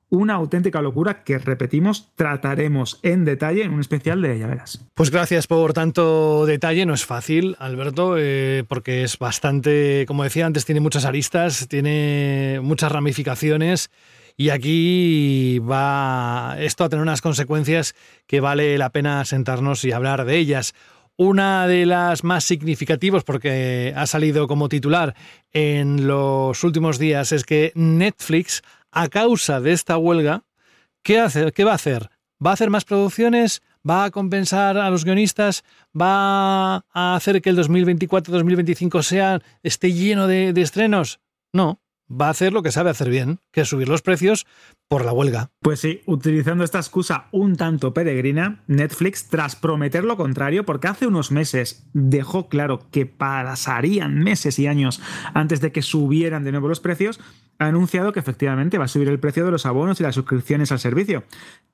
una 0.08 0.34
auténtica 0.34 0.80
locura 0.80 1.24
que, 1.24 1.38
repetimos, 1.38 2.10
trataremos 2.14 3.00
en 3.02 3.24
detalle 3.24 3.64
en 3.64 3.72
un 3.72 3.80
especial 3.80 4.22
de 4.22 4.36
ella, 4.36 4.46
verás. 4.46 4.84
Pues 4.94 5.10
gracias 5.10 5.46
por 5.46 5.72
tanto 5.72 6.46
detalle, 6.46 6.86
no 6.86 6.94
es 6.94 7.04
fácil, 7.04 7.56
Alberto, 7.58 8.16
eh, 8.18 8.64
porque 8.68 9.02
es 9.02 9.18
bastante, 9.18 10.04
como 10.06 10.24
decía 10.24 10.46
antes, 10.46 10.64
tiene 10.64 10.80
muchas 10.80 11.04
aristas, 11.04 11.66
tiene 11.68 12.60
muchas 12.62 12.92
ramificaciones 12.92 13.90
y 14.36 14.50
aquí 14.50 15.58
va 15.60 16.56
esto 16.58 16.84
a 16.84 16.88
tener 16.88 17.02
unas 17.02 17.22
consecuencias 17.22 17.94
que 18.26 18.40
vale 18.40 18.76
la 18.78 18.90
pena 18.90 19.24
sentarnos 19.24 19.84
y 19.84 19.92
hablar 19.92 20.24
de 20.24 20.36
ellas. 20.36 20.74
Una 21.16 21.66
de 21.66 21.86
las 21.86 22.24
más 22.24 22.44
significativas, 22.44 23.24
porque 23.24 23.94
ha 23.96 24.06
salido 24.06 24.46
como 24.46 24.68
titular 24.68 25.14
en 25.52 26.06
los 26.06 26.62
últimos 26.62 26.98
días, 26.98 27.32
es 27.32 27.44
que 27.44 27.72
Netflix 27.74 28.62
a 28.90 29.08
causa 29.08 29.60
de 29.60 29.72
esta 29.72 29.96
huelga, 29.98 30.44
¿qué, 31.02 31.20
hace, 31.20 31.52
¿qué 31.52 31.64
va 31.64 31.72
a 31.72 31.76
hacer? 31.76 32.10
¿Va 32.44 32.50
a 32.50 32.54
hacer 32.54 32.70
más 32.70 32.84
producciones? 32.84 33.62
¿Va 33.88 34.04
a 34.04 34.10
compensar 34.10 34.76
a 34.78 34.90
los 34.90 35.04
guionistas? 35.04 35.64
¿Va 35.98 36.76
a 36.92 37.14
hacer 37.14 37.40
que 37.40 37.50
el 37.50 37.58
2024-2025 37.58 39.02
sea, 39.02 39.40
esté 39.62 39.92
lleno 39.92 40.26
de, 40.26 40.52
de 40.52 40.60
estrenos? 40.60 41.20
No, 41.52 41.80
va 42.10 42.28
a 42.28 42.30
hacer 42.30 42.52
lo 42.52 42.62
que 42.62 42.72
sabe 42.72 42.90
hacer 42.90 43.10
bien, 43.10 43.40
que 43.52 43.62
es 43.62 43.68
subir 43.68 43.88
los 43.88 44.02
precios 44.02 44.46
por 44.88 45.04
la 45.04 45.12
huelga. 45.12 45.50
Pues 45.60 45.80
sí, 45.80 46.02
utilizando 46.06 46.64
esta 46.64 46.78
excusa 46.78 47.26
un 47.32 47.56
tanto 47.56 47.92
peregrina, 47.92 48.62
Netflix, 48.66 49.28
tras 49.28 49.56
prometer 49.56 50.04
lo 50.04 50.16
contrario, 50.16 50.64
porque 50.64 50.88
hace 50.88 51.06
unos 51.06 51.30
meses 51.30 51.88
dejó 51.92 52.48
claro 52.48 52.88
que 52.90 53.06
pasarían 53.06 54.18
meses 54.18 54.58
y 54.58 54.66
años 54.66 55.00
antes 55.34 55.60
de 55.60 55.72
que 55.72 55.82
subieran 55.82 56.44
de 56.44 56.52
nuevo 56.52 56.68
los 56.68 56.80
precios, 56.80 57.20
ha 57.58 57.66
anunciado 57.66 58.12
que 58.12 58.20
efectivamente 58.20 58.78
va 58.78 58.84
a 58.84 58.88
subir 58.88 59.08
el 59.08 59.18
precio 59.18 59.44
de 59.44 59.50
los 59.50 59.66
abonos 59.66 60.00
y 60.00 60.02
las 60.02 60.14
suscripciones 60.14 60.72
al 60.72 60.78
servicio. 60.78 61.24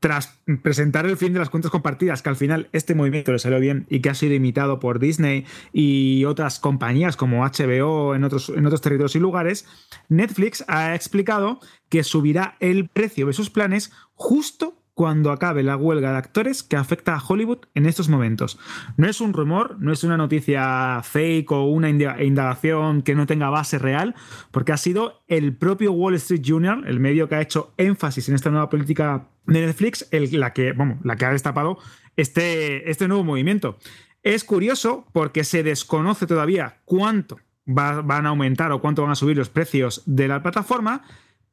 Tras 0.00 0.38
presentar 0.62 1.06
el 1.06 1.16
fin 1.16 1.32
de 1.32 1.38
las 1.38 1.50
cuentas 1.50 1.70
compartidas, 1.70 2.22
que 2.22 2.28
al 2.28 2.36
final 2.36 2.68
este 2.72 2.94
movimiento 2.94 3.32
le 3.32 3.38
salió 3.38 3.58
bien 3.60 3.86
y 3.88 4.00
que 4.00 4.10
ha 4.10 4.14
sido 4.14 4.34
imitado 4.34 4.80
por 4.80 4.98
Disney 4.98 5.46
y 5.72 6.24
otras 6.24 6.60
compañías 6.60 7.16
como 7.16 7.44
HBO 7.44 8.14
en 8.14 8.24
otros, 8.24 8.48
en 8.50 8.66
otros 8.66 8.80
territorios 8.80 9.16
y 9.16 9.20
lugares, 9.20 9.66
Netflix 10.08 10.64
ha 10.68 10.94
explicado 10.94 11.60
que 11.88 12.04
subirá 12.04 12.56
el 12.60 12.88
precio 12.88 13.26
de 13.26 13.32
sus 13.32 13.50
planes 13.50 13.92
justo 14.14 14.81
cuando 15.02 15.32
acabe 15.32 15.64
la 15.64 15.76
huelga 15.76 16.12
de 16.12 16.18
actores 16.18 16.62
que 16.62 16.76
afecta 16.76 17.16
a 17.16 17.20
Hollywood 17.20 17.66
en 17.74 17.86
estos 17.86 18.08
momentos. 18.08 18.60
No 18.96 19.08
es 19.08 19.20
un 19.20 19.32
rumor, 19.32 19.76
no 19.80 19.92
es 19.92 20.04
una 20.04 20.16
noticia 20.16 21.00
fake 21.02 21.50
o 21.50 21.64
una 21.64 21.88
indagación 21.90 23.02
que 23.02 23.16
no 23.16 23.26
tenga 23.26 23.50
base 23.50 23.80
real, 23.80 24.14
porque 24.52 24.70
ha 24.70 24.76
sido 24.76 25.24
el 25.26 25.56
propio 25.56 25.90
Wall 25.90 26.14
Street 26.14 26.42
Journal, 26.42 26.84
el 26.86 27.00
medio 27.00 27.28
que 27.28 27.34
ha 27.34 27.40
hecho 27.40 27.74
énfasis 27.78 28.28
en 28.28 28.36
esta 28.36 28.50
nueva 28.50 28.68
política 28.68 29.26
de 29.44 29.66
Netflix, 29.66 30.08
la, 30.12 30.52
que, 30.52 30.72
la 31.02 31.16
que 31.16 31.24
ha 31.24 31.32
destapado 31.32 31.78
este, 32.16 32.88
este 32.88 33.08
nuevo 33.08 33.24
movimiento. 33.24 33.78
Es 34.22 34.44
curioso 34.44 35.08
porque 35.12 35.42
se 35.42 35.64
desconoce 35.64 36.28
todavía 36.28 36.76
cuánto 36.84 37.40
van 37.66 38.24
a 38.24 38.28
aumentar 38.28 38.70
o 38.70 38.80
cuánto 38.80 39.02
van 39.02 39.10
a 39.10 39.16
subir 39.16 39.36
los 39.36 39.48
precios 39.48 40.04
de 40.06 40.28
la 40.28 40.44
plataforma, 40.44 41.02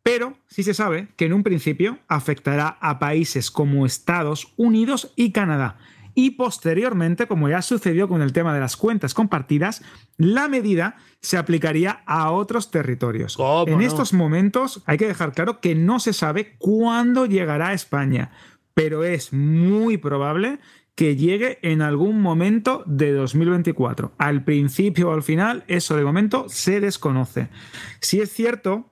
pero 0.03 0.37
sí 0.47 0.63
se 0.63 0.73
sabe 0.73 1.09
que 1.15 1.25
en 1.25 1.33
un 1.33 1.43
principio 1.43 1.99
afectará 2.07 2.77
a 2.81 2.99
países 2.99 3.51
como 3.51 3.85
Estados 3.85 4.53
Unidos 4.57 5.13
y 5.15 5.31
Canadá. 5.31 5.77
y 6.15 6.31
posteriormente, 6.31 7.27
como 7.27 7.47
ya 7.47 7.61
sucedió 7.61 8.09
con 8.09 8.21
el 8.21 8.33
tema 8.33 8.53
de 8.53 8.59
las 8.59 8.75
cuentas 8.75 9.13
compartidas, 9.13 9.83
la 10.17 10.49
medida 10.49 10.97
se 11.21 11.37
aplicaría 11.37 12.03
a 12.05 12.31
otros 12.31 12.71
territorios. 12.71 13.37
En 13.67 13.77
no? 13.77 13.81
estos 13.81 14.11
momentos 14.11 14.81
hay 14.85 14.97
que 14.97 15.07
dejar 15.07 15.31
claro 15.31 15.61
que 15.61 15.75
no 15.75 15.99
se 15.99 16.11
sabe 16.11 16.55
cuándo 16.57 17.25
llegará 17.25 17.69
a 17.69 17.73
España, 17.73 18.31
pero 18.73 19.05
es 19.05 19.31
muy 19.31 19.97
probable 19.97 20.59
que 20.99 21.15
llegue 21.15 21.59
en 21.61 21.81
algún 21.81 22.21
momento 22.21 22.83
de 22.85 23.13
2024. 23.13 24.11
Al 24.17 24.43
principio 24.43 25.09
o 25.09 25.13
al 25.13 25.23
final, 25.23 25.63
eso 25.67 25.95
de 25.95 26.03
momento 26.03 26.49
se 26.49 26.81
desconoce. 26.81 27.47
Si 28.01 28.19
es 28.19 28.33
cierto 28.33 28.88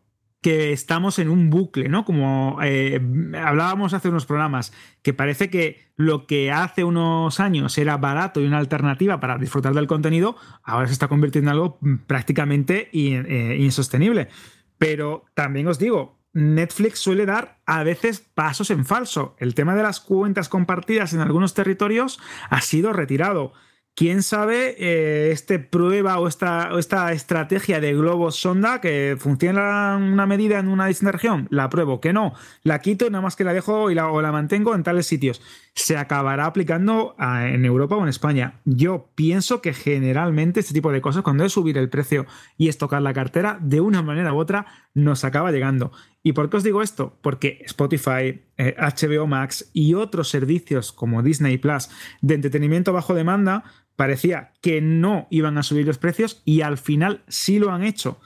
estamos 0.47 1.19
en 1.19 1.29
un 1.29 1.49
bucle, 1.49 1.89
¿no? 1.89 2.05
Como 2.05 2.59
eh, 2.63 3.01
hablábamos 3.41 3.93
hace 3.93 4.09
unos 4.09 4.25
programas, 4.25 4.73
que 5.01 5.13
parece 5.13 5.49
que 5.49 5.87
lo 5.95 6.27
que 6.27 6.51
hace 6.51 6.83
unos 6.83 7.39
años 7.39 7.77
era 7.77 7.97
barato 7.97 8.41
y 8.41 8.45
una 8.45 8.59
alternativa 8.59 9.19
para 9.19 9.37
disfrutar 9.37 9.73
del 9.73 9.87
contenido, 9.87 10.35
ahora 10.63 10.87
se 10.87 10.93
está 10.93 11.07
convirtiendo 11.07 11.51
en 11.51 11.55
algo 11.55 11.79
prácticamente 12.05 12.89
eh, 12.93 13.57
insostenible. 13.59 14.29
Pero 14.77 15.25
también 15.33 15.67
os 15.67 15.79
digo, 15.79 16.17
Netflix 16.33 16.99
suele 16.99 17.25
dar 17.25 17.59
a 17.65 17.83
veces 17.83 18.19
pasos 18.19 18.69
en 18.69 18.85
falso. 18.85 19.35
El 19.39 19.55
tema 19.55 19.75
de 19.75 19.83
las 19.83 19.99
cuentas 19.99 20.49
compartidas 20.49 21.13
en 21.13 21.19
algunos 21.19 21.53
territorios 21.53 22.19
ha 22.49 22.61
sido 22.61 22.93
retirado. 22.93 23.53
Quién 23.97 24.21
sabe, 24.21 24.75
eh, 24.77 25.31
este 25.31 25.57
prueba 25.57 26.19
o 26.19 26.27
esta, 26.27 26.71
o 26.71 26.77
esta 26.77 27.11
estrategia 27.13 27.79
de 27.79 27.95
globos 27.95 28.35
sonda 28.35 28.79
que 28.79 29.15
funciona 29.17 29.97
una 29.97 30.27
medida 30.27 30.59
en 30.59 30.67
una 30.67 30.85
distinta 30.85 31.13
región, 31.13 31.47
la 31.49 31.67
pruebo, 31.67 31.99
que 31.99 32.13
no, 32.13 32.35
la 32.61 32.79
quito, 32.79 33.09
nada 33.09 33.23
más 33.23 33.35
que 33.35 33.43
la 33.43 33.53
dejo 33.53 33.89
y 33.89 33.95
la, 33.95 34.11
o 34.11 34.21
la 34.21 34.31
mantengo 34.31 34.75
en 34.75 34.83
tales 34.83 35.07
sitios. 35.07 35.41
Se 35.73 35.97
acabará 35.97 36.45
aplicando 36.45 37.15
a, 37.17 37.47
en 37.47 37.65
Europa 37.65 37.95
o 37.95 38.03
en 38.03 38.09
España. 38.09 38.59
Yo 38.65 39.09
pienso 39.15 39.63
que 39.63 39.73
generalmente 39.73 40.59
este 40.59 40.75
tipo 40.75 40.91
de 40.91 41.01
cosas, 41.01 41.23
cuando 41.23 41.43
es 41.43 41.53
subir 41.53 41.79
el 41.79 41.89
precio 41.89 42.27
y 42.55 42.67
es 42.67 42.77
tocar 42.77 43.01
la 43.01 43.13
cartera, 43.13 43.57
de 43.63 43.81
una 43.81 44.03
manera 44.03 44.31
u 44.31 44.37
otra 44.37 44.67
nos 44.93 45.23
acaba 45.23 45.51
llegando. 45.51 45.91
¿Y 46.21 46.33
por 46.33 46.51
qué 46.51 46.57
os 46.57 46.63
digo 46.63 46.83
esto? 46.83 47.17
Porque 47.21 47.63
Spotify, 47.65 48.43
eh, 48.57 48.75
HBO 48.77 49.25
Max 49.25 49.71
y 49.73 49.95
otros 49.95 50.29
servicios 50.29 50.91
como 50.91 51.23
Disney 51.23 51.57
Plus 51.57 51.89
de 52.21 52.35
entretenimiento 52.35 52.93
bajo 52.93 53.15
demanda 53.15 53.63
parecía 53.97 54.53
que 54.61 54.79
no 54.79 55.27
iban 55.29 55.57
a 55.57 55.63
subir 55.63 55.85
los 55.85 55.97
precios 55.97 56.41
y 56.45 56.61
al 56.61 56.77
final 56.77 57.23
sí 57.27 57.59
lo 57.59 57.71
han 57.71 57.83
hecho. 57.83 58.21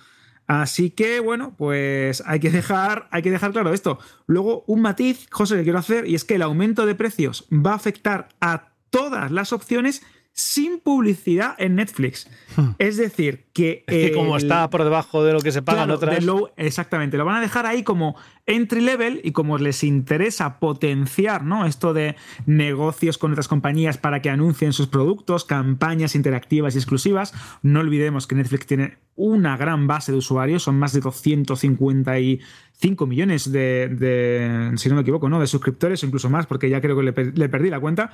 Así 0.46 0.90
que, 0.90 1.22
bueno, 1.22 1.56
pues 1.58 2.22
hay 2.28 2.42
que 2.42 2.52
dejar, 2.52 3.08
hay 3.10 3.22
que 3.22 3.32
dejar 3.32 3.54
claro 3.54 3.74
esto. 3.74 3.98
Luego, 4.28 4.66
un 4.68 4.82
matiz, 4.82 5.28
José, 5.32 5.56
que 5.56 5.64
quiero 5.64 5.80
hacer, 5.80 6.08
y 6.08 6.14
es 6.14 6.26
que 6.26 6.36
el 6.36 6.42
aumento 6.42 6.86
de 6.86 6.94
precios 6.94 7.48
va 7.50 7.72
a 7.72 7.76
afectar 7.76 8.28
a 8.42 8.74
todas 8.90 9.32
las 9.32 9.54
opciones 9.54 10.04
sin 10.34 10.80
publicidad 10.80 11.56
en 11.58 11.76
Netflix. 11.76 12.28
Hmm. 12.56 12.70
Es 12.80 12.98
decir, 12.98 13.46
que. 13.54 13.84
Es 13.86 14.10
que 14.10 14.16
como 14.16 14.38
está 14.38 14.70
por 14.70 14.84
debajo 14.84 15.24
de 15.24 15.34
lo 15.34 15.42
que 15.42 15.52
se 15.52 15.62
pagan 15.62 15.86
Claro, 15.88 15.96
otras. 15.96 16.24
low- 16.24 16.52
exactamente, 16.58 17.18
lo 17.18 17.26
van 17.26 17.36
a 17.36 17.42
dejar 17.42 17.66
ahí 17.66 17.84
como 17.84 18.16
entry 18.46 18.82
level 18.82 19.20
y 19.24 19.32
como 19.34 19.58
les 19.58 19.84
interesa 19.84 20.60
potenciar 20.60 21.44
¿no? 21.44 21.66
esto 21.66 21.94
de 21.94 22.16
negocios 22.46 23.18
con 23.18 23.32
otras 23.32 23.48
compañías 23.48 23.98
para 23.98 24.22
que 24.22 24.30
anuncien 24.30 24.74
sus 24.74 24.88
productos, 24.88 25.44
campañas 25.46 26.16
interactivas 26.16 26.76
y 26.76 26.78
exclusivas. 26.78 27.34
No 27.62 27.82
olvidemos 27.82 28.26
que 28.26 28.36
Netflix 28.36 28.66
tiene 28.68 28.98
una 29.16 29.58
gran 29.58 29.86
base 29.88 30.12
de 30.14 30.18
usuarios, 30.18 30.64
son 30.64 30.80
más 30.80 30.94
de 30.94 31.02
255 31.02 33.08
millones 33.08 33.52
de, 33.52 33.90
de, 33.90 34.72
si 34.78 34.90
no 34.90 34.96
me 34.96 35.02
equivoco, 35.02 35.30
¿no? 35.30 35.40
de 35.40 35.48
suscriptores 35.48 36.04
o 36.04 36.06
incluso 36.06 36.30
más, 36.30 36.48
porque 36.48 36.70
ya 36.70 36.82
creo 36.82 36.96
que 36.98 37.04
le 37.36 37.50
perdí 37.50 37.70
la 37.70 37.80
cuenta 37.80 38.12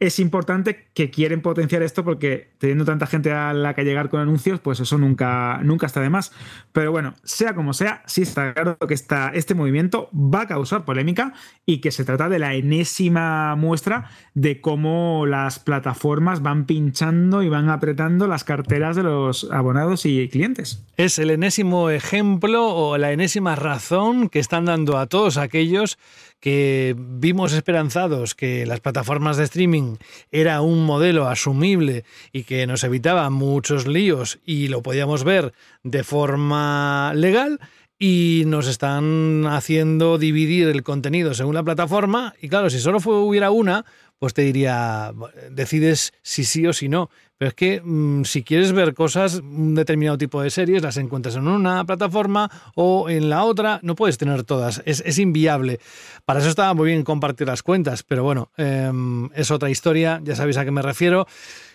es 0.00 0.18
importante 0.18 0.88
que 0.92 1.10
quieren 1.10 1.40
potenciar 1.40 1.82
esto 1.82 2.04
porque 2.04 2.48
teniendo 2.58 2.84
tanta 2.84 3.06
gente 3.06 3.32
a 3.32 3.52
la 3.52 3.74
que 3.74 3.84
llegar 3.84 4.08
con 4.08 4.20
anuncios, 4.20 4.60
pues 4.60 4.80
eso 4.80 4.98
nunca, 4.98 5.60
nunca 5.62 5.86
está 5.86 6.00
de 6.00 6.10
más. 6.10 6.32
Pero 6.72 6.90
bueno, 6.90 7.14
sea 7.22 7.54
como 7.54 7.72
sea, 7.74 8.02
sí 8.06 8.22
está 8.22 8.52
claro 8.54 8.76
que 8.78 8.94
esta, 8.94 9.28
este 9.28 9.54
movimiento 9.54 10.10
va 10.12 10.42
a 10.42 10.46
causar 10.48 10.84
polémica 10.84 11.32
y 11.64 11.78
que 11.78 11.92
se 11.92 12.04
trata 12.04 12.28
de 12.28 12.38
la 12.38 12.54
enésima 12.54 13.54
muestra 13.56 14.10
de 14.34 14.60
cómo 14.60 15.26
las 15.26 15.58
plataformas 15.60 16.42
van 16.42 16.66
pinchando 16.66 17.42
y 17.42 17.48
van 17.48 17.70
apretando 17.70 18.26
las 18.26 18.44
carteras 18.44 18.96
de 18.96 19.04
los 19.04 19.48
abonados 19.52 20.06
y 20.06 20.28
clientes. 20.28 20.82
Es 20.96 21.18
el 21.18 21.30
enésimo 21.30 21.90
ejemplo 21.90 22.66
o 22.66 22.98
la 22.98 23.12
enésima 23.12 23.54
razón 23.54 24.28
que 24.28 24.40
están 24.40 24.64
dando 24.64 24.98
a 24.98 25.06
todos 25.06 25.36
aquellos 25.36 25.98
que 26.44 26.94
vimos 26.98 27.54
esperanzados 27.54 28.34
que 28.34 28.66
las 28.66 28.80
plataformas 28.80 29.38
de 29.38 29.44
streaming 29.44 29.96
era 30.30 30.60
un 30.60 30.84
modelo 30.84 31.26
asumible 31.26 32.04
y 32.32 32.42
que 32.42 32.66
nos 32.66 32.84
evitaba 32.84 33.30
muchos 33.30 33.86
líos 33.86 34.40
y 34.44 34.68
lo 34.68 34.82
podíamos 34.82 35.24
ver 35.24 35.54
de 35.84 36.04
forma 36.04 37.14
legal 37.14 37.60
y 37.98 38.42
nos 38.44 38.68
están 38.68 39.46
haciendo 39.46 40.18
dividir 40.18 40.68
el 40.68 40.82
contenido 40.82 41.32
según 41.32 41.54
la 41.54 41.62
plataforma 41.62 42.34
y 42.42 42.50
claro, 42.50 42.68
si 42.68 42.78
solo 42.78 42.98
hubiera 42.98 43.50
una, 43.50 43.86
pues 44.18 44.34
te 44.34 44.42
diría, 44.42 45.14
decides 45.50 46.12
si 46.20 46.44
sí 46.44 46.66
o 46.66 46.74
si 46.74 46.90
no. 46.90 47.08
Pero 47.38 47.48
es 47.48 47.54
que 47.54 47.80
mm, 47.82 48.24
si 48.24 48.42
quieres 48.42 48.72
ver 48.72 48.94
cosas, 48.94 49.36
un 49.36 49.74
determinado 49.74 50.16
tipo 50.18 50.40
de 50.40 50.50
series, 50.50 50.82
las 50.82 50.96
encuentras 50.96 51.36
en 51.36 51.48
una 51.48 51.84
plataforma 51.84 52.50
o 52.74 53.08
en 53.10 53.28
la 53.28 53.44
otra, 53.44 53.80
no 53.82 53.94
puedes 53.94 54.18
tener 54.18 54.44
todas, 54.44 54.82
es, 54.86 55.02
es 55.04 55.18
inviable. 55.18 55.80
Para 56.24 56.40
eso 56.40 56.48
estaba 56.48 56.74
muy 56.74 56.88
bien 56.88 57.02
compartir 57.02 57.46
las 57.46 57.62
cuentas, 57.62 58.02
pero 58.02 58.22
bueno, 58.22 58.50
em, 58.56 59.30
es 59.34 59.50
otra 59.50 59.70
historia, 59.70 60.20
ya 60.22 60.36
sabéis 60.36 60.56
a 60.56 60.64
qué 60.64 60.70
me 60.70 60.82
refiero. 60.82 61.26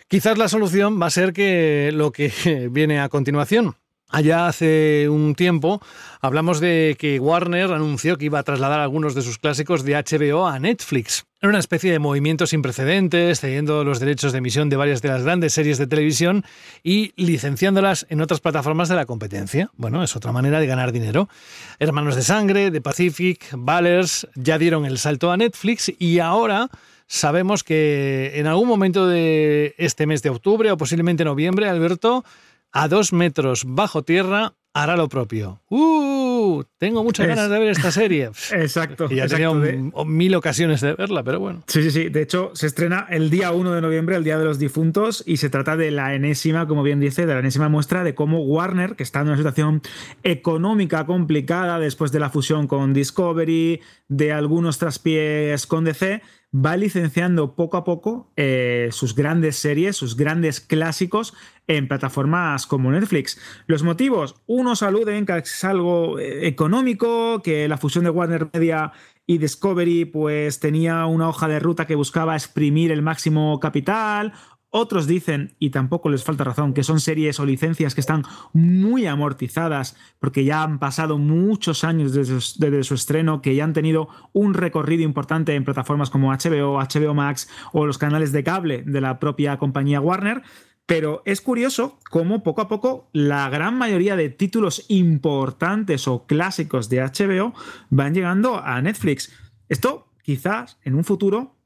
Quizás 0.07 0.37
la 0.37 0.47
solución 0.47 0.99
va 1.01 1.07
a 1.07 1.11
ser 1.11 1.33
que 1.33 1.91
lo 1.93 2.11
que 2.11 2.31
viene 2.71 2.99
a 2.99 3.09
continuación. 3.09 3.75
Allá 4.11 4.47
hace 4.47 5.07
un 5.07 5.35
tiempo 5.35 5.81
hablamos 6.19 6.59
de 6.59 6.97
que 6.97 7.19
Warner 7.19 7.71
anunció 7.71 8.17
que 8.17 8.25
iba 8.25 8.39
a 8.39 8.43
trasladar 8.43 8.79
algunos 8.79 9.13
de 9.13 9.21
sus 9.21 9.37
clásicos 9.37 9.83
de 9.83 9.93
HBO 9.93 10.47
a 10.47 10.57
Netflix. 10.57 11.25
Era 11.39 11.49
una 11.49 11.59
especie 11.59 11.91
de 11.91 11.99
movimiento 11.99 12.47
sin 12.47 12.63
precedentes, 12.63 13.39
cediendo 13.39 13.83
los 13.83 13.99
derechos 13.99 14.31
de 14.31 14.39
emisión 14.39 14.67
de 14.69 14.77
varias 14.77 15.03
de 15.03 15.09
las 15.09 15.23
grandes 15.23 15.53
series 15.53 15.77
de 15.77 15.85
televisión 15.85 16.43
y 16.83 17.13
licenciándolas 17.17 18.07
en 18.09 18.19
otras 18.19 18.39
plataformas 18.39 18.89
de 18.89 18.95
la 18.95 19.05
competencia. 19.05 19.69
Bueno, 19.77 20.03
es 20.03 20.15
otra 20.15 20.31
manera 20.31 20.59
de 20.59 20.65
ganar 20.65 20.91
dinero. 20.91 21.29
Hermanos 21.77 22.15
de 22.15 22.23
Sangre, 22.23 22.71
The 22.71 22.81
Pacific, 22.81 23.45
Ballers 23.53 24.27
ya 24.33 24.57
dieron 24.57 24.85
el 24.85 24.97
salto 24.97 25.31
a 25.31 25.37
Netflix 25.37 25.93
y 25.99 26.17
ahora 26.17 26.67
sabemos 27.05 27.63
que 27.63 28.33
en 28.35 28.47
algún 28.47 28.67
momento 28.67 29.07
de 29.07 29.75
este 29.77 30.07
mes 30.07 30.23
de 30.23 30.29
octubre 30.31 30.71
o 30.71 30.77
posiblemente 30.77 31.23
noviembre, 31.23 31.69
Alberto, 31.69 32.25
a 32.71 32.87
dos 32.87 33.13
metros 33.13 33.63
bajo 33.65 34.03
tierra, 34.03 34.53
hará 34.73 34.95
lo 34.95 35.09
propio. 35.09 35.61
¡Uh! 35.69 36.63
Tengo 36.77 37.03
muchas 37.03 37.27
Es- 37.27 37.35
ganas 37.35 37.49
de 37.49 37.59
ver 37.59 37.69
esta 37.69 37.91
serie. 37.91 38.29
Exacto. 38.53 39.07
Y 39.09 39.15
ya 39.15 39.23
exacto, 39.23 39.59
de- 39.59 39.69
m- 39.71 39.91
mil 40.05 40.33
ocasiones 40.35 40.79
de 40.81 40.93
verla, 40.93 41.23
pero 41.23 41.39
bueno. 41.39 41.63
Sí, 41.67 41.81
sí, 41.83 41.91
sí. 41.91 42.09
De 42.09 42.21
hecho, 42.21 42.51
se 42.53 42.67
estrena 42.67 43.07
el 43.09 43.29
día 43.29 43.51
1 43.51 43.71
de 43.73 43.81
noviembre, 43.81 44.15
el 44.15 44.23
Día 44.23 44.37
de 44.37 44.45
los 44.45 44.59
Difuntos, 44.59 45.23
y 45.25 45.37
se 45.37 45.49
trata 45.49 45.75
de 45.75 45.91
la 45.91 46.13
enésima, 46.13 46.67
como 46.67 46.83
bien 46.83 46.99
dice, 46.99 47.25
de 47.25 47.33
la 47.33 47.39
enésima 47.39 47.67
muestra 47.69 48.03
de 48.03 48.15
cómo 48.15 48.41
Warner, 48.43 48.95
que 48.95 49.03
está 49.03 49.21
en 49.21 49.27
una 49.27 49.37
situación 49.37 49.81
económica 50.23 51.05
complicada 51.05 51.79
después 51.79 52.11
de 52.11 52.19
la 52.19 52.29
fusión 52.29 52.67
con 52.67 52.93
Discovery, 52.93 53.81
de 54.07 54.31
algunos 54.31 54.77
traspiés 54.77 55.65
con 55.67 55.83
DC, 55.83 56.21
va 56.53 56.77
licenciando 56.77 57.55
poco 57.55 57.77
a 57.77 57.83
poco 57.83 58.31
eh, 58.35 58.89
sus 58.91 59.15
grandes 59.15 59.57
series, 59.57 59.95
sus 59.95 60.15
grandes 60.15 60.59
clásicos 60.59 61.33
en 61.67 61.87
plataformas 61.87 62.65
como 62.65 62.91
Netflix. 62.91 63.39
Los 63.67 63.83
motivos, 63.83 64.35
unos 64.47 64.81
aluden 64.81 65.25
que 65.25 65.37
es 65.37 65.63
algo 65.63 66.17
eh, 66.17 66.47
económico, 66.47 67.41
que 67.43 67.67
la 67.67 67.77
fusión 67.77 68.03
de 68.03 68.09
Warner 68.09 68.49
Media 68.51 68.91
y 69.27 69.37
Discovery 69.37 70.05
pues 70.05 70.59
tenía 70.59 71.05
una 71.05 71.29
hoja 71.29 71.47
de 71.47 71.59
ruta 71.59 71.85
que 71.85 71.93
buscaba 71.93 72.35
exprimir 72.35 72.91
el 72.91 73.03
máximo 73.03 73.59
capital. 73.59 74.33
Otros 74.71 75.07
dicen, 75.07 75.55
y 75.57 75.71
tampoco 75.71 76.09
les 76.09 76.23
falta 76.23 76.43
razón, 76.43 76.75
que 76.75 76.83
son 76.83 76.99
series 76.99 77.39
o 77.39 77.45
licencias 77.45 77.95
que 77.95 78.01
están 78.01 78.23
muy 78.53 79.07
amortizadas 79.07 79.97
porque 80.19 80.43
ya 80.43 80.61
han 80.61 80.77
pasado 80.77 81.17
muchos 81.17 81.83
años 81.83 82.13
desde 82.13 82.83
su, 82.83 82.93
estreno, 82.93 83.41
que 83.41 83.55
ya 83.55 83.63
han 83.63 83.73
tenido 83.73 84.09
un 84.31 84.53
recorrido 84.53 85.01
importante 85.01 85.55
en 85.55 85.63
plataformas 85.63 86.11
como 86.11 86.31
HBO, 86.31 86.77
HBO 86.77 87.15
Max 87.15 87.49
o 87.73 87.87
los 87.87 87.97
canales 87.97 88.31
de 88.31 88.43
cable 88.43 88.83
de 88.85 89.01
la 89.01 89.19
propia 89.19 89.57
compañía 89.57 90.01
Warner. 90.01 90.43
Pero 90.85 91.23
es 91.25 91.41
curioso 91.41 91.97
cómo 92.11 92.43
poco 92.43 92.61
a 92.61 92.67
poco 92.67 93.09
la 93.11 93.49
gran 93.49 93.75
mayoría 93.75 94.15
de 94.15 94.29
títulos 94.29 94.85
importantes 94.87 96.07
o 96.07 96.27
clásicos 96.27 96.89
de 96.89 97.01
HBO 97.01 97.55
van 97.89 98.13
llegando 98.13 98.57
a 98.63 98.79
Netflix. 98.83 99.31
Esto 99.67 100.11
quizás 100.23 100.77
en 100.83 100.93
un 100.93 101.03
futuro 101.03 101.58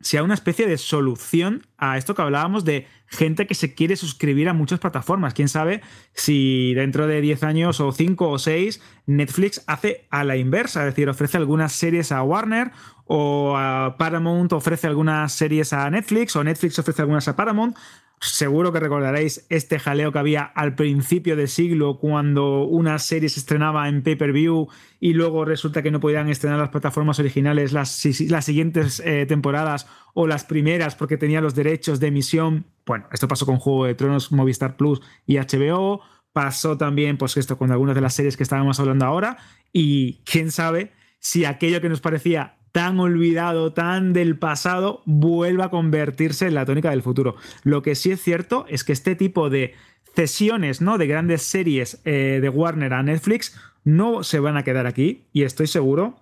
sea 0.00 0.22
una 0.22 0.34
especie 0.34 0.66
de 0.66 0.78
solución 0.78 1.66
a 1.76 1.98
esto 1.98 2.14
que 2.14 2.22
hablábamos 2.22 2.64
de 2.64 2.86
gente 3.06 3.46
que 3.46 3.54
se 3.54 3.74
quiere 3.74 3.96
suscribir 3.96 4.48
a 4.48 4.52
muchas 4.52 4.78
plataformas. 4.78 5.34
Quién 5.34 5.48
sabe 5.48 5.82
si 6.12 6.74
dentro 6.74 7.06
de 7.06 7.20
10 7.20 7.42
años 7.42 7.80
o 7.80 7.90
5 7.90 8.28
o 8.28 8.38
6 8.38 8.80
Netflix 9.06 9.64
hace 9.66 10.06
a 10.10 10.24
la 10.24 10.36
inversa, 10.36 10.80
es 10.80 10.94
decir, 10.94 11.08
ofrece 11.08 11.36
algunas 11.36 11.72
series 11.72 12.12
a 12.12 12.22
Warner 12.22 12.70
o 13.06 13.56
a 13.56 13.96
Paramount 13.98 14.52
ofrece 14.52 14.86
algunas 14.86 15.32
series 15.32 15.72
a 15.72 15.90
Netflix 15.90 16.36
o 16.36 16.44
Netflix 16.44 16.78
ofrece 16.78 17.02
algunas 17.02 17.26
a 17.26 17.34
Paramount. 17.34 17.76
Seguro 18.20 18.72
que 18.72 18.80
recordaréis 18.80 19.46
este 19.48 19.78
jaleo 19.78 20.10
que 20.10 20.18
había 20.18 20.42
al 20.42 20.74
principio 20.74 21.36
del 21.36 21.46
siglo 21.46 21.98
cuando 21.98 22.64
una 22.64 22.98
serie 22.98 23.28
se 23.28 23.38
estrenaba 23.38 23.88
en 23.88 24.02
pay-per-view 24.02 24.68
y 24.98 25.12
luego 25.12 25.44
resulta 25.44 25.82
que 25.82 25.92
no 25.92 26.00
podían 26.00 26.28
estrenar 26.28 26.58
las 26.58 26.70
plataformas 26.70 27.20
originales 27.20 27.72
las, 27.72 27.90
siguientes 27.90 29.00
eh, 29.04 29.24
temporadas 29.26 29.86
o 30.14 30.26
las 30.26 30.44
primeras 30.44 30.96
porque 30.96 31.16
tenía 31.16 31.40
los 31.40 31.54
derechos 31.54 32.00
de 32.00 32.08
emisión. 32.08 32.66
Bueno, 32.84 33.06
esto 33.12 33.28
pasó 33.28 33.46
con 33.46 33.58
Juego 33.58 33.84
de 33.84 33.94
Tronos, 33.94 34.32
Movistar 34.32 34.76
Plus 34.76 35.00
y 35.24 35.36
HBO. 35.36 36.00
Pasó 36.32 36.76
también, 36.76 37.18
pues 37.18 37.36
esto, 37.36 37.56
con 37.56 37.70
algunas 37.70 37.94
de 37.94 38.00
las 38.00 38.14
series 38.14 38.36
que 38.36 38.42
estábamos 38.42 38.80
hablando 38.80 39.06
ahora. 39.06 39.38
Y 39.72 40.14
quién 40.24 40.50
sabe 40.50 40.92
si 41.20 41.44
aquello 41.44 41.80
que 41.80 41.88
nos 41.88 42.00
parecía 42.00 42.57
tan 42.72 43.00
olvidado, 43.00 43.72
tan 43.72 44.12
del 44.12 44.38
pasado, 44.38 45.02
vuelva 45.06 45.66
a 45.66 45.70
convertirse 45.70 46.46
en 46.46 46.54
la 46.54 46.64
tónica 46.64 46.90
del 46.90 47.02
futuro. 47.02 47.36
Lo 47.64 47.82
que 47.82 47.94
sí 47.94 48.10
es 48.10 48.22
cierto 48.22 48.66
es 48.68 48.84
que 48.84 48.92
este 48.92 49.14
tipo 49.14 49.50
de 49.50 49.74
cesiones, 50.14 50.80
¿no? 50.80 50.98
De 50.98 51.06
grandes 51.06 51.42
series 51.42 52.00
eh, 52.04 52.38
de 52.40 52.48
Warner 52.48 52.94
a 52.94 53.02
Netflix 53.02 53.58
no 53.84 54.22
se 54.22 54.40
van 54.40 54.56
a 54.56 54.64
quedar 54.64 54.86
aquí 54.86 55.24
y 55.32 55.44
estoy 55.44 55.66
seguro 55.66 56.18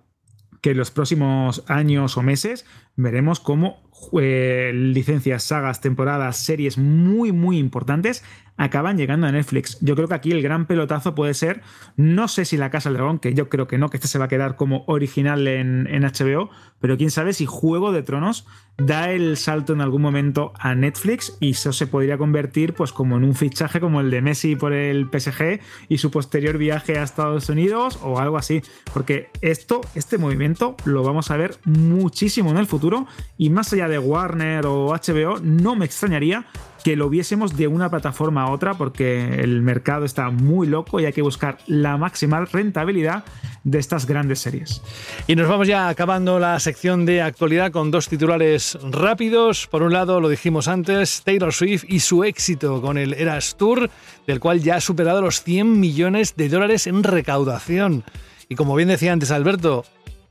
que 0.61 0.71
en 0.71 0.77
los 0.77 0.91
próximos 0.91 1.63
años 1.67 2.17
o 2.17 2.21
meses 2.21 2.65
veremos 2.95 3.39
cómo 3.39 3.86
eh, 4.19 4.71
licencias, 4.73 5.43
sagas, 5.43 5.81
temporadas, 5.81 6.37
series 6.37 6.77
muy, 6.77 7.31
muy 7.31 7.57
importantes 7.57 8.23
acaban 8.57 8.97
llegando 8.97 9.27
a 9.27 9.31
Netflix. 9.31 9.77
Yo 9.81 9.95
creo 9.95 10.07
que 10.07 10.15
aquí 10.15 10.31
el 10.31 10.41
gran 10.41 10.65
pelotazo 10.65 11.15
puede 11.15 11.33
ser, 11.33 11.61
no 11.95 12.27
sé 12.27 12.43
si 12.43 12.57
La 12.57 12.71
Casa 12.71 12.89
del 12.89 12.97
Dragón, 12.97 13.19
que 13.19 13.33
yo 13.33 13.49
creo 13.49 13.67
que 13.67 13.77
no, 13.77 13.89
que 13.89 13.97
este 13.97 14.07
se 14.07 14.17
va 14.17 14.25
a 14.25 14.29
quedar 14.29 14.55
como 14.55 14.83
original 14.87 15.47
en, 15.47 15.87
en 15.87 16.03
HBO, 16.03 16.49
pero 16.79 16.97
quién 16.97 17.11
sabe 17.11 17.33
si 17.33 17.45
Juego 17.45 17.91
de 17.91 18.03
Tronos 18.03 18.47
da 18.77 19.11
el 19.11 19.37
salto 19.37 19.73
en 19.73 19.81
algún 19.81 20.03
momento 20.03 20.53
a 20.59 20.75
Netflix 20.75 21.35
y 21.39 21.51
eso 21.51 21.73
se 21.73 21.87
podría 21.87 22.17
convertir 22.17 22.73
pues 22.73 22.91
como 22.91 23.17
en 23.17 23.23
un 23.23 23.33
fichaje 23.33 23.79
como 23.79 24.01
el 24.01 24.11
de 24.11 24.21
Messi 24.21 24.55
por 24.55 24.71
el 24.71 25.07
PSG 25.11 25.59
y 25.89 25.97
su 25.97 26.11
posterior 26.11 26.59
viaje 26.59 26.99
a 26.99 27.03
Estados 27.03 27.49
Unidos 27.49 27.99
o 28.03 28.19
algo 28.19 28.37
así, 28.37 28.61
porque 28.93 29.29
esto, 29.41 29.81
este 29.95 30.19
movimiento 30.19 30.75
lo 30.85 31.03
vamos 31.03 31.31
a 31.31 31.37
ver 31.37 31.55
muchísimo 31.65 32.51
en 32.51 32.57
el 32.57 32.67
futuro 32.67 33.07
y 33.37 33.49
más 33.49 33.73
allá 33.73 33.86
de 33.87 33.99
Warner 33.99 34.65
o 34.65 34.87
HBO, 34.87 35.39
no 35.41 35.75
me 35.75 35.85
extrañaría 35.85 36.45
que 36.83 36.95
lo 36.95 37.09
viésemos 37.09 37.57
de 37.57 37.67
una 37.67 37.89
plataforma 37.89 38.43
a 38.43 38.51
otra 38.51 38.75
porque 38.75 39.41
el 39.41 39.61
mercado 39.61 40.05
está 40.05 40.29
muy 40.29 40.67
loco 40.67 40.99
y 40.99 41.05
hay 41.05 41.11
que 41.11 41.21
buscar 41.21 41.57
la 41.67 41.97
máxima 41.97 42.45
rentabilidad 42.45 43.25
de 43.65 43.79
estas 43.79 44.05
grandes 44.05 44.39
series. 44.39 44.81
Y 45.27 45.35
nos 45.35 45.49
vamos 45.49 45.67
ya 45.67 45.89
acabando 45.89 46.39
la 46.39 46.57
sección 46.61 47.05
de 47.05 47.21
actualidad 47.21 47.71
con 47.71 47.91
dos 47.91 48.07
titulares 48.07 48.77
rápidos. 48.89 49.67
Por 49.67 49.83
un 49.83 49.91
lado, 49.91 50.21
lo 50.21 50.29
dijimos 50.29 50.69
antes, 50.69 51.23
Taylor 51.25 51.53
Swift 51.53 51.83
y 51.89 51.99
su 51.99 52.23
éxito 52.23 52.81
con 52.81 52.97
el 52.97 53.13
Eras 53.13 53.57
Tour, 53.57 53.89
del 54.25 54.39
cual 54.39 54.61
ya 54.61 54.77
ha 54.77 54.81
superado 54.81 55.21
los 55.21 55.43
100 55.43 55.79
millones 55.79 56.35
de 56.37 56.47
dólares 56.47 56.87
en 56.87 57.03
recaudación. 57.03 58.05
Y 58.47 58.55
como 58.55 58.75
bien 58.75 58.87
decía 58.87 59.11
antes 59.11 59.31
Alberto, 59.31 59.83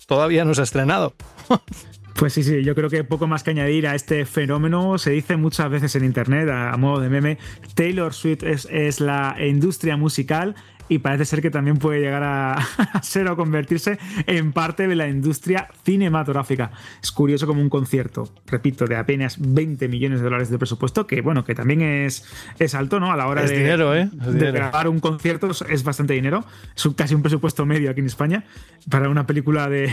todavía 0.06 0.46
no 0.46 0.54
se 0.54 0.62
ha 0.62 0.64
estrenado. 0.64 1.12
Pues 2.16 2.32
sí, 2.32 2.42
sí, 2.42 2.64
yo 2.64 2.74
creo 2.74 2.88
que 2.88 3.04
poco 3.04 3.26
más 3.26 3.42
que 3.42 3.50
añadir 3.50 3.86
a 3.86 3.94
este 3.94 4.24
fenómeno. 4.24 4.96
Se 4.96 5.10
dice 5.10 5.36
muchas 5.36 5.70
veces 5.70 5.94
en 5.96 6.04
internet, 6.04 6.48
a, 6.48 6.74
modo 6.78 7.00
de 7.00 7.10
meme, 7.10 7.36
Taylor 7.74 8.14
Swift 8.14 8.42
es, 8.42 8.66
es 8.70 9.00
la 9.00 9.36
industria 9.38 9.98
musical 9.98 10.54
y 10.88 10.98
parece 10.98 11.24
ser 11.24 11.42
que 11.42 11.50
también 11.50 11.76
puede 11.76 12.00
llegar 12.00 12.22
a, 12.22 12.58
ser 13.02 13.28
o 13.28 13.36
convertirse 13.36 13.98
en 14.26 14.52
parte 14.52 14.88
de 14.88 14.94
la 14.94 15.08
industria 15.08 15.68
cinematográfica. 15.84 16.70
Es 17.02 17.12
curioso 17.12 17.46
como 17.46 17.60
un 17.60 17.68
concierto, 17.68 18.32
repito, 18.46 18.86
de 18.86 18.96
apenas 18.96 19.36
20 19.38 19.88
millones 19.88 20.20
de 20.20 20.24
dólares 20.24 20.50
de 20.50 20.58
presupuesto, 20.58 21.06
que 21.06 21.20
bueno, 21.20 21.44
que 21.44 21.54
también 21.54 21.82
es, 21.82 22.24
es 22.58 22.74
alto, 22.74 23.00
¿no? 23.00 23.12
A 23.12 23.16
la 23.16 23.28
hora 23.28 23.44
es 23.44 23.50
de, 23.50 23.58
dinero, 23.58 23.94
¿eh? 23.94 24.08
de 24.10 24.52
grabar 24.52 24.88
un 24.88 25.00
concierto 25.00 25.50
es 25.68 25.84
bastante 25.84 26.14
dinero. 26.14 26.44
Es 26.74 26.88
casi 26.96 27.14
un 27.14 27.22
presupuesto 27.22 27.66
medio 27.66 27.90
aquí 27.90 28.00
en 28.00 28.06
España 28.06 28.44
para 28.90 29.08
una 29.08 29.26
película 29.26 29.68
de, 29.68 29.88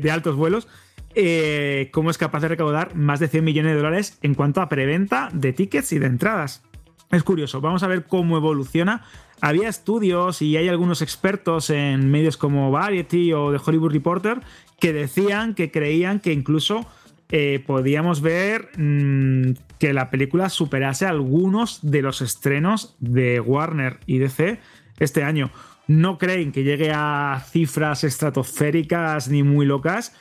de 0.00 0.10
altos 0.10 0.36
vuelos. 0.36 0.66
Eh, 1.14 1.90
cómo 1.92 2.10
es 2.10 2.18
capaz 2.18 2.40
de 2.40 2.48
recaudar 2.48 2.94
más 2.94 3.18
de 3.18 3.28
100 3.28 3.44
millones 3.44 3.72
de 3.72 3.78
dólares 3.78 4.18
en 4.22 4.34
cuanto 4.34 4.60
a 4.60 4.68
preventa 4.68 5.28
de 5.32 5.52
tickets 5.52 5.92
y 5.92 5.98
de 5.98 6.06
entradas. 6.06 6.62
Es 7.10 7.24
curioso, 7.24 7.60
vamos 7.60 7.82
a 7.82 7.88
ver 7.88 8.06
cómo 8.06 8.36
evoluciona. 8.36 9.04
Había 9.40 9.68
estudios 9.68 10.42
y 10.42 10.56
hay 10.56 10.68
algunos 10.68 11.02
expertos 11.02 11.70
en 11.70 12.10
medios 12.10 12.36
como 12.36 12.70
Variety 12.70 13.32
o 13.32 13.50
The 13.50 13.60
Hollywood 13.64 13.92
Reporter 13.92 14.40
que 14.78 14.92
decían 14.92 15.54
que 15.54 15.70
creían 15.70 16.20
que 16.20 16.32
incluso 16.32 16.86
eh, 17.30 17.62
podíamos 17.66 18.20
ver 18.20 18.70
mmm, 18.76 19.52
que 19.78 19.92
la 19.92 20.10
película 20.10 20.48
superase 20.48 21.06
algunos 21.06 21.80
de 21.82 22.02
los 22.02 22.22
estrenos 22.22 22.96
de 23.00 23.40
Warner 23.40 23.98
y 24.06 24.18
DC 24.18 24.60
este 24.98 25.24
año. 25.24 25.50
No 25.86 26.18
creen 26.18 26.52
que 26.52 26.62
llegue 26.62 26.92
a 26.94 27.42
cifras 27.50 28.04
estratosféricas 28.04 29.28
ni 29.28 29.42
muy 29.42 29.66
locas, 29.66 30.14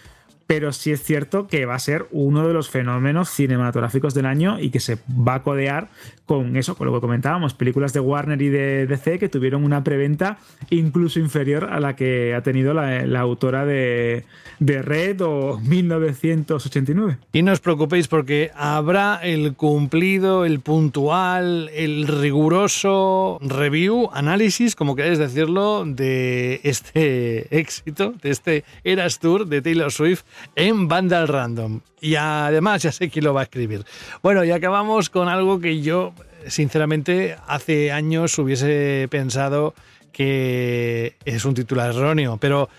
pero 0.50 0.74
sí 0.74 0.92
es 0.92 1.04
cierto 1.04 1.46
que 1.46 1.68
va 1.68 1.76
a 1.76 1.80
ser 1.80 2.08
uno 2.10 2.48
de 2.48 2.56
los 2.56 2.72
fenómenos 2.72 3.30
cinematográficos 3.30 4.16
del 4.16 4.26
año 4.26 4.60
y 4.60 4.72
que 4.72 4.80
se 4.80 4.98
va 5.08 5.36
a 5.36 5.44
codear 5.44 5.90
con 6.26 6.58
eso, 6.58 6.76
con 6.76 6.88
lo 6.88 6.94
que 6.94 7.02
comentábamos, 7.02 7.54
películas 7.54 7.94
de 7.94 8.00
Warner 8.00 8.42
y 8.42 8.50
de 8.50 8.86
DC 8.86 9.20
que 9.20 9.30
tuvieron 9.30 9.64
una 9.64 9.84
preventa 9.84 10.38
incluso 10.70 11.20
inferior 11.20 11.66
a 11.66 11.80
la 11.80 11.96
que 11.96 12.36
ha 12.36 12.42
tenido 12.42 12.74
la, 12.74 13.20
autora 13.20 13.66
de, 13.66 14.26
de, 14.60 14.82
Red 14.84 15.22
o 15.22 15.60
1989. 15.60 17.18
Y 17.34 17.42
no 17.42 17.52
os 17.52 17.60
preocupéis 17.60 18.08
porque 18.08 18.52
habrá 18.56 19.20
el 19.24 19.56
cumplido, 19.56 20.46
el 20.46 20.60
puntual, 20.60 21.70
el 21.74 22.08
riguroso 22.08 23.40
review, 23.42 24.10
análisis, 24.14 24.76
como 24.76 24.96
queráis 24.96 25.18
decirlo, 25.18 25.84
de 25.86 26.62
este 26.64 27.58
éxito, 27.60 28.14
de 28.22 28.30
este 28.30 28.64
Eras 28.84 29.18
Tour 29.18 29.48
de 29.48 29.64
Taylor 29.64 29.92
Swift 29.92 30.24
en 30.56 30.88
Vandal 30.88 31.28
Random. 31.28 31.82
Y 32.02 32.16
además 32.16 32.84
ya 32.84 32.92
sé 32.92 33.10
quién 33.10 33.26
lo 33.26 33.34
va 33.34 33.42
a 33.42 33.44
escribir. 33.44 33.86
Bueno, 34.22 34.44
y 34.44 34.52
acabamos 34.52 35.10
con 35.10 35.28
algo 35.28 35.60
que 35.60 35.82
yo, 35.82 36.14
sinceramente, 36.48 37.36
hace 37.48 37.92
años 37.92 38.38
hubiese 38.38 39.08
pensado 39.10 39.74
que 40.12 41.16
es 41.26 41.46
un 41.46 41.54
titular 41.54 41.92
erróneo, 41.92 42.38
pero 42.38 42.70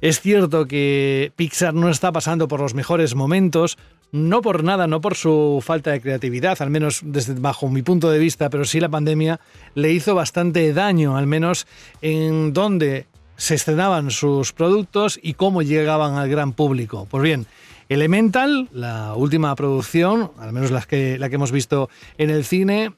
es 0.00 0.20
cierto 0.20 0.66
que 0.66 1.32
Pixar 1.36 1.74
no 1.74 1.90
está 1.90 2.12
pasando 2.12 2.48
por 2.48 2.60
los 2.60 2.74
mejores 2.74 3.14
momentos, 3.14 3.76
no 4.12 4.42
por 4.42 4.64
nada, 4.64 4.86
no 4.86 5.00
por 5.00 5.14
su 5.14 5.62
falta 5.64 5.92
de 5.92 6.00
creatividad, 6.00 6.60
al 6.60 6.70
menos 6.70 7.00
desde 7.04 7.34
bajo 7.34 7.68
mi 7.68 7.82
punto 7.82 8.10
de 8.10 8.18
vista, 8.18 8.50
pero 8.50 8.64
sí 8.64 8.80
la 8.80 8.88
pandemia 8.88 9.40
le 9.74 9.92
hizo 9.92 10.14
bastante 10.14 10.72
daño, 10.72 11.16
al 11.16 11.26
menos 11.26 11.66
en 12.02 12.52
donde 12.52 13.06
se 13.40 13.54
estrenaban 13.54 14.10
sus 14.10 14.52
productos 14.52 15.18
y 15.22 15.32
cómo 15.32 15.62
llegaban 15.62 16.16
al 16.16 16.28
gran 16.28 16.52
público. 16.52 17.06
Pues 17.10 17.22
bien, 17.22 17.46
Elemental, 17.88 18.68
la 18.70 19.14
última 19.14 19.56
producción, 19.56 20.30
al 20.38 20.52
menos 20.52 20.70
la 20.70 20.82
que, 20.82 21.18
la 21.18 21.30
que 21.30 21.36
hemos 21.36 21.50
visto 21.50 21.88
en 22.18 22.28
el 22.28 22.44
cine, 22.44 22.92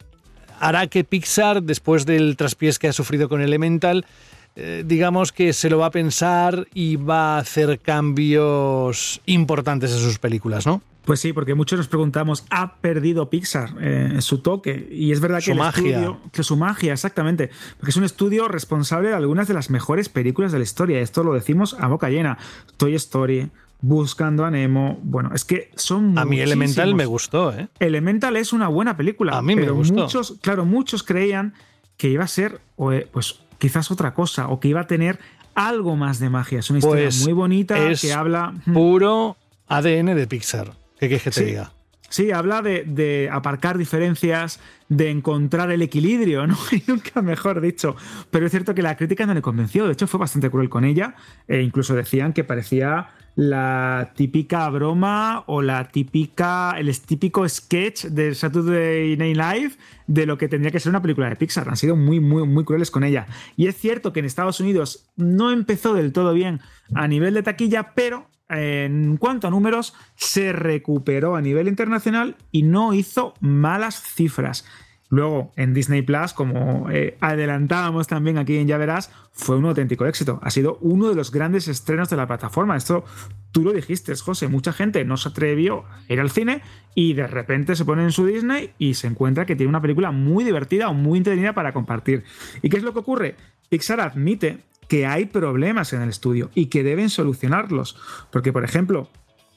hará 0.59 0.89
que 0.89 1.05
Pixar, 1.05 1.63
después 1.63 2.07
del 2.07 2.37
traspiés 2.37 2.81
que 2.81 2.89
ha 2.89 2.93
sufrido 2.93 3.29
con 3.29 3.41
Elemental, 3.41 4.05
eh, 4.57 4.83
digamos 4.85 5.31
que 5.31 5.53
se 5.53 5.71
lo 5.71 5.79
va 5.79 5.87
a 5.87 5.91
pensar 5.93 6.67
y 6.75 6.97
va 6.97 7.37
a 7.37 7.39
hacer 7.39 7.79
cambios 7.79 9.21
importantes 9.27 9.93
en 9.93 9.99
sus 9.99 10.19
películas, 10.19 10.67
¿no? 10.67 10.83
Pues 11.05 11.21
sí, 11.21 11.33
porque 11.33 11.55
muchos 11.55 11.79
nos 11.79 11.89
preguntamos, 11.89 12.45
¿ha 12.51 12.77
perdido 12.77 13.29
Pixar 13.29 13.75
eh, 13.81 14.17
su 14.21 14.39
toque? 14.39 14.89
Y 14.91 15.11
es 15.11 15.21
verdad 15.21 15.39
que 15.39 15.53
su 15.53 15.55
magia. 15.55 15.99
Estudio, 15.99 16.21
que 16.33 16.43
su 16.45 16.57
magia, 16.57 16.93
exactamente. 16.93 17.51
Porque 17.79 17.91
es 17.91 17.97
un 17.97 18.05
estudio 18.05 18.47
responsable 18.47 19.09
de 19.09 19.15
algunas 19.15 19.49
de 19.49 19.55
las 19.55 19.69
mejores 19.69 20.09
películas 20.09 20.53
de 20.53 20.59
la 20.59 20.65
historia. 20.65 21.01
Esto 21.01 21.25
lo 21.25 21.35
decimos 21.35 21.77
a 21.81 21.89
boca 21.89 22.09
llena. 22.09 22.39
Toy 22.77 22.95
Story, 22.95 23.51
Buscando 23.81 24.45
a 24.45 24.51
Nemo. 24.51 25.01
Bueno, 25.03 25.31
es 25.35 25.45
que 25.45 25.71
son. 25.75 26.17
A 26.17 26.25
mí 26.25 26.41
Elemental 26.41 26.95
me 26.95 27.05
gustó, 27.05 27.53
¿eh? 27.53 27.69
Elemental 27.81 28.37
es 28.37 28.53
una 28.53 28.69
buena 28.69 28.97
película. 28.97 29.37
A 29.37 29.43
mí 29.43 29.57
pero 29.57 29.73
me 29.73 29.73
gustó. 29.73 29.95
Muchos, 29.95 30.39
claro, 30.41 30.65
muchos 30.65 31.03
creían 31.03 31.55
que 31.97 32.09
iba 32.09 32.23
a 32.23 32.29
ser, 32.29 32.61
pues, 32.77 33.41
quizás 33.59 33.91
otra 33.91 34.15
cosa, 34.15 34.49
o 34.49 34.61
que 34.61 34.69
iba 34.69 34.83
a 34.83 34.87
tener 34.87 35.19
algo 35.55 35.97
más 35.97 36.21
de 36.21 36.31
magia. 36.31 36.61
Es 36.61 36.71
una 36.71 36.79
historia 36.79 37.07
pues 37.07 37.25
muy 37.25 37.33
bonita 37.33 37.91
es 37.91 38.01
que 38.01 38.13
habla. 38.13 38.55
Puro 38.73 39.37
ADN 39.67 40.15
de 40.15 40.27
Pixar. 40.29 40.82
¿Qué 41.03 41.09
quieres 41.09 41.25
que 41.25 41.31
te 41.31 41.41
Sí. 41.41 41.45
diga? 41.47 41.73
Sí, 42.11 42.31
habla 42.31 42.63
de, 42.63 42.85
de 42.85 43.29
aparcar 43.33 43.77
diferencias, 43.77 44.61
de 44.89 45.11
encontrar 45.11 45.73
el 45.73 45.83
equilibrio, 45.83 46.47
¿no? 46.47 46.57
Y 46.71 46.85
nunca 46.87 47.23
mejor 47.23 47.61
dicho. 47.61 47.97
Pero 48.31 48.47
es 48.47 48.53
cierto 48.53 48.73
que 48.73 48.83
la 48.83 48.97
crítica 48.97 49.27
no 49.27 49.35
le 49.35 49.43
convenció. 49.43 49.87
De 49.87 49.95
hecho, 49.95 50.07
fue 50.07 50.21
bastante 50.21 50.49
cruel 50.49 50.69
con 50.69 50.85
ella. 50.85 51.17
E 51.49 51.61
incluso 51.61 51.97
decían 51.97 52.33
que 52.33 52.45
parecía 52.45 53.09
la 53.35 54.13
típica 54.15 54.69
broma 54.69 55.43
o 55.49 55.61
la 55.61 55.89
típica, 55.89 56.77
el 56.79 56.97
típico 57.01 57.49
sketch 57.49 58.05
de 58.05 58.33
Saturday 58.37 59.17
Night 59.17 59.37
Live 59.37 59.73
de 60.07 60.27
lo 60.27 60.39
que 60.39 60.47
tendría 60.49 60.71
que 60.71 60.79
ser 60.79 60.91
una 60.91 61.03
película 61.03 61.29
de 61.31 61.35
Pixar. 61.37 61.69
Han 61.69 61.77
sido 61.77 61.97
muy, 61.97 62.21
muy, 62.21 62.47
muy 62.47 62.65
crueles 62.65 62.93
con 62.93 63.03
ella. 63.03 63.27
Y 63.57 63.67
es 63.67 63.77
cierto 63.77 64.13
que 64.13 64.21
en 64.21 64.27
Estados 64.27 64.61
Unidos 64.61 65.11
no 65.17 65.51
empezó 65.51 65.95
del 65.95 66.13
todo 66.13 66.33
bien 66.33 66.61
a 66.95 67.09
nivel 67.09 67.35
de 67.35 67.43
taquilla, 67.43 67.93
pero 67.97 68.29
en 68.49 69.17
cuanto 69.17 69.47
a 69.47 69.51
números, 69.51 69.95
se 70.15 70.53
recuperó 70.53 71.37
a 71.37 71.41
nivel 71.41 71.69
internacional 71.69 72.37
y 72.51 72.63
no 72.63 72.93
hizo 72.95 73.35
malas 73.41 74.01
cifras. 74.03 74.65
Luego, 75.13 75.53
en 75.57 75.75
Disney 75.75 76.01
Plus, 76.01 76.33
como 76.33 76.89
eh, 76.91 77.19
adelantábamos 77.21 78.07
también 78.07 78.39
aquí 78.39 78.57
en 78.57 78.67
Ya 78.67 78.79
Verás, 78.79 79.11
fue 79.31 79.57
un 79.57 79.67
auténtico 79.67 80.07
éxito. 80.07 80.41
Ha 80.43 80.51
sido 80.51 80.79
uno 80.81 81.11
de 81.11 81.15
los 81.15 81.31
grandes 81.31 81.69
estrenos 81.69 82.09
de 82.09 82.17
la 82.17 82.27
plataforma. 82.27 82.79
Esto 82.79 83.05
tú 83.51 83.63
lo 83.63 83.75
dijiste, 83.75 84.17
José. 84.17 84.49
Mucha 84.49 84.73
gente 84.73 85.05
no 85.05 85.19
se 85.19 85.29
atrevió 85.29 85.85
a 85.85 86.11
ir 86.11 86.19
al 86.19 86.31
cine 86.31 86.63
y 86.95 87.13
de 87.13 87.27
repente 87.27 87.77
se 87.77 87.85
pone 87.85 88.05
en 88.05 88.11
su 88.11 88.25
Disney 88.25 88.71
y 88.79 88.95
se 88.95 89.07
encuentra 89.07 89.45
que 89.45 89.55
tiene 89.55 89.69
una 89.69 89.83
película 89.83 90.13
muy 90.13 90.45
divertida 90.45 90.89
o 90.89 90.95
muy 90.95 91.19
entretenida 91.19 91.53
para 91.53 91.75
compartir. 91.75 92.25
¿Y 92.63 92.71
qué 92.71 92.79
es 92.79 92.83
lo 92.83 92.95
que 92.95 93.01
ocurre? 93.01 93.37
Pixar 93.69 94.01
admite 94.01 94.61
que 94.89 95.07
hay 95.07 95.27
problemas 95.27 95.93
en 95.93 96.03
el 96.03 96.09
estudio 96.09 96.51
y 96.55 96.67
que 96.67 96.83
deben 96.83 97.11
solucionarlos. 97.11 97.97
Porque, 98.31 98.53
por 98.53 98.65
ejemplo, 98.65 99.09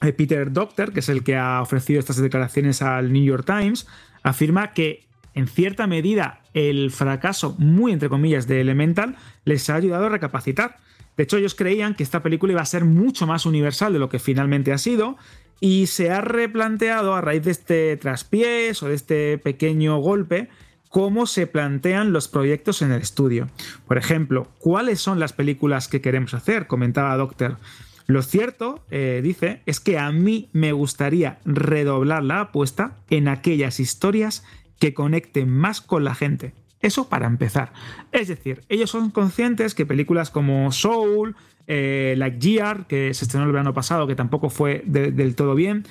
eh, 0.02 0.12
Peter 0.12 0.52
Doctor, 0.52 0.92
que 0.92 1.00
es 1.00 1.08
el 1.08 1.22
que 1.22 1.36
ha 1.36 1.60
ofrecido 1.60 2.00
estas 2.00 2.16
declaraciones 2.16 2.82
al 2.82 3.12
New 3.12 3.24
York 3.24 3.44
Times, 3.46 3.86
afirma 4.22 4.72
que 4.72 5.06
en 5.34 5.46
cierta 5.46 5.86
medida 5.86 6.40
el 6.54 6.90
fracaso, 6.90 7.54
muy 7.58 7.92
entre 7.92 8.08
comillas, 8.08 8.46
de 8.46 8.60
Elemental 8.60 9.16
les 9.44 9.68
ha 9.68 9.74
ayudado 9.74 10.06
a 10.06 10.08
recapacitar. 10.08 10.78
De 11.16 11.24
hecho, 11.24 11.36
ellos 11.36 11.54
creían 11.54 11.94
que 11.94 12.02
esta 12.02 12.22
película 12.22 12.52
iba 12.52 12.62
a 12.62 12.66
ser 12.66 12.84
mucho 12.84 13.26
más 13.26 13.46
universal 13.46 13.92
de 13.92 13.98
lo 13.98 14.08
que 14.08 14.18
finalmente 14.18 14.72
ha 14.72 14.78
sido 14.78 15.16
y 15.60 15.86
se 15.86 16.10
ha 16.10 16.20
replanteado 16.20 17.14
a 17.14 17.20
raíz 17.20 17.44
de 17.44 17.50
este 17.50 17.96
traspiés 17.96 18.82
o 18.82 18.88
de 18.88 18.94
este 18.94 19.38
pequeño 19.38 19.98
golpe 19.98 20.48
cómo 20.88 21.26
se 21.26 21.46
plantean 21.46 22.12
los 22.12 22.28
proyectos 22.28 22.82
en 22.82 22.92
el 22.92 23.02
estudio. 23.02 23.48
Por 23.86 23.98
ejemplo, 23.98 24.48
¿cuáles 24.58 25.00
son 25.00 25.20
las 25.20 25.32
películas 25.32 25.88
que 25.88 26.00
queremos 26.00 26.34
hacer? 26.34 26.66
Comentaba 26.66 27.16
Doctor. 27.16 27.58
Lo 28.06 28.22
cierto, 28.22 28.84
eh, 28.90 29.20
dice, 29.22 29.62
es 29.66 29.80
que 29.80 29.98
a 29.98 30.12
mí 30.12 30.48
me 30.52 30.72
gustaría 30.72 31.38
redoblar 31.44 32.22
la 32.22 32.40
apuesta 32.40 32.96
en 33.10 33.26
aquellas 33.26 33.80
historias 33.80 34.44
que 34.78 34.94
conecte 34.94 35.44
más 35.44 35.80
con 35.80 36.04
la 36.04 36.14
gente. 36.14 36.52
Eso 36.80 37.08
para 37.08 37.26
empezar. 37.26 37.72
Es 38.12 38.28
decir, 38.28 38.62
ellos 38.68 38.90
son 38.90 39.10
conscientes 39.10 39.74
que 39.74 39.86
películas 39.86 40.30
como 40.30 40.70
Soul, 40.70 41.34
eh, 41.66 42.14
Like 42.16 42.38
Gear, 42.40 42.86
que 42.86 43.12
se 43.12 43.24
estrenó 43.24 43.46
el 43.46 43.52
verano 43.52 43.74
pasado, 43.74 44.06
que 44.06 44.14
tampoco 44.14 44.50
fue 44.50 44.82
del 44.86 45.34
todo 45.34 45.54
bien, 45.54 45.84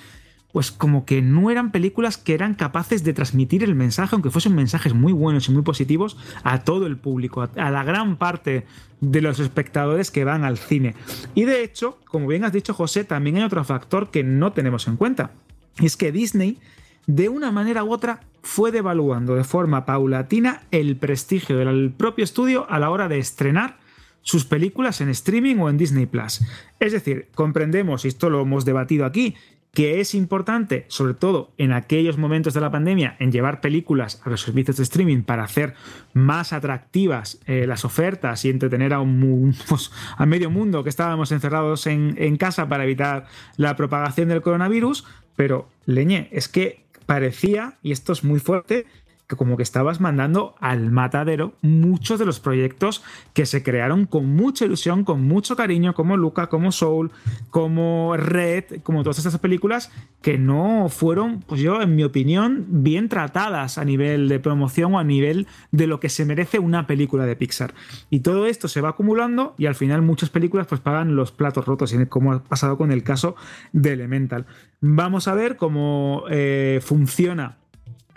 pues 0.56 0.72
como 0.72 1.04
que 1.04 1.22
no 1.22 1.52
eran 1.52 1.74
películas 1.74 2.18
que 2.18 2.34
eran 2.34 2.54
capaces 2.54 3.04
de 3.04 3.12
transmitir 3.12 3.62
el 3.62 3.76
mensaje, 3.76 4.16
aunque 4.16 4.30
fuesen 4.30 4.56
mensajes 4.56 4.94
muy 4.94 5.12
buenos 5.12 5.50
y 5.50 5.52
muy 5.52 5.64
positivos, 5.64 6.16
a 6.46 6.64
todo 6.64 6.88
el 6.88 6.96
público, 6.96 7.50
a 7.58 7.72
la 7.72 7.84
gran 7.84 8.16
parte 8.16 8.66
de 9.02 9.22
los 9.22 9.42
espectadores 9.42 10.12
que 10.12 10.24
van 10.24 10.46
al 10.46 10.58
cine. 10.58 10.96
Y 11.34 11.44
de 11.44 11.62
hecho, 11.62 12.00
como 12.06 12.28
bien 12.28 12.46
has 12.46 12.54
dicho 12.54 12.74
José, 12.74 13.04
también 13.04 13.36
hay 13.36 13.44
otro 13.44 13.66
factor 13.66 14.12
que 14.12 14.24
no 14.24 14.54
tenemos 14.54 14.88
en 14.88 14.96
cuenta. 14.96 15.32
Y 15.78 15.88
es 15.88 15.98
que 15.98 16.14
Disney 16.14 16.58
de 17.06 17.28
una 17.28 17.52
manera 17.52 17.84
u 17.84 17.92
otra 17.92 18.22
fue 18.42 18.72
devaluando 18.72 19.36
de 19.36 19.44
forma 19.44 19.86
paulatina 19.86 20.62
el 20.72 20.96
prestigio 20.96 21.58
del 21.58 21.92
propio 21.92 22.24
estudio 22.24 22.66
a 22.70 22.80
la 22.80 22.92
hora 22.92 23.10
de 23.10 23.20
estrenar 23.20 23.76
sus 24.22 24.44
películas 24.44 25.02
en 25.02 25.10
streaming 25.10 25.58
o 25.58 25.70
en 25.70 25.78
Disney 25.78 26.08
Plus. 26.08 26.42
Es 26.80 26.94
decir, 26.94 27.28
comprendemos, 27.36 28.06
y 28.06 28.08
esto 28.08 28.32
lo 28.32 28.42
hemos 28.42 28.66
debatido 28.66 29.06
aquí, 29.06 29.36
que 29.76 30.00
es 30.00 30.16
importante, 30.16 30.86
sobre 30.88 31.14
todo 31.16 31.52
en 31.58 31.74
aquellos 31.74 32.18
momentos 32.18 32.54
de 32.54 32.62
la 32.62 32.72
pandemia, 32.72 33.18
en 33.20 33.34
llevar 33.34 33.60
películas 33.60 34.22
a 34.24 34.30
los 34.30 34.42
servicios 34.42 34.78
de 34.78 34.84
streaming 34.84 35.24
para 35.24 35.44
hacer 35.44 35.74
más 36.14 36.54
atractivas 36.54 37.42
eh, 37.46 37.68
las 37.68 37.84
ofertas 37.84 38.46
y 38.46 38.50
entretener 38.50 38.94
a, 38.94 39.02
un, 39.02 39.54
pues, 39.68 39.92
medio 40.26 40.50
mundo 40.50 40.82
que 40.82 40.90
estábamos 40.90 41.34
encerrados 41.34 41.88
en, 41.88 42.16
en 42.18 42.38
casa 42.38 42.70
para 42.70 42.86
evitar 42.86 43.28
la 43.58 43.76
propagación 43.76 44.30
del 44.30 44.42
coronavirus. 44.42 45.06
Pero, 45.36 45.68
leñe, 45.86 46.30
es 46.32 46.48
que 46.48 46.86
parecía, 47.06 47.78
y 47.84 47.92
esto 47.92 48.14
es 48.14 48.24
muy 48.24 48.40
fuerte, 48.40 48.86
que 49.28 49.36
como 49.36 49.58
que 49.58 49.64
estabas 49.64 50.00
mandando 50.00 50.56
al 50.60 50.92
matadero 50.92 51.54
muchos 51.62 52.20
de 52.20 52.26
los 52.26 52.40
proyectos 52.40 53.04
que 53.34 53.46
se 53.46 53.64
crearon 53.64 54.06
con 54.06 54.36
mucha 54.36 54.66
ilusión, 54.66 55.04
con 55.04 55.28
mucho 55.28 55.56
cariño, 55.56 55.94
como 55.94 56.18
Luca, 56.18 56.48
como 56.48 56.72
Soul, 56.72 57.12
como 57.50 58.16
Red, 58.18 58.82
como 58.84 59.04
todas 59.04 59.18
estas 59.18 59.38
películas 59.40 59.92
que 60.22 60.38
no 60.38 60.90
fueron, 60.90 61.42
pues 61.42 61.62
yo, 61.62 61.82
en 61.82 61.96
mi 61.96 62.04
opinión, 62.04 62.66
bien 62.68 63.10
tratadas 63.10 63.78
a 63.78 63.86
nivel 63.86 64.28
de 64.30 64.40
promoción 64.40 64.96
o 64.96 65.00
a 65.00 65.04
nivel 65.04 65.48
de 65.72 65.88
lo 65.88 66.00
que 66.00 66.10
se 66.10 66.26
merece 66.26 66.60
una 66.60 66.88
película 66.88 67.26
de 67.26 67.36
Pixar. 67.36 67.74
Y 68.10 68.22
todo 68.22 68.46
esto 68.46 68.68
se 68.68 68.82
va 68.82 68.90
acumulando 68.90 69.56
y 69.58 69.66
al 69.66 69.76
final 69.76 70.02
muchas 70.02 70.30
películas 70.30 70.68
pues 70.68 70.82
pagan 70.82 71.16
los 71.16 71.32
platos 71.32 71.66
rotos, 71.66 71.96
como 72.10 72.34
ha 72.34 72.44
pasado 72.44 72.78
con 72.78 72.92
el 72.92 73.04
caso 73.04 73.36
de 73.72 73.94
Elemental. 73.94 74.46
Vamos 74.82 75.28
a 75.28 75.34
ver 75.34 75.58
cómo 75.58 76.26
eh, 76.30 76.80
funciona 76.84 77.58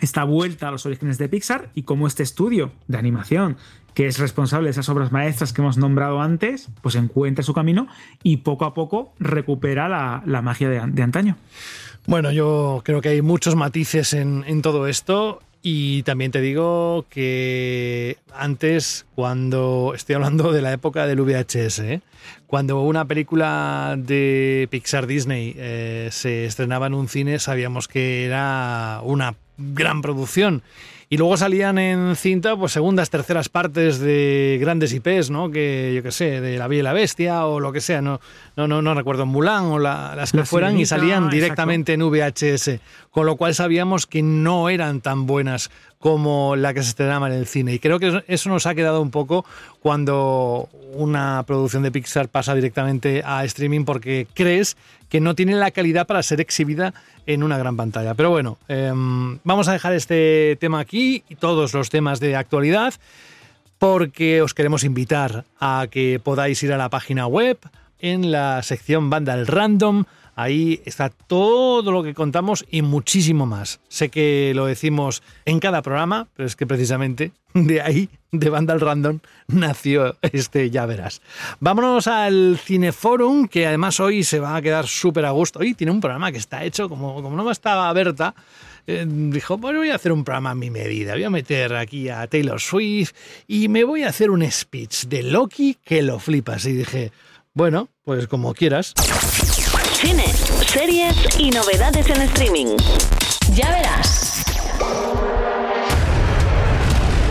esta 0.00 0.24
vuelta 0.24 0.68
a 0.68 0.70
los 0.70 0.86
orígenes 0.86 1.18
de 1.18 1.28
Pixar 1.28 1.70
y 1.74 1.82
cómo 1.82 2.06
este 2.06 2.22
estudio 2.22 2.72
de 2.86 2.98
animación, 2.98 3.56
que 3.94 4.06
es 4.06 4.18
responsable 4.18 4.66
de 4.66 4.70
esas 4.70 4.88
obras 4.88 5.12
maestras 5.12 5.52
que 5.52 5.60
hemos 5.60 5.76
nombrado 5.76 6.20
antes, 6.20 6.68
pues 6.82 6.94
encuentra 6.94 7.42
su 7.42 7.52
camino 7.52 7.88
y 8.22 8.38
poco 8.38 8.64
a 8.64 8.74
poco 8.74 9.12
recupera 9.18 9.88
la, 9.88 10.42
magia 10.42 10.68
de, 10.68 11.02
antaño. 11.02 11.36
Bueno, 12.06 12.30
yo 12.30 12.82
creo 12.84 13.00
que 13.00 13.08
hay 13.10 13.22
muchos 13.22 13.56
matices 13.56 14.14
en, 14.14 14.62
todo 14.62 14.86
esto 14.86 15.40
y 15.62 16.04
también 16.04 16.30
te 16.30 16.40
digo 16.40 17.06
que 17.10 18.18
antes, 18.32 19.04
cuando 19.16 19.92
estoy 19.94 20.14
hablando 20.14 20.52
de 20.52 20.62
la 20.62 20.72
época 20.72 21.06
del 21.06 21.20
VHS, 21.20 21.80
¿eh? 21.80 22.00
cuando 22.46 22.80
una 22.82 23.04
película 23.06 23.96
de 23.98 24.68
Pixar 24.70 25.08
Disney 25.08 25.54
eh, 25.58 26.08
se 26.12 26.46
estrenaba 26.46 26.86
en 26.86 26.94
un 26.94 27.08
cine, 27.08 27.40
sabíamos 27.40 27.88
que 27.88 28.24
era 28.24 29.00
una 29.02 29.34
gran 29.58 30.00
producción. 30.00 30.62
Y 31.10 31.16
luego 31.16 31.38
salían 31.38 31.78
en 31.78 32.16
cinta, 32.16 32.54
pues 32.54 32.72
segundas, 32.72 33.08
terceras 33.08 33.48
partes 33.48 33.98
de 33.98 34.58
grandes 34.60 34.92
IPs, 34.92 35.30
¿no? 35.30 35.50
Que 35.50 35.92
yo 35.96 36.02
qué 36.02 36.12
sé, 36.12 36.42
de 36.42 36.58
La 36.58 36.68
Bella 36.68 36.80
y 36.80 36.82
la 36.82 36.92
Bestia 36.92 37.46
o 37.46 37.60
lo 37.60 37.72
que 37.72 37.80
sea, 37.80 38.02
no, 38.02 38.20
no, 38.56 38.68
no, 38.68 38.82
no 38.82 38.92
recuerdo 38.92 39.24
Mulan 39.24 39.64
o 39.64 39.78
las 39.78 40.32
que 40.32 40.44
fueran 40.44 40.78
y 40.78 40.84
salían 40.84 41.30
directamente 41.30 41.94
en 41.94 42.02
VHS. 42.02 42.80
Con 43.10 43.24
lo 43.24 43.36
cual 43.36 43.54
sabíamos 43.54 44.06
que 44.06 44.22
no 44.22 44.68
eran 44.68 45.00
tan 45.00 45.26
buenas 45.26 45.70
como 45.98 46.54
la 46.56 46.74
que 46.74 46.82
se 46.82 46.90
estrenaba 46.90 47.26
en 47.26 47.34
el 47.34 47.46
cine. 47.46 47.74
Y 47.74 47.78
creo 47.78 47.98
que 47.98 48.22
eso 48.28 48.48
nos 48.48 48.66
ha 48.66 48.74
quedado 48.74 49.02
un 49.02 49.10
poco 49.10 49.44
cuando 49.80 50.68
una 50.92 51.42
producción 51.46 51.82
de 51.82 51.90
Pixar 51.90 52.28
pasa 52.28 52.54
directamente 52.54 53.22
a 53.24 53.44
streaming 53.44 53.84
porque 53.84 54.26
crees 54.34 54.76
que 55.08 55.20
no 55.20 55.34
tiene 55.34 55.54
la 55.54 55.70
calidad 55.70 56.06
para 56.06 56.22
ser 56.22 56.40
exhibida 56.40 56.94
en 57.26 57.42
una 57.42 57.58
gran 57.58 57.76
pantalla. 57.76 58.14
Pero 58.14 58.30
bueno, 58.30 58.58
em, 58.68 59.38
vamos 59.44 59.68
a 59.68 59.72
dejar 59.72 59.92
este 59.94 60.56
tema 60.60 60.80
aquí 60.80 61.24
y 61.28 61.34
todos 61.34 61.74
los 61.74 61.90
temas 61.90 62.20
de 62.20 62.36
actualidad 62.36 62.94
porque 63.78 64.42
os 64.42 64.54
queremos 64.54 64.84
invitar 64.84 65.44
a 65.60 65.86
que 65.90 66.20
podáis 66.22 66.62
ir 66.62 66.72
a 66.72 66.78
la 66.78 66.88
página 66.88 67.26
web 67.26 67.58
en 68.00 68.30
la 68.30 68.62
sección 68.62 69.10
Vandal 69.10 69.46
Random 69.46 70.04
Ahí 70.40 70.82
está 70.84 71.08
todo 71.08 71.90
lo 71.90 72.04
que 72.04 72.14
contamos 72.14 72.64
y 72.70 72.82
muchísimo 72.82 73.44
más. 73.44 73.80
Sé 73.88 74.08
que 74.08 74.52
lo 74.54 74.66
decimos 74.66 75.20
en 75.46 75.58
cada 75.58 75.82
programa, 75.82 76.28
pero 76.36 76.46
es 76.46 76.54
que 76.54 76.64
precisamente 76.64 77.32
de 77.54 77.80
ahí, 77.80 78.08
de 78.30 78.48
Vandal 78.48 78.78
Random, 78.78 79.18
nació 79.48 80.16
este 80.22 80.70
Ya 80.70 80.86
Verás. 80.86 81.22
Vámonos 81.58 82.06
al 82.06 82.56
Cineforum, 82.56 83.48
que 83.48 83.66
además 83.66 83.98
hoy 83.98 84.22
se 84.22 84.38
va 84.38 84.54
a 84.54 84.62
quedar 84.62 84.86
súper 84.86 85.24
a 85.24 85.32
gusto. 85.32 85.58
Hoy 85.58 85.74
tiene 85.74 85.90
un 85.90 86.00
programa 86.00 86.30
que 86.30 86.38
está 86.38 86.62
hecho, 86.62 86.88
como, 86.88 87.20
como 87.20 87.36
no 87.36 87.50
estaba 87.50 87.92
Berta, 87.92 88.32
eh, 88.86 89.04
dijo, 89.08 89.58
pues 89.58 89.76
voy 89.76 89.90
a 89.90 89.96
hacer 89.96 90.12
un 90.12 90.22
programa 90.22 90.50
a 90.50 90.54
mi 90.54 90.70
medida, 90.70 91.14
voy 91.14 91.24
a 91.24 91.30
meter 91.30 91.74
aquí 91.74 92.10
a 92.10 92.28
Taylor 92.28 92.60
Swift 92.60 93.12
y 93.48 93.66
me 93.66 93.82
voy 93.82 94.04
a 94.04 94.10
hacer 94.10 94.30
un 94.30 94.48
speech 94.48 95.06
de 95.06 95.24
Loki 95.24 95.78
que 95.84 96.00
lo 96.00 96.20
flipas. 96.20 96.64
Y 96.64 96.74
dije, 96.74 97.10
bueno, 97.54 97.88
pues 98.04 98.28
como 98.28 98.54
quieras. 98.54 98.94
Cine, 100.00 100.32
series 100.64 101.16
y 101.40 101.50
novedades 101.50 102.08
en 102.08 102.22
streaming. 102.22 102.76
Ya 103.52 103.68
verás. 103.72 104.44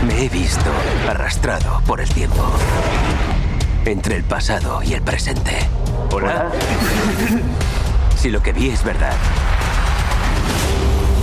Me 0.06 0.26
he 0.26 0.28
visto 0.28 0.70
arrastrado 1.08 1.80
por 1.86 2.02
el 2.02 2.08
tiempo. 2.10 2.44
Entre 3.86 4.16
el 4.16 4.24
pasado 4.24 4.82
y 4.82 4.92
el 4.92 5.00
presente. 5.00 5.66
¿Hola? 6.12 6.52
si 8.18 8.28
lo 8.28 8.42
que 8.42 8.52
vi 8.52 8.68
es 8.68 8.84
verdad, 8.84 9.16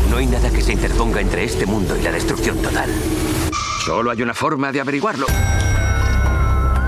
no 0.09 0.17
hay 0.17 0.25
nada 0.25 0.49
que 0.49 0.63
se 0.63 0.73
interponga 0.73 1.21
entre 1.21 1.43
este 1.43 1.67
mundo 1.67 1.95
y 1.95 2.01
la 2.01 2.11
destrucción 2.11 2.59
total. 2.59 2.89
Solo 3.85 4.09
hay 4.09 4.23
una 4.23 4.33
forma 4.33 4.71
de 4.71 4.81
averiguarlo. 4.81 5.27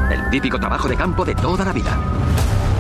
El 0.10 0.32
típico 0.32 0.60
trabajo 0.60 0.88
de 0.88 0.96
campo 0.96 1.24
de 1.26 1.36
toda 1.36 1.64
la 1.64 1.74
vida. 1.74 2.17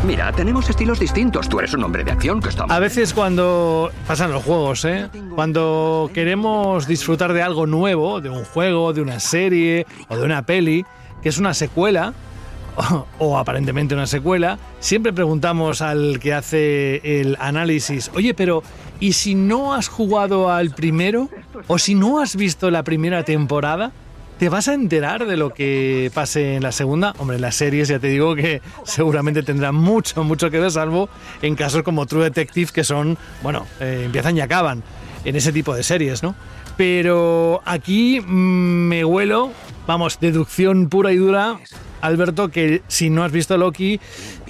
Mira, 0.06 0.32
tenemos 0.32 0.70
estilos 0.70 1.00
distintos. 1.00 1.50
Tú 1.50 1.60
eres 1.60 1.74
un 1.74 1.84
hombre 1.84 2.04
de 2.04 2.12
acción 2.12 2.40
que 2.40 2.50
está... 2.50 2.64
A 2.64 2.80
veces 2.80 3.14
cuando 3.14 3.92
pasan 4.08 4.32
los 4.32 4.44
juegos, 4.44 4.86
¿eh? 4.86 5.10
Cuando 5.36 6.10
queremos 6.14 6.88
disfrutar 6.88 7.34
de 7.34 7.42
algo 7.42 7.66
nuevo, 7.66 8.22
de 8.22 8.30
un 8.30 8.46
juego, 8.46 8.94
de 8.94 9.02
una 9.02 9.20
serie 9.20 9.86
o 10.08 10.16
de 10.16 10.24
una 10.24 10.46
peli, 10.46 10.86
que 11.22 11.30
es 11.30 11.38
una 11.40 11.54
secuela, 11.54 12.14
o, 12.78 13.08
o 13.18 13.38
aparentemente 13.38 13.96
una 13.96 14.08
secuela, 14.08 14.60
siempre 14.80 15.12
preguntamos 15.12 15.82
al 15.82 16.20
que 16.20 16.34
hace 16.34 17.22
el 17.22 17.36
análisis, 17.40 18.12
oye, 18.16 18.34
pero 18.34 18.64
¿y 19.00 19.14
si 19.14 19.36
no 19.36 19.74
has 19.74 19.90
jugado 19.90 20.52
al 20.52 20.72
primero? 20.72 21.30
¿O 21.68 21.80
si 21.80 21.96
no 21.96 22.22
has 22.22 22.36
visto 22.36 22.72
la 22.72 22.84
primera 22.84 23.24
temporada? 23.24 23.92
¿Te 24.40 24.50
vas 24.50 24.68
a 24.68 24.76
enterar 24.76 25.26
de 25.26 25.36
lo 25.36 25.52
que 25.52 26.12
pase 26.14 26.56
en 26.56 26.64
la 26.64 26.72
segunda? 26.72 27.16
Hombre, 27.18 27.40
las 27.40 27.56
series 27.56 27.88
ya 27.88 27.98
te 27.98 28.08
digo 28.08 28.36
que 28.36 28.62
seguramente 28.84 29.42
tendrá 29.42 29.72
mucho, 29.72 30.24
mucho 30.24 30.52
que 30.52 30.60
ver, 30.60 30.70
salvo 30.70 31.10
en 31.42 31.56
casos 31.56 31.82
como 31.82 32.06
True 32.06 32.26
Detective, 32.26 32.72
que 32.72 32.84
son, 32.84 33.18
bueno, 33.42 33.66
eh, 33.80 34.04
empiezan 34.06 34.38
y 34.38 34.42
acaban 34.42 34.84
en 35.26 35.36
ese 35.36 35.52
tipo 35.52 35.74
de 35.74 35.82
series, 35.82 36.22
¿no? 36.22 36.36
Pero 36.78 37.64
aquí 37.66 38.22
mm, 38.22 38.88
me 38.88 39.04
huelo, 39.04 39.52
vamos, 39.88 40.20
deducción 40.20 40.88
pura 40.88 41.12
y 41.12 41.18
dura, 41.18 41.58
Alberto, 42.02 42.50
que 42.50 42.84
si 42.88 43.10
no 43.10 43.24
has 43.24 43.32
visto 43.32 43.58
Loki, 43.58 44.00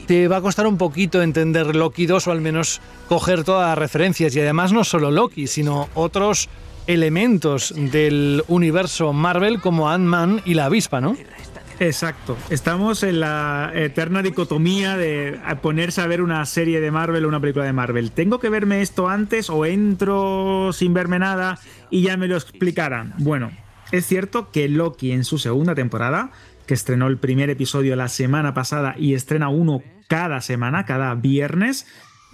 te 0.05 0.27
va 0.27 0.38
a 0.38 0.41
costar 0.41 0.67
un 0.67 0.77
poquito 0.77 1.21
entender 1.21 1.75
Loki 1.77 2.07
2 2.07 2.27
o 2.27 2.31
al 2.33 2.41
menos 2.41 2.81
coger 3.07 3.45
todas 3.45 3.69
las 3.69 3.77
referencias. 3.77 4.35
Y 4.35 4.41
además 4.41 4.73
no 4.73 4.83
solo 4.83 5.11
Loki, 5.11 5.47
sino 5.47 5.88
otros 5.95 6.49
elementos 6.88 7.73
del 7.75 8.43
universo 8.47 9.13
Marvel 9.13 9.61
como 9.61 9.89
Ant-Man 9.89 10.41
y 10.45 10.53
la 10.53 10.65
avispa, 10.65 11.01
¿no? 11.01 11.15
Exacto. 11.79 12.35
Estamos 12.49 13.03
en 13.03 13.19
la 13.19 13.71
eterna 13.75 14.23
dicotomía 14.23 14.97
de 14.97 15.39
ponerse 15.61 16.01
a 16.01 16.07
ver 16.07 16.21
una 16.21 16.43
serie 16.45 16.81
de 16.81 16.89
Marvel 16.89 17.25
o 17.25 17.27
una 17.27 17.39
película 17.39 17.65
de 17.65 17.73
Marvel. 17.73 18.11
¿Tengo 18.11 18.39
que 18.39 18.49
verme 18.49 18.81
esto 18.81 19.09
antes 19.09 19.49
o 19.49 19.65
entro 19.65 20.71
sin 20.73 20.93
verme 20.93 21.19
nada 21.19 21.59
y 21.91 22.01
ya 22.01 22.17
me 22.17 22.27
lo 22.27 22.35
explicarán? 22.35 23.13
Bueno, 23.19 23.51
es 23.91 24.05
cierto 24.07 24.49
que 24.51 24.67
Loki 24.67 25.11
en 25.11 25.23
su 25.23 25.38
segunda 25.38 25.75
temporada, 25.75 26.31
que 26.65 26.73
estrenó 26.73 27.07
el 27.07 27.17
primer 27.17 27.49
episodio 27.49 27.95
la 27.95 28.07
semana 28.07 28.53
pasada 28.53 28.95
y 28.97 29.13
estrena 29.13 29.49
uno 29.49 29.83
cada 30.07 30.41
semana, 30.41 30.85
cada 30.85 31.13
viernes, 31.13 31.85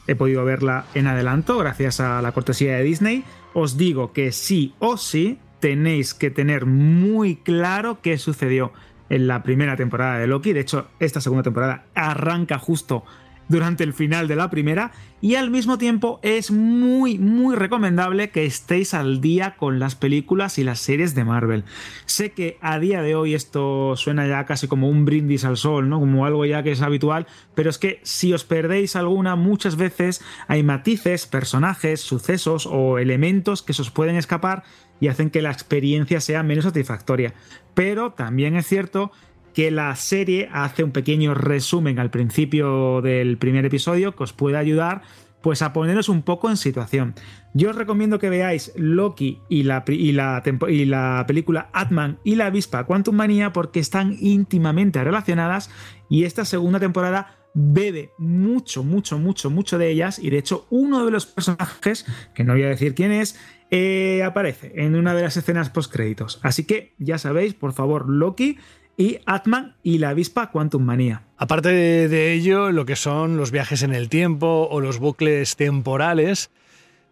he 0.08 0.16
podido 0.16 0.46
verla 0.46 0.86
en 0.94 1.08
adelanto 1.08 1.58
gracias 1.58 2.00
a 2.00 2.22
la 2.22 2.32
cortesía 2.32 2.78
de 2.78 2.84
Disney, 2.84 3.24
os 3.54 3.78
digo 3.78 4.14
que 4.14 4.32
sí 4.32 4.74
o 4.80 4.98
sí 4.98 5.40
tenéis 5.60 6.14
que 6.14 6.30
tener 6.30 6.66
muy 6.66 7.38
claro 7.38 8.00
qué 8.02 8.18
sucedió 8.18 8.74
en 9.10 9.28
la 9.28 9.44
primera 9.44 9.76
temporada 9.76 10.20
de 10.20 10.28
Loki. 10.28 10.54
De 10.54 10.60
hecho, 10.60 10.88
esta 11.00 11.22
segunda 11.22 11.44
temporada 11.44 11.86
arranca 11.96 12.58
justo 12.60 13.04
durante 13.48 13.84
el 13.84 13.94
final 13.94 14.28
de 14.28 14.36
la 14.36 14.50
primera 14.50 14.92
y 15.22 15.36
al 15.36 15.52
mismo 15.52 15.78
tiempo 15.78 16.20
es 16.22 16.52
muy 16.52 17.18
muy 17.18 17.56
recomendable 17.56 18.30
que 18.30 18.46
estéis 18.46 18.94
al 18.94 19.22
día 19.22 19.56
con 19.56 19.80
las 19.80 19.96
películas 19.96 20.58
y 20.58 20.64
las 20.64 20.80
series 20.80 21.16
de 21.16 21.24
Marvel. 21.24 21.64
Sé 22.06 22.32
que 22.32 22.58
a 22.62 22.80
día 22.80 23.02
de 23.02 23.16
hoy 23.16 23.34
esto 23.34 23.96
suena 23.96 24.28
ya 24.28 24.46
casi 24.46 24.68
como 24.68 24.90
un 24.90 25.06
brindis 25.06 25.46
al 25.46 25.58
sol, 25.58 25.90
¿no? 25.90 26.00
Como 26.00 26.26
algo 26.26 26.46
ya 26.46 26.64
que 26.64 26.72
es 26.72 26.82
habitual, 26.82 27.28
pero 27.56 27.70
es 27.70 27.78
que 27.78 28.00
si 28.04 28.34
os 28.34 28.44
perdéis 28.44 28.96
alguna 28.96 29.36
muchas 29.36 29.76
veces 29.76 30.22
hay 30.48 30.64
matices, 30.64 31.26
personajes, 31.26 32.02
sucesos 32.02 32.68
o 32.70 32.98
elementos 32.98 33.62
que 33.62 33.74
se 33.74 33.82
os 33.82 33.92
pueden 33.92 34.16
escapar 34.16 34.64
y 35.00 35.08
hacen 35.08 35.30
que 35.30 35.42
la 35.42 35.52
experiencia 35.52 36.22
sea 36.22 36.44
menos 36.44 36.66
satisfactoria. 36.66 37.34
Pero 37.74 38.14
también 38.14 38.56
es 38.56 38.68
cierto 38.68 39.12
que 39.54 39.72
la 39.72 39.96
serie 39.96 40.50
hace 40.52 40.84
un 40.84 40.92
pequeño 40.92 41.34
resumen 41.34 42.00
al 42.00 42.10
principio 42.10 43.02
del 43.02 43.38
primer 43.38 43.66
episodio 43.66 44.16
que 44.16 44.24
os 44.24 44.34
puede 44.34 44.58
ayudar 44.58 45.02
pues 45.44 45.62
a 45.62 45.74
poneros 45.74 46.08
un 46.08 46.24
poco 46.24 46.50
en 46.50 46.58
situación. 46.58 47.14
Yo 47.54 47.70
os 47.70 47.76
recomiendo 47.76 48.18
que 48.18 48.30
veáis 48.30 48.72
Loki 48.76 49.40
y 49.50 49.64
la, 49.64 49.84
y 49.88 50.14
la, 50.14 51.26
película 51.28 51.70
Atman 51.74 52.18
y 52.24 52.36
la 52.36 52.48
avispa 52.48 52.86
Quantum 52.86 53.16
Manía 53.16 53.52
porque 53.52 53.80
están 53.82 54.16
íntimamente 54.20 55.04
relacionadas 55.04 55.70
y 56.10 56.24
esta 56.24 56.46
segunda 56.46 56.80
temporada 56.80 57.36
bebe 57.54 58.12
mucho, 58.18 58.84
mucho, 58.84 59.20
mucho, 59.20 59.50
mucho 59.50 59.78
de 59.78 59.90
ellas 59.90 60.18
y 60.18 60.30
de 60.30 60.40
hecho 60.40 60.66
uno 60.70 61.06
de 61.06 61.12
los 61.12 61.26
personajes, 61.26 62.06
que 62.34 62.44
no 62.44 62.54
voy 62.54 62.64
a 62.64 62.70
decir 62.70 62.96
quién 62.96 63.12
es, 63.12 63.38
eh, 63.70 64.24
aparece 64.24 64.72
en 64.76 64.96
una 64.96 65.14
de 65.14 65.24
las 65.24 65.36
escenas 65.36 65.70
post 65.70 65.92
créditos. 65.92 66.40
Así 66.42 66.64
que 66.64 66.94
ya 66.98 67.18
sabéis, 67.18 67.54
por 67.54 67.74
favor, 67.74 68.10
Loki 68.10 68.58
y 68.98 69.20
Atman 69.26 69.76
y 69.84 69.98
la 69.98 70.10
avispa 70.10 70.52
Quantum 70.52 70.84
Manía. 70.84 71.24
Aparte 71.38 71.70
de, 71.70 72.34
ello, 72.34 72.72
lo 72.72 72.86
que 72.86 72.96
son 72.96 73.38
los 73.38 73.52
viajes 73.52 73.84
en 73.84 73.94
el 73.94 74.10
tiempo 74.10 74.68
o 74.70 74.80
los 74.80 75.00
bucles 75.00 75.56
temporales, 75.56 76.52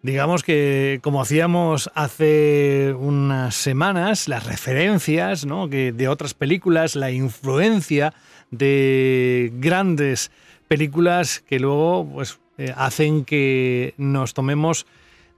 digamos 0.02 0.42
que 0.42 1.00
como 1.02 1.20
hacíamos 1.20 1.90
hace 1.94 2.94
unas 2.98 3.54
semanas, 3.54 4.28
las 4.28 4.46
referencias 4.46 5.44
¿no? 5.44 5.68
que 5.68 5.92
de 5.92 6.08
otras 6.08 6.34
películas, 6.34 6.96
la 6.96 7.10
influencia 7.10 8.14
de 8.50 9.52
grandes 9.54 10.30
películas 10.68 11.40
que 11.40 11.58
luego 11.58 12.08
pues, 12.12 12.38
eh, 12.58 12.72
hacen 12.76 13.24
que 13.24 13.94
nos 13.96 14.34
tomemos 14.34 14.86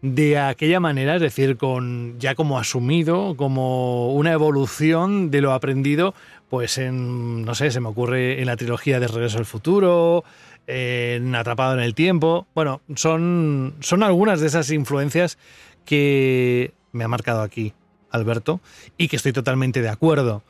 de 0.04 0.38
aquella 0.38 0.80
manera, 0.80 1.14
es 1.14 1.22
decir, 1.22 1.56
con 1.56 2.20
ya 2.20 2.34
como 2.34 2.58
asumido, 2.58 3.36
como 3.38 4.12
una 4.12 4.32
evolución 4.32 5.30
de 5.30 5.40
lo 5.40 5.54
aprendido, 5.54 6.14
pues 6.50 6.76
en, 6.76 7.42
no 7.42 7.54
sé, 7.54 7.70
se 7.70 7.80
me 7.80 7.88
ocurre 7.88 8.38
en 8.38 8.46
la 8.46 8.56
trilogía 8.58 9.00
de 9.00 9.08
Regreso 9.08 9.38
al 9.38 9.46
Futuro, 9.46 10.22
en 10.66 11.34
Atrapado 11.34 11.72
en 11.72 11.80
el 11.80 11.94
Tiempo. 11.94 12.46
Bueno, 12.54 12.82
son, 12.96 13.76
son 13.80 14.02
algunas 14.02 14.42
de 14.42 14.48
esas 14.48 14.70
influencias 14.72 15.38
que 15.86 16.74
me 16.92 17.04
ha 17.04 17.08
marcado 17.08 17.40
aquí 17.40 17.72
Alberto 18.10 18.60
y 18.98 19.08
que 19.08 19.16
estoy 19.16 19.32
totalmente 19.32 19.80
de 19.80 19.88
acuerdo. 19.88 20.42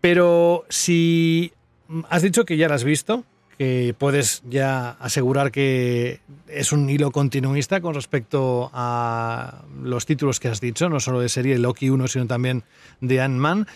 Pero 0.00 0.64
si 0.70 1.52
has 2.10 2.22
dicho 2.22 2.44
que 2.44 2.56
ya 2.56 2.68
la 2.68 2.74
has 2.74 2.84
visto, 2.84 3.22
que 3.58 3.94
puedes 3.98 4.42
ya 4.48 4.90
asegurar 5.00 5.50
que 5.50 6.20
es 6.46 6.72
un 6.72 6.88
hilo 6.88 7.10
continuista 7.10 7.80
con 7.80 7.92
respecto 7.92 8.70
a 8.72 9.64
los 9.82 10.06
títulos 10.06 10.38
que 10.38 10.46
has 10.46 10.60
dicho, 10.60 10.88
no 10.88 11.00
solo 11.00 11.20
de 11.20 11.28
serie 11.28 11.58
Loki 11.58 11.90
1, 11.90 12.06
sino 12.06 12.26
también 12.26 12.62
de 13.00 13.20
Ant-Man. 13.20 13.66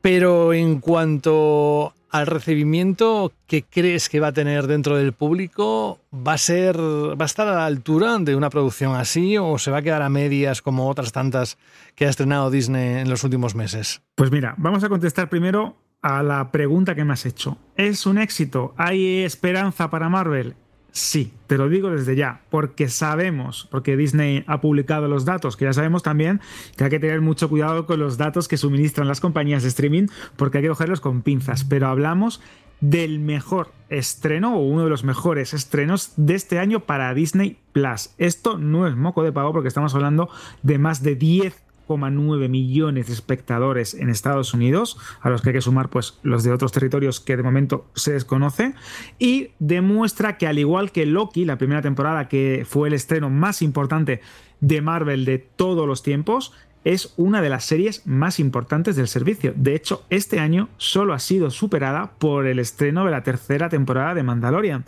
Pero 0.00 0.52
en 0.52 0.78
cuanto 0.78 1.94
al 2.10 2.28
recibimiento 2.28 3.32
que 3.48 3.64
crees 3.64 4.08
que 4.08 4.20
va 4.20 4.28
a 4.28 4.32
tener 4.32 4.68
dentro 4.68 4.96
del 4.96 5.12
público, 5.12 5.98
¿va 6.14 6.34
a 6.34 6.38
ser 6.38 6.78
va 6.78 7.24
a 7.24 7.26
estar 7.26 7.48
a 7.48 7.56
la 7.56 7.66
altura 7.66 8.18
de 8.20 8.36
una 8.36 8.50
producción 8.50 8.94
así 8.94 9.36
o 9.36 9.58
se 9.58 9.72
va 9.72 9.78
a 9.78 9.82
quedar 9.82 10.02
a 10.02 10.08
medias 10.08 10.62
como 10.62 10.88
otras 10.88 11.10
tantas 11.10 11.58
que 11.96 12.06
ha 12.06 12.10
estrenado 12.10 12.52
Disney 12.52 13.00
en 13.00 13.10
los 13.10 13.24
últimos 13.24 13.56
meses? 13.56 14.00
Pues 14.14 14.30
mira, 14.30 14.54
vamos 14.58 14.84
a 14.84 14.88
contestar 14.88 15.28
primero 15.28 15.74
a 16.04 16.22
la 16.22 16.50
pregunta 16.50 16.94
que 16.94 17.02
me 17.02 17.14
has 17.14 17.24
hecho. 17.24 17.56
¿Es 17.76 18.04
un 18.04 18.18
éxito? 18.18 18.74
¿Hay 18.76 19.22
esperanza 19.22 19.88
para 19.88 20.10
Marvel? 20.10 20.54
Sí, 20.92 21.32
te 21.46 21.56
lo 21.56 21.70
digo 21.70 21.90
desde 21.90 22.14
ya, 22.14 22.42
porque 22.50 22.88
sabemos, 22.88 23.66
porque 23.70 23.96
Disney 23.96 24.44
ha 24.46 24.60
publicado 24.60 25.08
los 25.08 25.24
datos, 25.24 25.56
que 25.56 25.64
ya 25.64 25.72
sabemos 25.72 26.02
también 26.02 26.42
que 26.76 26.84
hay 26.84 26.90
que 26.90 27.00
tener 27.00 27.22
mucho 27.22 27.48
cuidado 27.48 27.86
con 27.86 27.98
los 27.98 28.18
datos 28.18 28.48
que 28.48 28.58
suministran 28.58 29.08
las 29.08 29.20
compañías 29.20 29.62
de 29.62 29.70
streaming, 29.70 30.08
porque 30.36 30.58
hay 30.58 30.64
que 30.64 30.68
cogerlos 30.68 31.00
con 31.00 31.22
pinzas, 31.22 31.64
pero 31.64 31.88
hablamos 31.88 32.42
del 32.82 33.18
mejor 33.18 33.72
estreno 33.88 34.56
o 34.56 34.60
uno 34.60 34.84
de 34.84 34.90
los 34.90 35.04
mejores 35.04 35.54
estrenos 35.54 36.12
de 36.18 36.34
este 36.34 36.58
año 36.58 36.80
para 36.80 37.14
Disney 37.14 37.56
Plus. 37.72 38.10
Esto 38.18 38.58
no 38.58 38.86
es 38.86 38.94
moco 38.94 39.22
de 39.22 39.32
pago 39.32 39.52
porque 39.52 39.68
estamos 39.68 39.94
hablando 39.94 40.28
de 40.62 40.78
más 40.78 41.02
de 41.02 41.16
10 41.16 41.63
9 41.88 42.48
millones 42.48 43.06
de 43.06 43.12
espectadores 43.12 43.94
en 43.94 44.08
Estados 44.08 44.54
Unidos, 44.54 44.96
a 45.20 45.30
los 45.30 45.42
que 45.42 45.50
hay 45.50 45.54
que 45.54 45.60
sumar 45.60 45.88
pues, 45.88 46.18
los 46.22 46.42
de 46.42 46.52
otros 46.52 46.72
territorios 46.72 47.20
que 47.20 47.36
de 47.36 47.42
momento 47.42 47.86
se 47.94 48.12
desconoce, 48.12 48.74
y 49.18 49.50
demuestra 49.58 50.38
que 50.38 50.46
al 50.46 50.58
igual 50.58 50.92
que 50.92 51.06
Loki, 51.06 51.44
la 51.44 51.58
primera 51.58 51.82
temporada 51.82 52.28
que 52.28 52.66
fue 52.68 52.88
el 52.88 52.94
estreno 52.94 53.30
más 53.30 53.62
importante 53.62 54.20
de 54.60 54.80
Marvel 54.80 55.24
de 55.24 55.38
todos 55.38 55.86
los 55.86 56.02
tiempos, 56.02 56.52
es 56.84 57.14
una 57.16 57.40
de 57.40 57.48
las 57.48 57.64
series 57.64 58.06
más 58.06 58.38
importantes 58.38 58.94
del 58.96 59.08
servicio. 59.08 59.54
De 59.56 59.74
hecho, 59.74 60.04
este 60.10 60.38
año 60.38 60.68
solo 60.76 61.14
ha 61.14 61.18
sido 61.18 61.50
superada 61.50 62.12
por 62.18 62.46
el 62.46 62.58
estreno 62.58 63.04
de 63.04 63.10
la 63.10 63.22
tercera 63.22 63.70
temporada 63.70 64.14
de 64.14 64.22
Mandalorian. 64.22 64.84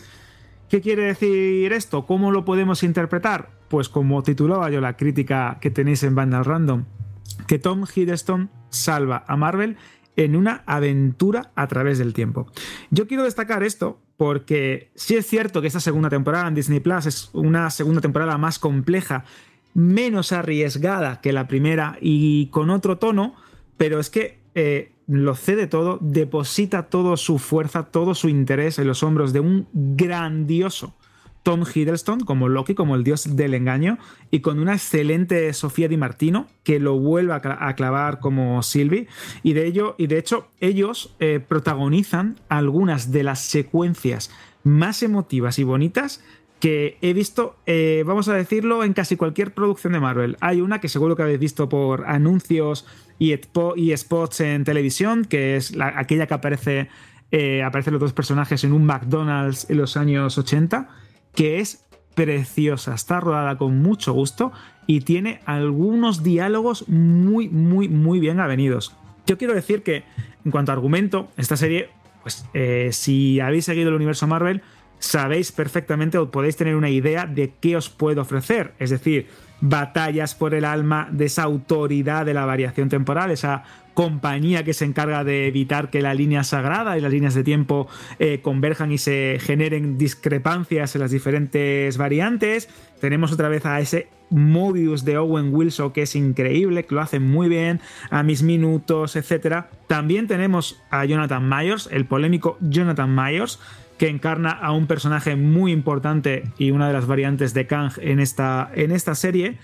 ¿Qué 0.69 0.81
quiere 0.81 1.05
decir 1.05 1.73
esto? 1.73 2.07
¿Cómo 2.07 2.33
lo 2.33 2.45
podemos 2.45 2.83
interpretar? 2.83 3.56
Pues 3.69 3.89
como 3.89 4.23
titulaba 4.23 4.71
yo 4.71 4.81
la 4.81 4.97
crítica 4.97 5.59
que 5.61 5.71
tenéis 5.71 6.03
en 6.03 6.15
Vandal 6.15 6.45
Random, 6.45 6.85
que 7.47 7.59
Tom 7.59 7.85
Hiddleston 7.93 8.51
salva 8.71 9.25
a 9.27 9.37
Marvel 9.37 9.77
en 10.17 10.35
una 10.35 10.63
aventura 10.67 11.53
a 11.55 11.67
través 11.67 11.99
del 11.99 12.15
tiempo. 12.15 12.47
Yo 12.91 13.07
quiero 13.07 13.25
destacar 13.25 13.63
esto 13.63 14.01
porque 14.17 14.91
sí 14.95 15.15
es 15.15 15.27
cierto 15.27 15.61
que 15.61 15.67
esta 15.69 15.81
segunda 15.81 16.09
temporada 16.09 16.49
en 16.49 16.55
Disney 16.55 16.81
Plus 16.81 17.07
es 17.07 17.31
una 17.35 17.71
segunda 17.71 18.01
temporada 18.01 18.39
más 18.39 18.59
compleja, 18.59 19.25
menos 19.75 20.33
arriesgada 20.33 21.21
que 21.21 21.33
la 21.33 21.47
primera 21.47 21.99
y 22.01 22.47
con 22.47 22.71
otro 22.71 22.97
tono, 22.97 23.35
pero 23.77 24.01
es 24.01 24.09
que 24.09 24.39
eh, 24.55 24.93
lo 25.07 25.35
cede 25.35 25.67
todo, 25.67 25.99
deposita 26.01 26.85
toda 26.85 27.19
su 27.19 27.39
fuerza, 27.39 27.85
todo 27.85 28.15
su 28.15 28.31
interés 28.31 28.79
en 28.79 28.87
los 28.87 29.03
hombros 29.03 29.35
de 29.35 29.41
un 29.41 29.69
grandioso 29.73 30.95
Tom 31.47 31.63
Hiddleston 31.63 32.19
como 32.23 32.49
Loki, 32.49 32.75
como 32.75 32.97
el 32.97 33.05
dios 33.05 33.37
del 33.37 33.55
engaño, 33.55 33.99
y 34.33 34.41
con 34.41 34.59
una 34.59 34.73
excelente 34.73 35.53
Sofía 35.53 35.87
Di 35.87 35.97
Martino 35.97 36.49
que 36.65 36.81
lo 36.81 36.99
vuelve 36.99 37.35
a 37.35 37.75
clavar 37.77 38.19
como 38.19 38.61
Sylvie. 38.65 39.07
Y 39.45 39.53
de 39.53 39.65
ello, 39.65 39.95
y 39.97 40.09
de 40.09 40.19
hecho, 40.19 40.49
ellos 40.59 41.15
eh, 41.21 41.39
protagonizan 41.39 42.35
algunas 42.49 43.13
de 43.13 43.23
las 43.23 43.43
secuencias 43.43 44.33
más 44.65 45.05
emotivas 45.05 45.61
y 45.61 45.63
bonitas 45.63 46.21
que 46.59 46.99
he 47.01 47.13
visto, 47.13 47.55
eh, 47.67 48.03
vamos 48.05 48.27
a 48.27 48.35
decirlo, 48.35 48.83
en 48.83 48.93
casi 48.93 49.15
cualquier 49.15 49.55
producción 49.55 49.93
de 49.93 50.01
Marvel. 50.01 50.37
Hay 50.41 50.61
una 50.61 50.81
que 50.81 50.89
seguro 50.89 51.15
que 51.15 51.23
habéis 51.23 51.39
visto 51.39 51.69
por 51.69 52.07
anuncios 52.07 52.89
y, 53.21 53.37
spots 53.97 54.41
en 54.41 54.65
televisión, 54.65 55.25
que 55.25 55.55
es 55.55 55.77
aquella 55.79 56.27
que 56.27 56.35
aparece, 56.35 56.89
eh, 57.31 57.63
aparecen 57.63 57.93
los 57.93 58.01
dos 58.01 58.13
personajes 58.13 58.65
en 58.65 58.73
un 58.73 58.85
McDonald's 58.85 59.71
en 59.71 59.77
los 59.77 59.97
años 59.97 60.37
80, 60.39 61.06
que 61.37 61.61
es 61.61 61.87
preciosa, 62.17 62.95
está 62.95 63.21
rodada 63.21 63.57
con 63.59 63.81
mucho 63.81 64.13
gusto 64.13 64.51
y 64.87 65.01
tiene 65.01 65.41
algunos 65.45 66.23
diálogos 66.23 66.89
muy, 66.89 67.49
muy, 67.49 67.89
muy 67.89 68.19
bien 68.19 68.41
avenidos. 68.41 68.97
Yo 69.27 69.37
quiero 69.39 69.55
decir 69.55 69.83
que, 69.83 70.05
en 70.45 70.51
cuanto 70.51 70.73
a 70.73 70.75
argumento, 70.75 71.29
esta 71.37 71.57
serie, 71.57 71.91
pues 72.23 72.47
eh, 72.55 72.89
si 72.93 73.39
habéis 73.39 73.67
seguido 73.67 73.91
el 73.91 73.95
universo 73.95 74.27
Marvel, 74.27 74.63
sabéis 74.99 75.53
perfectamente 75.53 76.19
o 76.19 76.31
podéis 76.31 76.57
tener 76.57 76.75
una 76.75 76.91
idea 76.91 77.27
de 77.27 77.53
qué 77.61 77.77
os 77.77 77.91
puedo 77.91 78.23
ofrecer. 78.23 78.73
Es 78.79 78.91
decir, 78.91 79.29
batallas 79.61 80.35
por 80.35 80.55
el 80.55 80.65
alma 80.65 81.09
de 81.11 81.27
esa 81.27 81.43
autoridad 81.43 82.25
de 82.25 82.35
la 82.35 82.47
variación 82.47 82.89
temporal, 82.89 83.31
esa 83.31 83.65
compañía 83.97 84.63
que 84.63 84.75
se 84.75 84.85
encarga 84.85 85.25
de 85.25 85.47
evitar 85.47 85.89
que 85.89 86.03
la 86.03 86.13
línea 86.13 86.45
sagrada 86.45 86.99
y 86.99 87.01
las 87.01 87.11
líneas 87.11 87.33
de 87.33 87.43
tiempo 87.43 87.89
eh, 88.19 88.41
converjan 88.43 88.93
y 88.93 88.99
se 88.99 89.39
generen 89.41 89.97
discrepancias 89.97 90.95
en 90.95 91.01
las 91.01 91.11
diferentes 91.11 91.97
variantes. 91.97 92.69
Tenemos 93.01 93.33
otra 93.33 93.49
vez 93.49 93.65
a 93.65 93.81
ese 93.81 94.09
Mobius 94.29 95.07
de 95.07 95.17
Owen 95.17 95.49
Wilson 95.51 95.95
que 95.95 96.03
es 96.03 96.15
increíble, 96.15 96.85
que 96.85 96.95
lo 96.95 97.01
hace 97.01 97.21
muy 97.21 97.49
bien, 97.49 97.81
a 98.11 98.23
mis 98.23 98.43
minutos, 98.43 99.17
etc. 99.17 99.65
También 99.87 100.27
tenemos 100.27 100.79
a 100.91 101.07
Jonathan 101.07 101.49
Myers, 101.49 101.89
el 101.91 102.05
polémico 102.05 102.59
Jonathan 102.61 103.15
Myers, 103.15 103.59
que 103.97 104.11
encarna 104.11 104.51
a 104.51 104.73
un 104.73 104.87
personaje 104.87 105.37
muy 105.37 105.73
importante 105.73 106.45
y 106.59 106.71
una 106.71 106.87
de 106.87 106.93
las 106.93 107.07
variantes 107.07 107.55
de 107.55 107.67
Kang 107.67 107.93
en 108.03 108.21
esta, 108.21 108.71
en 108.75 108.93
esta 108.93 109.15
serie. 109.15 109.57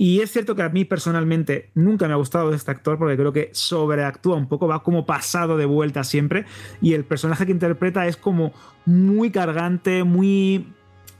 Y 0.00 0.20
es 0.20 0.30
cierto 0.30 0.54
que 0.54 0.62
a 0.62 0.68
mí 0.68 0.84
personalmente 0.84 1.70
nunca 1.74 2.06
me 2.06 2.12
ha 2.12 2.18
gustado 2.18 2.54
este 2.54 2.70
actor 2.70 2.98
porque 2.98 3.16
creo 3.16 3.32
que 3.32 3.50
sobreactúa 3.52 4.36
un 4.36 4.46
poco, 4.46 4.68
va 4.68 4.84
como 4.84 5.04
pasado 5.04 5.56
de 5.56 5.64
vuelta 5.64 6.04
siempre. 6.04 6.44
Y 6.80 6.92
el 6.92 7.04
personaje 7.04 7.46
que 7.46 7.50
interpreta 7.50 8.06
es 8.06 8.16
como 8.16 8.52
muy 8.84 9.32
cargante, 9.32 10.04
muy 10.04 10.68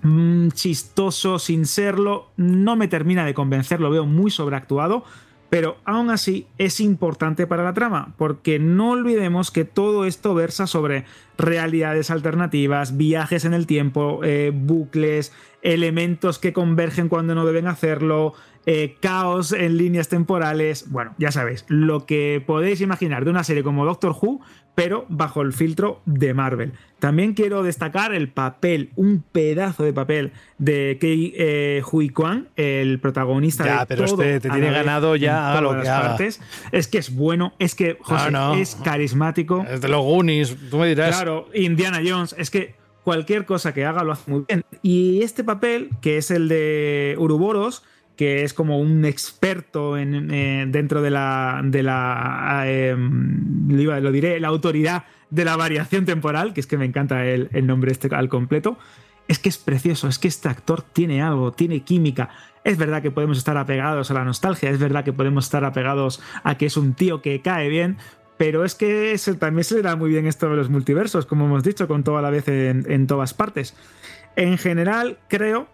mm, 0.02 0.50
chistoso 0.50 1.40
sin 1.40 1.66
serlo. 1.66 2.30
No 2.36 2.76
me 2.76 2.86
termina 2.86 3.26
de 3.26 3.34
convencer, 3.34 3.80
lo 3.80 3.90
veo 3.90 4.06
muy 4.06 4.30
sobreactuado. 4.30 5.02
Pero 5.50 5.78
aún 5.84 6.10
así 6.10 6.46
es 6.58 6.78
importante 6.78 7.46
para 7.46 7.64
la 7.64 7.72
trama, 7.72 8.14
porque 8.18 8.58
no 8.58 8.90
olvidemos 8.90 9.50
que 9.50 9.64
todo 9.64 10.04
esto 10.04 10.34
versa 10.34 10.66
sobre 10.66 11.04
realidades 11.38 12.10
alternativas, 12.10 12.98
viajes 12.98 13.46
en 13.46 13.54
el 13.54 13.66
tiempo, 13.66 14.20
eh, 14.24 14.52
bucles, 14.54 15.32
elementos 15.62 16.38
que 16.38 16.52
convergen 16.52 17.08
cuando 17.08 17.34
no 17.34 17.46
deben 17.46 17.66
hacerlo, 17.66 18.34
eh, 18.66 18.96
caos 19.00 19.52
en 19.52 19.76
líneas 19.76 20.08
temporales. 20.08 20.90
Bueno, 20.90 21.14
ya 21.18 21.32
sabéis, 21.32 21.64
lo 21.68 22.06
que 22.06 22.42
podéis 22.46 22.80
imaginar 22.80 23.24
de 23.24 23.30
una 23.30 23.44
serie 23.44 23.62
como 23.62 23.84
Doctor 23.84 24.14
Who, 24.20 24.40
pero 24.78 25.06
bajo 25.08 25.42
el 25.42 25.52
filtro 25.52 26.02
de 26.06 26.34
Marvel. 26.34 26.72
También 27.00 27.34
quiero 27.34 27.64
destacar 27.64 28.14
el 28.14 28.28
papel, 28.28 28.90
un 28.94 29.22
pedazo 29.22 29.82
de 29.82 29.92
papel 29.92 30.32
de 30.58 30.98
Kei 31.00 31.34
eh, 31.36 31.82
Hui 31.90 32.10
Kwan, 32.10 32.48
el 32.54 33.00
protagonista 33.00 33.64
ya, 33.64 33.80
de 33.80 33.86
pero 33.86 34.04
todo 34.04 34.22
este 34.22 34.48
te 34.48 34.50
tiene 34.50 34.70
ganado 34.70 35.16
ya 35.16 35.50
haga 35.50 35.60
lo 35.60 35.80
que 35.80 35.88
haga. 35.88 36.08
Partes. 36.10 36.40
Es 36.70 36.86
que 36.86 36.98
es 36.98 37.12
bueno, 37.12 37.54
es 37.58 37.74
que 37.74 37.98
José, 38.00 38.30
es 38.60 38.76
carismático. 38.76 39.66
Es 39.68 39.80
de 39.80 39.88
los 39.88 40.02
Goonies, 40.02 40.56
tú 40.70 40.78
me 40.78 40.86
dirás. 40.86 41.16
Claro, 41.16 41.48
Indiana 41.54 42.00
Jones, 42.06 42.36
es 42.38 42.48
que 42.50 42.76
cualquier 43.02 43.46
cosa 43.46 43.74
que 43.74 43.84
haga 43.84 44.04
lo 44.04 44.12
hace 44.12 44.30
muy 44.30 44.44
bien. 44.46 44.64
Y 44.82 45.22
este 45.22 45.42
papel, 45.42 45.90
que 46.00 46.18
es 46.18 46.30
el 46.30 46.46
de 46.46 47.16
Uruboros, 47.18 47.82
que 48.18 48.42
es 48.42 48.52
como 48.52 48.80
un 48.80 49.04
experto 49.04 49.96
en, 49.96 50.34
eh, 50.34 50.66
dentro 50.68 51.02
de 51.02 51.10
la, 51.10 51.60
de 51.64 51.84
la 51.84 52.64
em, 52.66 53.68
lo 53.68 54.10
diré, 54.10 54.40
la 54.40 54.48
autoridad 54.48 55.04
de 55.30 55.44
la 55.44 55.56
variación 55.56 56.04
temporal, 56.04 56.52
que 56.52 56.58
es 56.58 56.66
que 56.66 56.76
me 56.76 56.84
encanta 56.84 57.24
el, 57.24 57.48
el, 57.52 57.64
nombre 57.64 57.92
este 57.92 58.12
al 58.12 58.28
completo, 58.28 58.76
es 59.28 59.38
que 59.38 59.48
es 59.48 59.56
precioso, 59.56 60.08
es 60.08 60.18
que 60.18 60.26
este 60.26 60.48
actor 60.48 60.82
tiene 60.82 61.22
algo, 61.22 61.52
tiene 61.52 61.84
química. 61.84 62.30
Es 62.64 62.76
verdad 62.76 63.02
que 63.02 63.12
podemos 63.12 63.38
estar 63.38 63.56
apegados 63.56 64.10
a 64.10 64.14
la 64.14 64.24
nostalgia, 64.24 64.68
es 64.68 64.80
verdad 64.80 65.04
que 65.04 65.12
podemos 65.12 65.44
estar 65.44 65.64
apegados 65.64 66.20
a 66.42 66.58
que 66.58 66.66
es 66.66 66.76
un 66.76 66.94
tío 66.94 67.22
que 67.22 67.40
cae 67.40 67.68
bien, 67.68 67.98
pero 68.36 68.64
es 68.64 68.74
que 68.74 69.16
también 69.38 69.62
se 69.62 69.76
le 69.76 69.82
da 69.82 69.94
muy 69.94 70.10
bien 70.10 70.26
esto 70.26 70.50
de 70.50 70.56
los 70.56 70.70
multiversos, 70.70 71.24
como 71.24 71.44
hemos 71.44 71.62
dicho, 71.62 71.86
con 71.86 72.02
toda 72.02 72.20
la 72.20 72.30
vez 72.30 72.48
en, 72.48 72.84
en 72.90 73.06
todas 73.06 73.32
partes. 73.32 73.76
En 74.34 74.58
general, 74.58 75.18
creo 75.28 75.68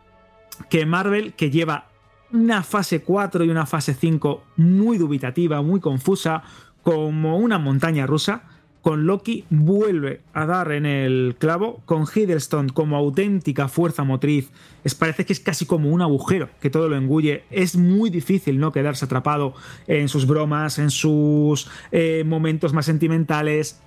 que 0.68 0.84
Marvel, 0.84 1.32
que 1.32 1.50
lleva 1.50 1.93
una 2.34 2.64
fase 2.64 3.00
4 3.00 3.44
y 3.44 3.48
una 3.48 3.64
fase 3.64 3.94
5 3.94 4.42
muy 4.56 4.98
dubitativa, 4.98 5.62
muy 5.62 5.80
confusa, 5.80 6.42
como 6.82 7.38
una 7.38 7.58
montaña 7.58 8.06
rusa. 8.06 8.42
Con 8.82 9.06
Loki 9.06 9.46
vuelve 9.48 10.20
a 10.34 10.44
dar 10.44 10.72
en 10.72 10.84
el 10.84 11.36
clavo, 11.38 11.80
con 11.86 12.02
Hiddleston 12.02 12.68
como 12.68 12.96
auténtica 12.96 13.68
fuerza 13.68 14.04
motriz, 14.04 14.50
es, 14.82 14.94
parece 14.94 15.24
que 15.24 15.32
es 15.32 15.40
casi 15.40 15.64
como 15.64 15.88
un 15.88 16.02
agujero 16.02 16.50
que 16.60 16.68
todo 16.68 16.88
lo 16.90 16.96
engulle. 16.96 17.44
Es 17.50 17.76
muy 17.76 18.10
difícil 18.10 18.58
no 18.58 18.72
quedarse 18.72 19.06
atrapado 19.06 19.54
en 19.86 20.08
sus 20.08 20.26
bromas, 20.26 20.78
en 20.78 20.90
sus 20.90 21.70
eh, 21.92 22.24
momentos 22.26 22.74
más 22.74 22.84
sentimentales, 22.84 23.80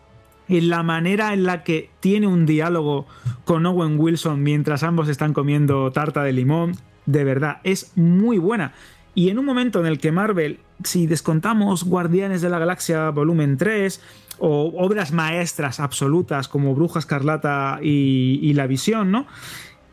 en 0.47 0.69
la 0.69 0.81
manera 0.81 1.33
en 1.33 1.43
la 1.43 1.63
que 1.63 1.91
tiene 1.99 2.25
un 2.25 2.47
diálogo 2.47 3.05
con 3.45 3.65
Owen 3.67 3.99
Wilson 3.99 4.41
mientras 4.41 4.81
ambos 4.81 5.09
están 5.09 5.33
comiendo 5.33 5.91
tarta 5.91 6.23
de 6.23 6.33
limón 6.33 6.75
de 7.07 7.23
verdad, 7.23 7.57
es 7.63 7.91
muy 7.95 8.37
buena. 8.37 8.73
Y 9.15 9.29
en 9.29 9.39
un 9.39 9.45
momento 9.45 9.79
en 9.79 9.87
el 9.87 9.97
que 9.97 10.11
Marvel, 10.11 10.59
si 10.83 11.07
descontamos 11.07 11.83
Guardianes 11.83 12.43
de 12.43 12.49
la 12.49 12.59
Galaxia 12.59 13.09
volumen 13.09 13.57
3 13.57 13.99
o 14.37 14.73
obras 14.77 15.11
maestras 15.11 15.79
absolutas 15.79 16.47
como 16.47 16.75
Bruja 16.75 16.99
Escarlata 16.99 17.79
y, 17.81 18.53
La 18.53 18.67
Visión, 18.67 19.09
¿no? 19.09 19.25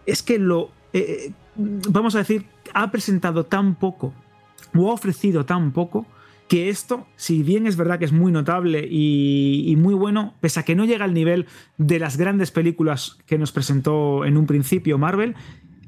Es 0.05 0.23
que 0.23 0.39
lo, 0.39 0.71
eh, 0.93 1.33
vamos 1.57 2.15
a 2.15 2.19
decir, 2.19 2.45
ha 2.75 2.91
presentado 2.91 3.47
tan 3.47 3.77
poco 3.77 4.13
o 4.77 4.91
ha 4.91 4.95
ofrecido 4.95 5.47
tan 5.47 5.73
poco 5.73 6.07
que 6.49 6.69
esto, 6.69 7.07
si 7.17 7.43
bien 7.43 7.67
es 7.67 7.77
verdad 7.77 7.99
que 7.99 8.05
es 8.05 8.13
muy 8.13 8.31
notable 8.31 8.87
y, 8.91 9.75
muy 9.79 9.95
bueno, 9.95 10.35
pese 10.41 10.61
a 10.61 10.63
que 10.63 10.75
no 10.75 10.85
llega 10.85 11.05
al 11.05 11.15
nivel 11.15 11.47
de 11.79 11.99
las 11.99 12.17
grandes 12.17 12.51
películas 12.51 13.19
que 13.27 13.39
nos 13.39 13.53
presentó 13.53 14.25
en 14.25 14.37
un 14.37 14.47
principio 14.47 14.99
Marvel, 14.99 15.35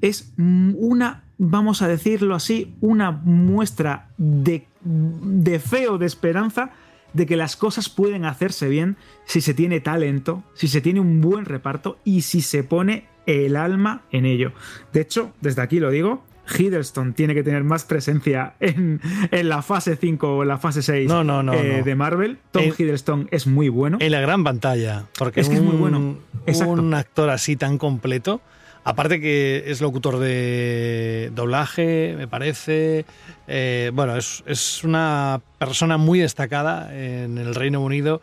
es 0.08 0.32
una, 0.38 1.24
vamos 1.38 1.82
a 1.82 1.88
decirlo 1.88 2.34
así, 2.34 2.74
una 2.80 3.10
muestra 3.10 4.08
de, 4.18 4.66
de 4.82 5.58
fe 5.58 5.88
o 5.88 5.98
de 5.98 6.06
esperanza 6.06 6.70
de 7.12 7.26
que 7.26 7.36
las 7.36 7.56
cosas 7.56 7.88
pueden 7.88 8.24
hacerse 8.24 8.68
bien 8.68 8.96
si 9.24 9.40
se 9.40 9.54
tiene 9.54 9.80
talento, 9.80 10.44
si 10.54 10.68
se 10.68 10.80
tiene 10.80 11.00
un 11.00 11.20
buen 11.20 11.46
reparto 11.46 11.98
y 12.04 12.22
si 12.22 12.42
se 12.42 12.62
pone 12.62 13.06
el 13.26 13.56
alma 13.56 14.02
en 14.12 14.26
ello. 14.26 14.52
De 14.92 15.00
hecho, 15.00 15.32
desde 15.40 15.62
aquí 15.62 15.80
lo 15.80 15.90
digo, 15.90 16.24
Hiddleston 16.46 17.14
tiene 17.14 17.34
que 17.34 17.42
tener 17.42 17.64
más 17.64 17.84
presencia 17.84 18.54
en, 18.60 19.00
la 19.30 19.62
fase 19.62 19.96
5 19.96 20.36
o 20.36 20.44
la 20.44 20.58
fase 20.58 20.82
6 20.82 21.10
eh, 21.10 21.82
de 21.84 21.94
Marvel. 21.94 22.38
Tom 22.52 22.64
Hiddleston 22.76 23.28
es 23.30 23.46
muy 23.46 23.68
bueno. 23.68 23.98
En 24.00 24.12
la 24.12 24.20
gran 24.20 24.44
pantalla. 24.44 25.06
Porque 25.18 25.40
es 25.40 25.48
que 25.48 25.56
es 25.56 25.62
muy 25.62 25.76
bueno. 25.76 26.18
Un 26.66 26.94
actor 26.94 27.30
así 27.30 27.56
tan 27.56 27.78
completo 27.78 28.40
Aparte 28.86 29.20
que 29.20 29.64
es 29.66 29.80
locutor 29.80 30.20
de 30.20 31.32
doblaje, 31.34 32.14
me 32.16 32.28
parece. 32.28 33.04
Eh, 33.48 33.90
bueno, 33.92 34.16
es, 34.16 34.84
una 34.84 35.40
persona 35.58 35.96
muy 35.96 36.20
destacada 36.20 36.96
en 36.96 37.36
el 37.36 37.56
Reino 37.56 37.80
Unido 37.80 38.22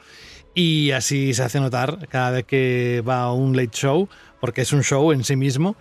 y 0.55 0.91
así 0.91 1.33
se 1.33 1.43
hace 1.43 1.59
notar 1.59 2.07
cada 2.07 2.31
vez 2.31 2.45
que 2.45 3.03
va 3.05 3.23
a 3.23 3.33
un 3.33 3.57
late 3.57 3.77
show, 3.77 4.07
porque 4.39 4.61
es 4.61 4.71
un 4.71 4.83
show 4.83 5.11
en 5.11 5.25
sí 5.25 5.35
mismo 5.35 5.75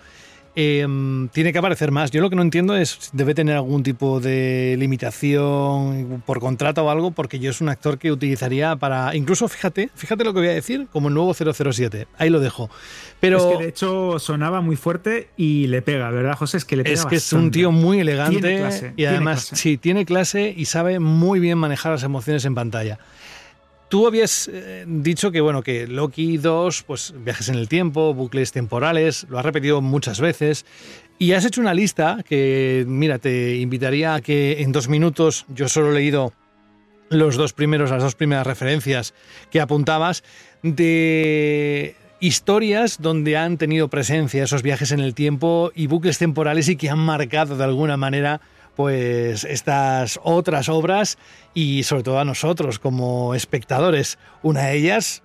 Em, 0.55 1.29
tiene 1.29 1.51
que 1.51 1.59
aparecer 1.59 1.93
más. 1.93 2.11
Yo 2.11 2.21
lo 2.21 2.29
que 2.29 2.37
no 2.37 2.43
entiendo 2.43 2.77
es, 2.77 3.11
debe 3.15 3.35
tener 3.35 3.57
algún 3.57 3.83
tipo 3.83 4.21
de 4.21 4.77
limitación 4.79 6.23
por 6.27 6.41
contrato 6.41 6.85
o 6.85 6.91
algo, 6.91 7.11
porque 7.11 7.39
yo 7.39 7.51
es 7.51 7.63
un 7.63 7.71
actor 7.71 7.97
que 7.99 8.13
utilizaría 8.13 8.77
para, 8.77 9.17
incluso 9.17 9.49
fíjate, 9.49 9.89
fíjate 9.95 10.25
lo 10.25 10.35
que 10.35 10.41
voy 10.41 10.49
a 10.49 10.53
decir, 10.53 10.89
como 10.93 11.09
el 11.09 11.15
nuevo 11.15 11.33
007. 11.33 12.07
Ahí 12.19 12.29
lo 12.29 12.39
dejo. 12.39 12.69
Pero 13.19 13.39
es 13.39 13.57
que 13.57 13.63
de 13.63 13.69
hecho 13.71 14.19
sonaba 14.19 14.61
muy 14.61 14.77
fuerte 14.77 15.31
y 15.39 15.69
le 15.69 15.81
pega, 15.81 16.11
¿verdad, 16.11 16.37
José? 16.37 16.59
Es 16.59 16.67
que 16.67 16.77
le 16.77 16.85
pega. 16.85 16.95
Es 16.95 17.07
que 17.07 17.17
es 17.17 17.33
un 17.33 17.51
tío 17.51 17.73
muy 17.73 18.01
elegante 18.01 18.93
y 18.97 19.07
además 19.07 19.53
sí 19.55 19.79
tiene 19.79 20.05
clase 20.05 20.53
y 20.55 20.67
sabe 20.67 20.99
muy 20.99 21.41
bien 21.41 21.57
manejar 21.57 21.93
las 21.93 22.03
emociones 22.03 22.45
en 22.45 22.55
pantalla. 22.55 22.99
Tú 23.93 24.07
habías 24.07 24.49
eh, 24.51 24.87
dicho 24.89 25.31
que 25.31 25.43
bueno 25.43 25.63
que 25.63 25.87
Loki 25.87 26.39
2, 26.39 26.85
pues 26.85 27.13
viajes 27.15 27.51
en 27.51 27.57
el 27.57 27.69
tiempo, 27.69 28.15
bucles 28.15 28.51
temporales, 28.51 29.27
lo 29.29 29.39
has 29.39 29.45
repetido 29.45 29.83
muchas 29.83 30.19
veces 30.19 30.65
y 31.19 31.33
has 31.33 31.45
hecho 31.45 31.61
una 31.61 31.75
lista 31.75 32.25
que, 32.27 32.87
mira, 32.89 33.19
te 33.19 33.57
invitaría 33.57 34.15
a 34.15 34.23
que 34.23 34.63
en 34.63 34.73
dos 34.73 34.89
minutos, 34.89 35.45
yo 35.55 35.69
solo 35.69 35.91
he 35.91 35.95
leído 35.97 36.33
los 37.11 37.37
dos 37.37 37.53
primeros, 37.53 37.91
las 37.91 38.03
dos 38.03 38.15
primeras 38.15 38.47
referencias 38.47 39.13
que 39.51 39.61
apuntabas 39.61 40.25
de 40.63 41.95
historias 42.19 42.97
donde 42.99 43.37
han 43.37 43.59
tenido 43.59 43.89
presencia 43.89 44.45
esos 44.45 44.63
viajes 44.63 44.91
en 44.93 45.01
el 45.01 45.13
tiempo 45.13 45.71
y 45.75 45.87
bucles 45.87 46.17
temporales 46.17 46.71
y 46.71 46.77
que 46.77 46.89
han 46.89 46.99
marcado 46.99 47.59
de 47.59 47.65
alguna 47.65 47.99
manera 47.99 48.41
pues 48.77 49.45
estas 49.45 50.19
otras 50.23 50.69
obras 50.69 51.19
y 51.55 51.83
sobre 51.83 52.03
todo 52.03 52.19
a 52.19 52.25
nosotros 52.25 52.79
como 52.79 53.35
espectadores. 53.35 54.19
Una 54.43 54.63
de 54.67 54.77
ellas, 54.77 55.23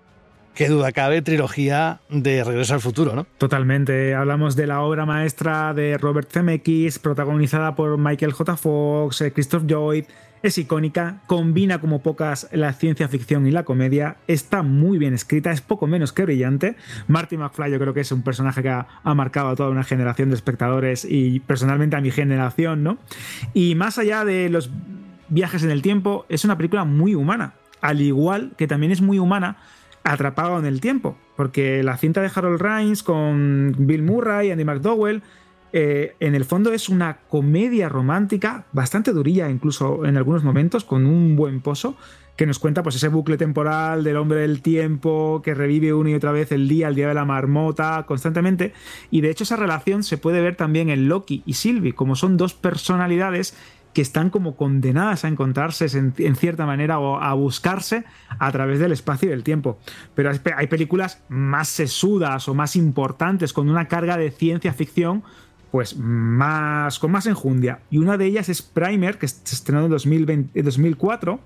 qué 0.54 0.70
duda 0.70 0.92
cabe, 0.92 1.22
trilogía 1.22 2.02
de 2.10 2.44
Regreso 2.44 2.74
al 2.74 2.82
Futuro, 2.82 3.16
¿no? 3.16 3.26
Totalmente. 3.38 4.16
Hablamos 4.16 4.56
de 4.56 4.68
la 4.68 4.82
obra 4.82 5.06
maestra 5.06 5.74
de 5.74 5.98
Robert 5.98 6.32
Zemeckis, 6.32 7.00
protagonizada 7.00 7.76
por 7.76 7.98
Michael 7.98 8.34
J. 8.34 8.58
Fox, 8.58 9.22
eh, 9.22 9.32
Christoph 9.32 9.64
Lloyd, 9.66 10.06
es 10.44 10.58
icónica, 10.58 11.22
combina 11.28 11.80
como 11.80 12.02
pocas 12.02 12.48
la 12.52 12.74
ciencia 12.74 13.08
ficción 13.08 13.48
y 13.48 13.52
la 13.52 13.64
comedia, 13.64 14.18
está 14.28 14.64
muy 14.64 14.98
bien 14.98 15.14
escrita, 15.14 15.52
es 15.52 15.62
poco 15.62 15.88
menos 15.88 16.14
que 16.14 16.24
brillante. 16.24 16.76
Marty 17.08 17.38
McFly 17.38 17.72
yo 17.72 17.80
creo 17.80 17.94
que 17.94 18.02
es 18.02 18.12
un 18.12 18.22
personaje 18.22 18.62
que 18.62 18.70
ha, 18.70 18.88
marcado 19.04 19.50
a 19.50 19.56
toda 19.56 19.70
una 19.70 19.84
generación 19.84 20.30
de 20.30 20.36
espectadores 20.36 21.06
y 21.10 21.40
personalmente 21.40 21.96
a 21.96 22.02
mi 22.02 22.12
generación, 22.12 22.84
¿no? 22.84 22.98
Y 23.54 23.76
más 23.76 23.98
allá 23.98 24.26
de 24.26 24.50
los 24.50 24.70
viajes 25.30 25.64
en 25.64 25.72
el 25.72 25.82
tiempo, 25.82 26.26
es 26.30 26.46
una 26.46 26.58
película 26.58 26.86
muy 26.86 27.16
humana, 27.16 27.54
al 27.82 28.02
igual 28.02 28.54
que 28.58 28.68
también 28.68 28.92
es 28.92 29.02
muy 29.02 29.20
humana 29.20 29.58
atrapado 30.04 30.58
en 30.60 30.66
el 30.66 30.80
tiempo, 30.82 31.18
porque 31.36 31.84
la 31.84 31.98
cinta 31.98 32.22
de 32.22 32.32
Harold 32.34 32.62
Raines 32.62 33.04
con 33.04 33.76
Bill 33.78 34.04
Murray, 34.04 34.52
Andy 34.52 34.64
McDowell, 34.64 35.22
eh, 35.74 36.16
en 36.20 36.36
el 36.36 36.46
fondo 36.46 36.72
es 36.72 36.90
una 36.90 37.20
comedia 37.28 37.90
romántica, 37.90 38.66
bastante 38.72 39.12
durilla 39.12 39.50
incluso 39.50 40.06
en 40.06 40.18
algunos 40.18 40.44
momentos, 40.44 40.84
con 40.84 41.06
un 41.06 41.36
buen 41.36 41.62
pozo, 41.62 41.96
que 42.38 42.46
nos 42.46 42.60
cuenta 42.60 42.84
pues 42.84 42.96
ese 42.96 43.08
bucle 43.08 43.36
temporal 43.36 44.04
del 44.04 44.16
hombre 44.16 44.42
del 44.42 44.62
tiempo 44.62 45.42
que 45.44 45.56
revive 45.56 45.94
una 45.94 46.12
y 46.12 46.14
otra 46.14 46.32
vez 46.32 46.52
el 46.52 46.68
día, 46.68 46.88
el 46.88 46.96
día 46.96 47.08
de 47.08 47.16
la 47.16 47.26
marmota, 47.26 48.06
constantemente. 48.08 48.74
Y 49.10 49.22
de 49.22 49.32
hecho 49.32 49.44
esa 49.44 49.56
relación 49.56 50.04
se 50.04 50.18
puede 50.18 50.40
ver 50.40 50.56
también 50.56 50.90
en 50.90 51.10
Loki 51.10 51.42
y 51.46 51.54
Sylvie, 51.54 51.96
como 51.96 52.16
son 52.16 52.38
dos 52.38 52.54
personalidades 52.54 53.58
que 53.94 54.04
están 54.04 54.30
como 54.30 54.56
condenadas 54.56 55.26
a 55.26 55.28
encontrarse 55.28 55.88
en, 55.98 56.36
cierta 56.36 56.68
manera 56.68 57.00
o 57.00 57.20
a 57.20 57.34
buscarse 57.34 58.06
a 58.38 58.52
través 58.52 58.78
del 58.80 58.92
espacio 58.92 59.28
y 59.28 59.32
del 59.32 59.44
tiempo. 59.44 59.80
Pero 60.14 60.30
hay 60.56 60.68
películas 60.68 61.24
más 61.30 61.68
sesudas 61.68 62.48
o 62.48 62.54
más 62.54 62.76
importantes 62.76 63.54
con 63.54 63.68
una 63.68 63.88
carga 63.88 64.16
de 64.16 64.30
ciencia 64.30 64.72
ficción 64.72 65.24
pues 65.72 65.98
más 65.98 67.00
con 67.00 67.12
más 67.12 67.26
enjundia. 67.26 67.80
Y 67.90 67.98
una 67.98 68.18
de 68.18 68.26
ellas 68.26 68.50
es 68.50 68.62
Primer, 68.62 69.18
que 69.18 69.28
se 69.28 69.56
estrenó 69.56 69.84
en 69.86 69.90
2020, 69.90 70.62
2004, 70.62 71.40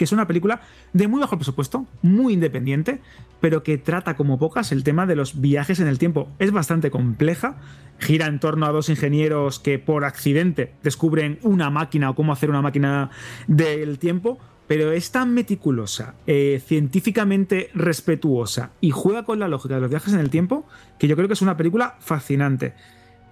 que 0.00 0.04
es 0.04 0.12
una 0.12 0.26
película 0.26 0.62
de 0.94 1.08
muy 1.08 1.20
bajo 1.20 1.36
presupuesto, 1.36 1.84
muy 2.00 2.32
independiente, 2.32 3.00
pero 3.40 3.62
que 3.62 3.76
trata 3.76 4.16
como 4.16 4.38
pocas 4.38 4.72
el 4.72 4.82
tema 4.82 5.04
de 5.06 5.14
los 5.14 5.42
viajes 5.42 5.78
en 5.78 5.88
el 5.88 5.98
tiempo. 5.98 6.28
Es 6.38 6.52
bastante 6.52 6.90
compleja, 6.90 7.56
gira 7.98 8.26
en 8.26 8.40
torno 8.40 8.64
a 8.64 8.70
dos 8.70 8.88
ingenieros 8.88 9.58
que 9.58 9.78
por 9.78 10.06
accidente 10.06 10.72
descubren 10.82 11.38
una 11.42 11.68
máquina 11.68 12.08
o 12.08 12.14
cómo 12.14 12.32
hacer 12.32 12.48
una 12.48 12.62
máquina 12.62 13.10
del 13.46 13.98
tiempo, 13.98 14.38
pero 14.66 14.90
es 14.92 15.10
tan 15.10 15.34
meticulosa, 15.34 16.14
eh, 16.26 16.62
científicamente 16.64 17.70
respetuosa 17.74 18.70
y 18.80 18.92
juega 18.92 19.24
con 19.24 19.38
la 19.38 19.48
lógica 19.48 19.74
de 19.74 19.80
los 19.82 19.90
viajes 19.90 20.14
en 20.14 20.20
el 20.20 20.30
tiempo 20.30 20.64
que 20.98 21.08
yo 21.08 21.16
creo 21.16 21.28
que 21.28 21.34
es 21.34 21.42
una 21.42 21.56
película 21.56 21.96
fascinante. 22.00 22.72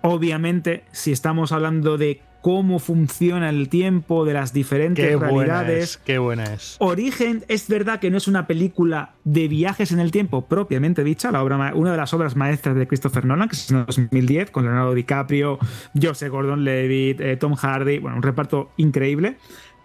Obviamente, 0.03 0.85
si 0.93 1.13
estamos 1.13 1.53
hablando 1.53 1.99
de 1.99 2.21
cómo 2.41 2.79
funciona 2.79 3.51
el 3.51 3.69
tiempo, 3.69 4.25
de 4.25 4.33
las 4.33 4.53
diferentes 4.53 5.05
qué 5.05 5.17
realidades. 5.17 5.97
qué 5.99 6.19
buena 6.19 6.45
es. 6.45 6.77
Origen 6.79 7.45
es 7.49 7.69
verdad 7.69 7.99
que 8.01 8.11
no 8.11 8.17
es 8.17 8.29
una 8.29 8.47
película 8.47 9.15
de 9.25 9.49
viajes 9.49 9.93
en 9.93 10.01
el 10.01 10.11
tiempo 10.11 10.47
propiamente 10.47 11.05
dicha, 11.05 11.33
la 11.33 11.43
obra, 11.43 11.75
una 11.75 11.91
de 11.91 11.97
las 11.97 12.15
obras 12.15 12.37
maestras 12.37 12.77
de 12.77 12.87
Christopher 12.87 13.25
Nolan, 13.25 13.49
que 13.49 13.57
es 13.57 13.71
en 13.71 13.85
2010, 13.85 14.51
con 14.51 14.65
Leonardo 14.65 14.95
DiCaprio, 14.95 15.59
Joseph 16.01 16.31
Gordon-Levitt, 16.31 17.21
eh, 17.21 17.37
Tom 17.37 17.55
Hardy, 17.55 17.99
bueno, 17.99 18.17
un 18.17 18.23
reparto 18.23 18.71
increíble. 18.77 19.37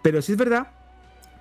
Pero 0.02 0.22
sí 0.22 0.32
es 0.32 0.38
verdad 0.38 0.68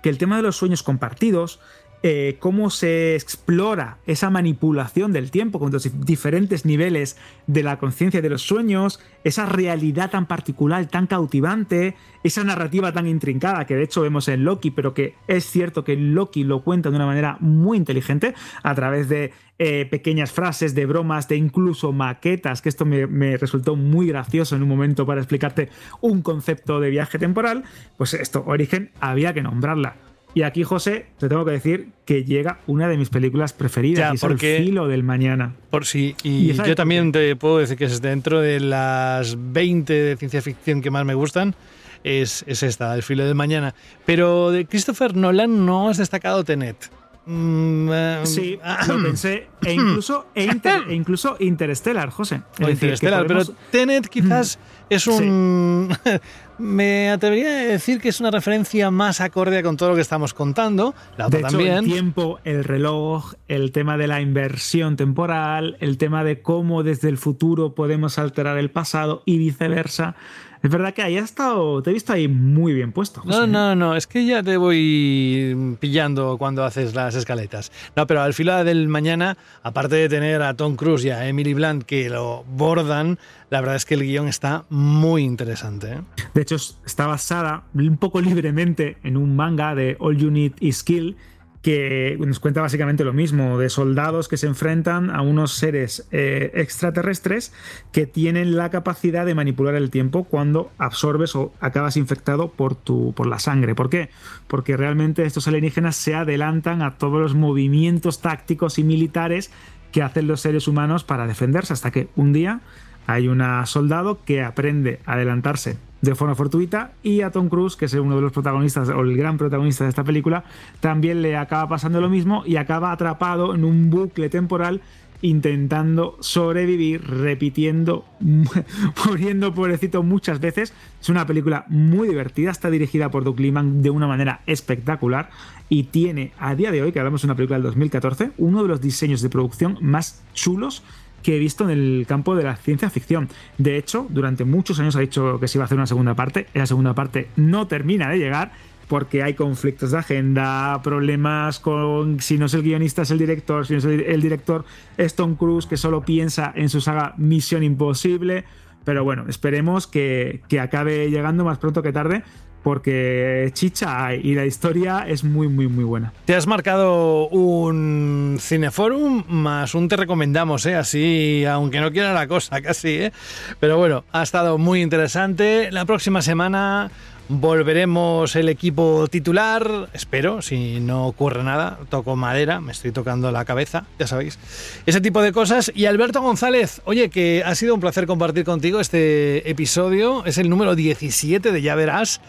que 0.01 0.09
el 0.09 0.17
tema 0.17 0.35
de 0.35 0.43
los 0.43 0.57
sueños 0.57 0.83
compartidos, 0.83 1.61
eh, 2.05 2.35
cómo 2.39 2.69
se 2.69 3.15
explora 3.15 3.97
esa 4.05 4.29
manipulación 4.29 5.13
del 5.13 5.31
tiempo 5.31 5.57
con 5.57 5.71
los 5.71 5.89
diferentes 6.05 6.65
niveles 6.65 7.15
de 7.47 7.63
la 7.63 7.79
conciencia 7.79 8.21
de 8.21 8.29
los 8.29 8.41
sueños, 8.41 8.99
esa 9.23 9.45
realidad 9.45 10.11
tan 10.11 10.25
particular, 10.25 10.85
tan 10.87 11.07
cautivante, 11.07 11.95
esa 12.21 12.43
narrativa 12.43 12.91
tan 12.91 13.07
intrincada 13.07 13.65
que 13.65 13.77
de 13.77 13.83
hecho 13.83 14.01
vemos 14.01 14.27
en 14.27 14.43
Loki, 14.43 14.69
pero 14.69 14.93
que 14.93 15.15
es 15.29 15.45
cierto 15.45 15.85
que 15.85 15.95
Loki 15.95 16.43
lo 16.43 16.61
cuenta 16.61 16.89
de 16.89 16.97
una 16.97 17.05
manera 17.05 17.37
muy 17.39 17.77
inteligente 17.77 18.33
a 18.63 18.75
través 18.75 19.07
de 19.07 19.31
eh, 19.57 19.87
pequeñas 19.89 20.33
frases, 20.33 20.75
de 20.75 20.85
bromas, 20.85 21.29
de 21.29 21.37
incluso 21.37 21.93
maquetas, 21.93 22.61
que 22.61 22.67
esto 22.67 22.83
me, 22.83 23.07
me, 23.07 23.37
resultó 23.37 23.77
muy 23.77 24.07
gracioso 24.07 24.57
en 24.57 24.63
un 24.63 24.67
momento 24.67 25.05
para 25.05 25.21
explicarte 25.21 25.69
un 26.01 26.21
concepto 26.21 26.81
de 26.81 26.89
viaje 26.89 27.17
temporal, 27.17 27.63
pues 27.95 28.13
esto, 28.13 28.43
Origen, 28.45 28.91
había 28.99 29.33
que 29.33 29.41
nombrarla. 29.41 29.95
Y 30.35 30.41
aquí, 30.41 30.63
José, 30.63 31.05
te 31.19 31.29
tengo 31.29 31.45
que 31.45 31.51
decir 31.51 31.89
que 32.05 32.23
llega 32.23 32.59
una 32.65 32.87
de 32.87 32.97
mis 32.97 33.09
películas 33.09 33.53
preferidas, 33.53 34.13
ya, 34.13 34.27
porque, 34.27 34.57
El 34.57 34.65
filo 34.65 34.87
del 34.87 35.03
mañana. 35.03 35.53
Por 35.69 35.85
sí, 35.85 36.15
y, 36.23 36.53
yo 36.53 36.75
también 36.75 37.11
te 37.11 37.35
puedo 37.35 37.59
decir 37.59 37.77
que 37.77 37.85
es 37.85 38.01
dentro 38.01 38.41
de 38.41 38.59
las 38.59 39.35
20 39.37 39.93
de 39.93 40.17
ciencia 40.17 40.41
ficción 40.41 40.81
que 40.81 40.89
más 40.89 41.05
me 41.05 41.13
gustan. 41.13 41.55
Es, 42.03 42.43
es 42.47 42.63
esta, 42.63 42.93
El 42.95 43.03
filo 43.03 43.25
del 43.25 43.35
mañana. 43.35 43.75
Pero 44.05 44.51
de 44.51 44.65
Christopher 44.65 45.15
Nolan 45.15 45.65
no 45.65 45.89
has 45.89 45.97
destacado 45.97 46.43
Tenet. 46.43 46.89
Mm, 47.25 47.89
eh, 47.91 48.21
sí, 48.23 48.59
lo 48.87 49.01
pensé. 49.01 49.47
E 49.61 49.73
incluso, 49.73 50.27
e, 50.35 50.49
e 50.89 50.93
incluso 50.93 51.37
Interstellar, 51.39 52.09
José. 52.09 52.41
Interstellar, 52.59 53.25
pero 53.25 53.45
Tenet 53.71 54.07
quizás 54.07 54.57
mm. 54.57 54.93
es 54.93 55.07
un. 55.07 55.97
Me 56.59 57.09
atrevería 57.09 57.49
a 57.49 57.63
decir 57.63 57.99
que 57.99 58.09
es 58.09 58.19
una 58.19 58.29
referencia 58.29 58.91
más 58.91 59.21
acorde 59.21 59.63
con 59.63 59.75
todo 59.75 59.89
lo 59.89 59.95
que 59.95 60.01
estamos 60.01 60.35
contando. 60.35 60.93
La 61.17 61.27
de 61.27 61.39
hecho, 61.39 61.47
también. 61.47 61.77
El 61.77 61.85
tiempo, 61.85 62.39
el 62.43 62.63
reloj, 62.63 63.33
el 63.47 63.71
tema 63.71 63.97
de 63.97 64.07
la 64.07 64.21
inversión 64.21 64.95
temporal, 64.95 65.77
el 65.79 65.97
tema 65.97 66.23
de 66.23 66.41
cómo 66.41 66.83
desde 66.83 67.09
el 67.09 67.17
futuro 67.17 67.73
podemos 67.73 68.19
alterar 68.19 68.57
el 68.59 68.69
pasado 68.69 69.23
y 69.25 69.39
viceversa. 69.39 70.15
Es 70.63 70.71
verdad 70.71 70.93
que 70.93 71.01
ahí 71.01 71.17
has 71.17 71.25
estado, 71.25 71.83
te 71.83 71.89
he 71.89 71.93
visto 71.93 72.13
ahí 72.13 72.29
muy 72.29 72.71
bien 72.71 72.93
puesto. 72.93 73.21
No, 73.25 73.45
no, 73.45 73.75
no, 73.75 73.97
es 73.97 74.07
que 74.07 74.25
ya 74.25 74.41
te 74.41 74.55
voy 74.55 75.75
pillando 75.81 76.37
cuando 76.37 76.63
haces 76.63 76.95
las 76.95 77.15
escaletas. 77.15 77.69
No, 77.97 78.07
pero 78.07 78.21
al 78.21 78.33
filo 78.33 78.63
del 78.63 78.87
mañana, 78.87 79.37
aparte 79.61 79.97
de 79.97 80.07
tener 80.07 80.41
a 80.41 80.53
Tom 80.53 80.77
Cruise 80.77 81.03
y 81.03 81.09
a 81.09 81.27
Emily 81.27 81.53
Blunt 81.53 81.83
que 81.83 82.09
lo 82.09 82.45
bordan, 82.45 83.19
la 83.49 83.59
verdad 83.59 83.75
es 83.75 83.85
que 83.85 83.95
el 83.95 84.03
guion 84.03 84.29
está 84.29 84.63
muy 84.69 85.23
interesante. 85.23 85.95
¿eh? 85.95 86.01
De 86.33 86.41
hecho, 86.43 86.55
está 86.55 87.07
basada 87.07 87.63
un 87.73 87.97
poco 87.97 88.21
libremente 88.21 88.95
en 89.03 89.17
un 89.17 89.35
manga 89.35 89.75
de 89.75 89.97
All 89.99 90.15
You 90.15 90.31
Need 90.31 90.53
Is 90.61 90.81
Kill 90.83 91.17
que 91.63 92.17
nos 92.19 92.41
cuenta 92.41 92.61
básicamente 92.61 93.05
lo 93.05 93.13
mismo, 93.13 93.57
de 93.57 93.69
soldados 93.69 94.27
que 94.27 94.35
se 94.35 94.47
enfrentan 94.47 95.09
a 95.09 95.21
unos 95.21 95.53
seres 95.53 96.05
eh, 96.11 96.51
extraterrestres 96.55 97.53
que 97.93 98.05
tienen 98.05 98.57
la 98.57 98.69
capacidad 98.69 99.25
de 99.25 99.33
manipular 99.33 99.73
el 99.75 99.89
tiempo 99.89 100.25
cuando 100.25 100.71
absorbes 100.77 101.37
o 101.37 101.53
acabas 101.61 101.95
infectado 101.95 102.49
por, 102.49 102.75
tu, 102.75 103.13
por 103.13 103.27
la 103.27 103.39
sangre. 103.39 103.75
¿Por 103.75 103.89
qué? 103.89 104.09
Porque 104.47 104.75
realmente 104.75 105.25
estos 105.25 105.47
alienígenas 105.47 105.95
se 105.95 106.15
adelantan 106.15 106.81
a 106.81 106.97
todos 106.97 107.21
los 107.21 107.33
movimientos 107.33 108.19
tácticos 108.19 108.77
y 108.77 108.83
militares 108.83 109.49
que 109.93 110.03
hacen 110.03 110.27
los 110.27 110.41
seres 110.41 110.67
humanos 110.67 111.05
para 111.05 111.27
defenderse, 111.27 111.71
hasta 111.71 111.91
que 111.91 112.09
un 112.17 112.33
día 112.33 112.59
hay 113.07 113.29
un 113.29 113.41
soldado 113.67 114.19
que 114.25 114.43
aprende 114.43 114.99
a 115.05 115.13
adelantarse 115.13 115.77
de 116.03 116.15
forma 116.15 116.35
fortuita 116.35 116.91
y 117.01 117.21
a 117.21 117.31
Tom 117.31 117.47
Cruise, 117.47 117.77
que 117.77 117.85
es 117.85 117.93
uno 117.93 118.17
de 118.17 118.21
los 118.21 118.33
protagonistas 118.33 118.89
o 118.89 118.99
el 118.99 119.15
gran 119.15 119.37
protagonista 119.37 119.85
de 119.85 119.89
esta 119.89 120.03
película, 120.03 120.43
también 120.81 121.21
le 121.21 121.37
acaba 121.37 121.69
pasando 121.69 122.01
lo 122.01 122.09
mismo 122.09 122.43
y 122.45 122.57
acaba 122.57 122.91
atrapado 122.91 123.55
en 123.55 123.63
un 123.63 123.89
bucle 123.89 124.29
temporal 124.29 124.81
intentando 125.21 126.17
sobrevivir, 126.19 127.07
repitiendo, 127.07 128.03
muriendo 129.05 129.53
pobrecito 129.53 130.03
muchas 130.03 130.41
veces. 130.41 130.73
Es 131.01 131.07
una 131.07 131.25
película 131.25 131.63
muy 131.69 132.09
divertida, 132.09 132.51
está 132.51 132.69
dirigida 132.69 133.09
por 133.09 133.23
Doug 133.23 133.39
Liman 133.39 133.81
de 133.81 133.89
una 133.89 134.05
manera 134.05 134.41
espectacular 134.45 135.29
y 135.69 135.83
tiene 135.83 136.33
a 136.37 136.53
día 136.55 136.71
de 136.71 136.81
hoy, 136.81 136.91
que 136.91 136.99
hablamos 136.99 137.21
de 137.21 137.27
una 137.27 137.35
película 137.35 137.55
del 137.55 137.63
2014, 137.63 138.31
uno 138.37 138.61
de 138.61 138.67
los 138.67 138.81
diseños 138.81 139.21
de 139.21 139.29
producción 139.29 139.77
más 139.79 140.21
chulos 140.33 140.83
que 141.23 141.37
he 141.37 141.39
visto 141.39 141.63
en 141.63 141.71
el 141.71 142.05
campo 142.07 142.35
de 142.35 142.43
la 142.43 142.55
ciencia 142.55 142.89
ficción. 142.89 143.29
De 143.57 143.77
hecho, 143.77 144.05
durante 144.09 144.45
muchos 144.45 144.79
años 144.79 144.95
ha 144.95 144.99
dicho 144.99 145.39
que 145.39 145.47
se 145.47 145.57
iba 145.57 145.63
a 145.63 145.65
hacer 145.65 145.77
una 145.77 145.87
segunda 145.87 146.13
parte. 146.13 146.47
Esa 146.53 146.67
segunda 146.67 146.93
parte 146.93 147.29
no 147.35 147.67
termina 147.67 148.09
de 148.09 148.19
llegar 148.19 148.51
porque 148.87 149.23
hay 149.23 149.33
conflictos 149.33 149.91
de 149.91 149.97
agenda, 149.97 150.81
problemas 150.83 151.59
con 151.59 152.19
si 152.19 152.37
no 152.37 152.45
es 152.45 152.53
el 152.53 152.61
guionista 152.61 153.03
es 153.03 153.11
el 153.11 153.17
director, 153.17 153.65
si 153.65 153.73
no 153.73 153.79
es 153.79 153.85
el, 153.85 154.01
el 154.01 154.21
director 154.21 154.65
es 154.97 155.15
Tom 155.15 155.35
Cruise 155.35 155.65
que 155.65 155.77
solo 155.77 156.03
piensa 156.03 156.51
en 156.55 156.69
su 156.69 156.81
saga 156.81 157.15
Misión 157.17 157.63
Imposible. 157.63 158.43
Pero 158.83 159.05
bueno, 159.05 159.25
esperemos 159.29 159.87
que, 159.87 160.41
que 160.49 160.59
acabe 160.59 161.09
llegando 161.09 161.45
más 161.45 161.57
pronto 161.57 161.81
que 161.81 161.93
tarde 161.93 162.23
porque 162.63 163.51
chicha 163.53 164.15
y 164.15 164.33
la 164.35 164.45
historia 164.45 165.05
es 165.07 165.23
muy, 165.23 165.47
muy, 165.47 165.67
muy 165.67 165.83
buena. 165.83 166.13
Te 166.25 166.35
has 166.35 166.47
marcado 166.47 167.27
un 167.27 168.37
cineforum 168.39 169.23
más 169.27 169.75
un 169.75 169.87
te 169.87 169.97
recomendamos, 169.97 170.65
¿eh? 170.65 170.75
así, 170.75 171.45
aunque 171.45 171.79
no 171.79 171.91
quiera 171.91 172.13
la 172.13 172.27
cosa, 172.27 172.61
casi. 172.63 172.89
¿eh? 172.89 173.11
Pero 173.59 173.77
bueno, 173.77 174.03
ha 174.11 174.23
estado 174.23 174.57
muy 174.57 174.81
interesante. 174.81 175.71
La 175.71 175.85
próxima 175.85 176.21
semana 176.21 176.89
Volveremos 177.29 178.35
el 178.35 178.49
equipo 178.49 179.07
titular, 179.09 179.89
espero, 179.93 180.41
si 180.41 180.81
no 180.81 181.07
ocurre 181.07 181.41
nada, 181.43 181.79
toco 181.89 182.17
madera, 182.17 182.59
me 182.59 182.73
estoy 182.73 182.91
tocando 182.91 183.31
la 183.31 183.45
cabeza, 183.45 183.85
ya 183.97 184.07
sabéis. 184.07 184.37
Ese 184.85 184.99
tipo 184.99 185.21
de 185.21 185.31
cosas. 185.31 185.71
Y 185.73 185.85
Alberto 185.85 186.21
González, 186.21 186.81
oye, 186.83 187.09
que 187.09 187.41
ha 187.45 187.55
sido 187.55 187.75
un 187.75 187.79
placer 187.79 188.07
compartir 188.07 188.43
contigo 188.43 188.81
este 188.81 189.49
episodio, 189.49 190.25
es 190.25 190.37
el 190.37 190.49
número 190.49 190.75
17 190.75 191.53
de 191.53 191.61
Ya 191.61 191.75
Verás, 191.75 192.19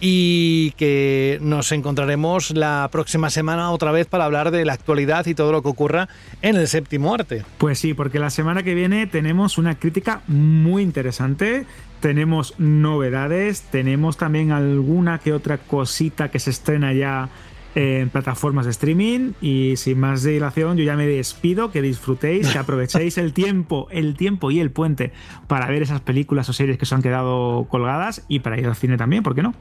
y 0.00 0.70
que 0.72 1.38
nos 1.40 1.72
encontraremos 1.72 2.52
la 2.52 2.88
próxima 2.92 3.30
semana 3.30 3.72
otra 3.72 3.90
vez 3.90 4.06
para 4.06 4.24
hablar 4.24 4.52
de 4.52 4.64
la 4.64 4.74
actualidad 4.74 5.26
y 5.26 5.34
todo 5.34 5.50
lo 5.50 5.62
que 5.62 5.68
ocurra 5.68 6.08
en 6.42 6.54
el 6.54 6.68
séptimo 6.68 7.12
arte. 7.12 7.44
Pues 7.58 7.80
sí, 7.80 7.92
porque 7.92 8.20
la 8.20 8.30
semana 8.30 8.62
que 8.62 8.74
viene 8.74 9.08
tenemos 9.08 9.58
una 9.58 9.74
crítica 9.74 10.22
muy 10.28 10.84
interesante 10.84 11.66
tenemos 12.04 12.54
novedades, 12.58 13.62
tenemos 13.62 14.18
también 14.18 14.52
alguna 14.52 15.20
que 15.20 15.32
otra 15.32 15.56
cosita 15.56 16.30
que 16.30 16.38
se 16.38 16.50
estrena 16.50 16.92
ya 16.92 17.30
en 17.74 18.10
plataformas 18.10 18.66
de 18.66 18.72
streaming 18.72 19.32
y 19.40 19.78
sin 19.78 20.00
más 20.00 20.22
dilación 20.22 20.76
yo 20.76 20.84
ya 20.84 20.96
me 20.96 21.06
despido, 21.06 21.70
que 21.70 21.80
disfrutéis, 21.80 22.48
que 22.48 22.58
aprovechéis 22.58 23.16
el 23.16 23.32
tiempo, 23.32 23.88
el 23.90 24.18
tiempo 24.18 24.50
y 24.50 24.60
el 24.60 24.70
puente 24.70 25.12
para 25.46 25.66
ver 25.66 25.80
esas 25.80 26.02
películas 26.02 26.46
o 26.50 26.52
series 26.52 26.76
que 26.76 26.84
se 26.84 26.94
han 26.94 27.00
quedado 27.00 27.64
colgadas 27.70 28.22
y 28.28 28.40
para 28.40 28.60
ir 28.60 28.66
al 28.66 28.76
cine 28.76 28.98
también, 28.98 29.22
¿por 29.22 29.34
qué 29.34 29.42
no? 29.42 29.54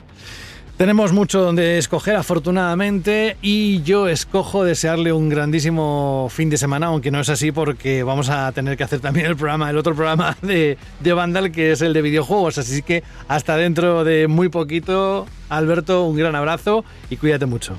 Tenemos 0.77 1.13
mucho 1.13 1.39
donde 1.39 1.77
escoger, 1.77 2.15
afortunadamente, 2.15 3.37
y 3.43 3.83
yo 3.83 4.07
escojo 4.07 4.63
desearle 4.63 5.13
un 5.13 5.29
grandísimo 5.29 6.27
fin 6.31 6.49
de 6.49 6.57
semana, 6.57 6.87
aunque 6.87 7.11
no 7.11 7.19
es 7.19 7.29
así 7.29 7.51
porque 7.51 8.01
vamos 8.01 8.29
a 8.29 8.51
tener 8.53 8.75
que 8.75 8.83
hacer 8.83 8.99
también 8.99 9.27
el 9.27 9.35
programa, 9.35 9.69
el 9.69 9.77
otro 9.77 9.93
programa 9.93 10.35
de, 10.41 10.79
de 10.99 11.13
Vandal, 11.13 11.51
que 11.51 11.73
es 11.73 11.81
el 11.81 11.93
de 11.93 12.01
videojuegos. 12.01 12.57
Así 12.57 12.81
que 12.81 13.03
hasta 13.27 13.55
dentro 13.55 14.03
de 14.03 14.27
muy 14.27 14.49
poquito, 14.49 15.27
Alberto, 15.47 16.05
un 16.05 16.17
gran 16.17 16.35
abrazo 16.35 16.83
y 17.11 17.17
cuídate 17.17 17.45
mucho. 17.45 17.77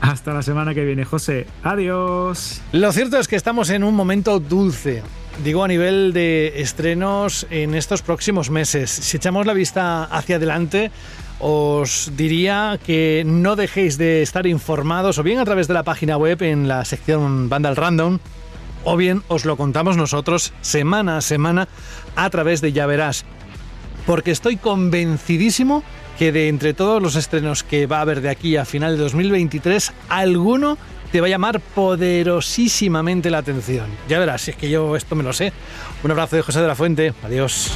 Hasta 0.00 0.32
la 0.32 0.42
semana 0.42 0.74
que 0.74 0.84
viene, 0.84 1.04
José. 1.04 1.46
Adiós. 1.62 2.62
Lo 2.72 2.90
cierto 2.92 3.18
es 3.18 3.28
que 3.28 3.36
estamos 3.36 3.68
en 3.68 3.84
un 3.84 3.94
momento 3.94 4.40
dulce. 4.40 5.02
Digo 5.42 5.64
a 5.64 5.68
nivel 5.68 6.12
de 6.12 6.60
estrenos 6.60 7.46
en 7.50 7.74
estos 7.74 8.02
próximos 8.02 8.50
meses. 8.50 8.90
Si 8.90 9.16
echamos 9.16 9.46
la 9.46 9.52
vista 9.52 10.04
hacia 10.04 10.36
adelante, 10.36 10.90
os 11.38 12.12
diría 12.16 12.78
que 12.84 13.22
no 13.26 13.56
dejéis 13.56 13.98
de 13.98 14.22
estar 14.22 14.46
informados 14.46 15.18
o 15.18 15.22
bien 15.22 15.38
a 15.38 15.44
través 15.44 15.68
de 15.68 15.74
la 15.74 15.82
página 15.82 16.16
web 16.16 16.42
en 16.42 16.68
la 16.68 16.84
sección 16.84 17.48
Vandal 17.48 17.76
Random 17.76 18.18
o 18.84 18.96
bien 18.96 19.22
os 19.28 19.44
lo 19.44 19.56
contamos 19.56 19.96
nosotros 19.96 20.52
semana 20.60 21.18
a 21.18 21.20
semana 21.20 21.68
a 22.16 22.30
través 22.30 22.60
de 22.60 22.72
Ya 22.72 22.86
Verás. 22.86 23.24
Porque 24.06 24.30
estoy 24.30 24.56
convencidísimo 24.56 25.82
que 26.18 26.30
de 26.30 26.48
entre 26.48 26.74
todos 26.74 27.02
los 27.02 27.16
estrenos 27.16 27.64
que 27.64 27.86
va 27.86 27.98
a 27.98 28.02
haber 28.02 28.20
de 28.20 28.28
aquí 28.28 28.56
a 28.56 28.64
final 28.64 28.96
de 28.96 29.02
2023, 29.02 29.92
alguno 30.08 30.78
te 31.10 31.20
va 31.20 31.26
a 31.26 31.30
llamar 31.30 31.60
poderosísimamente 31.60 33.30
la 33.30 33.38
atención. 33.38 33.86
Ya 34.08 34.18
verás, 34.18 34.42
si 34.42 34.50
es 34.50 34.56
que 34.56 34.68
yo 34.68 34.96
esto 34.96 35.14
me 35.14 35.22
lo 35.22 35.32
sé. 35.32 35.52
Un 36.02 36.10
abrazo 36.10 36.36
de 36.36 36.42
José 36.42 36.60
de 36.60 36.68
la 36.68 36.74
Fuente. 36.74 37.14
Adiós. 37.22 37.72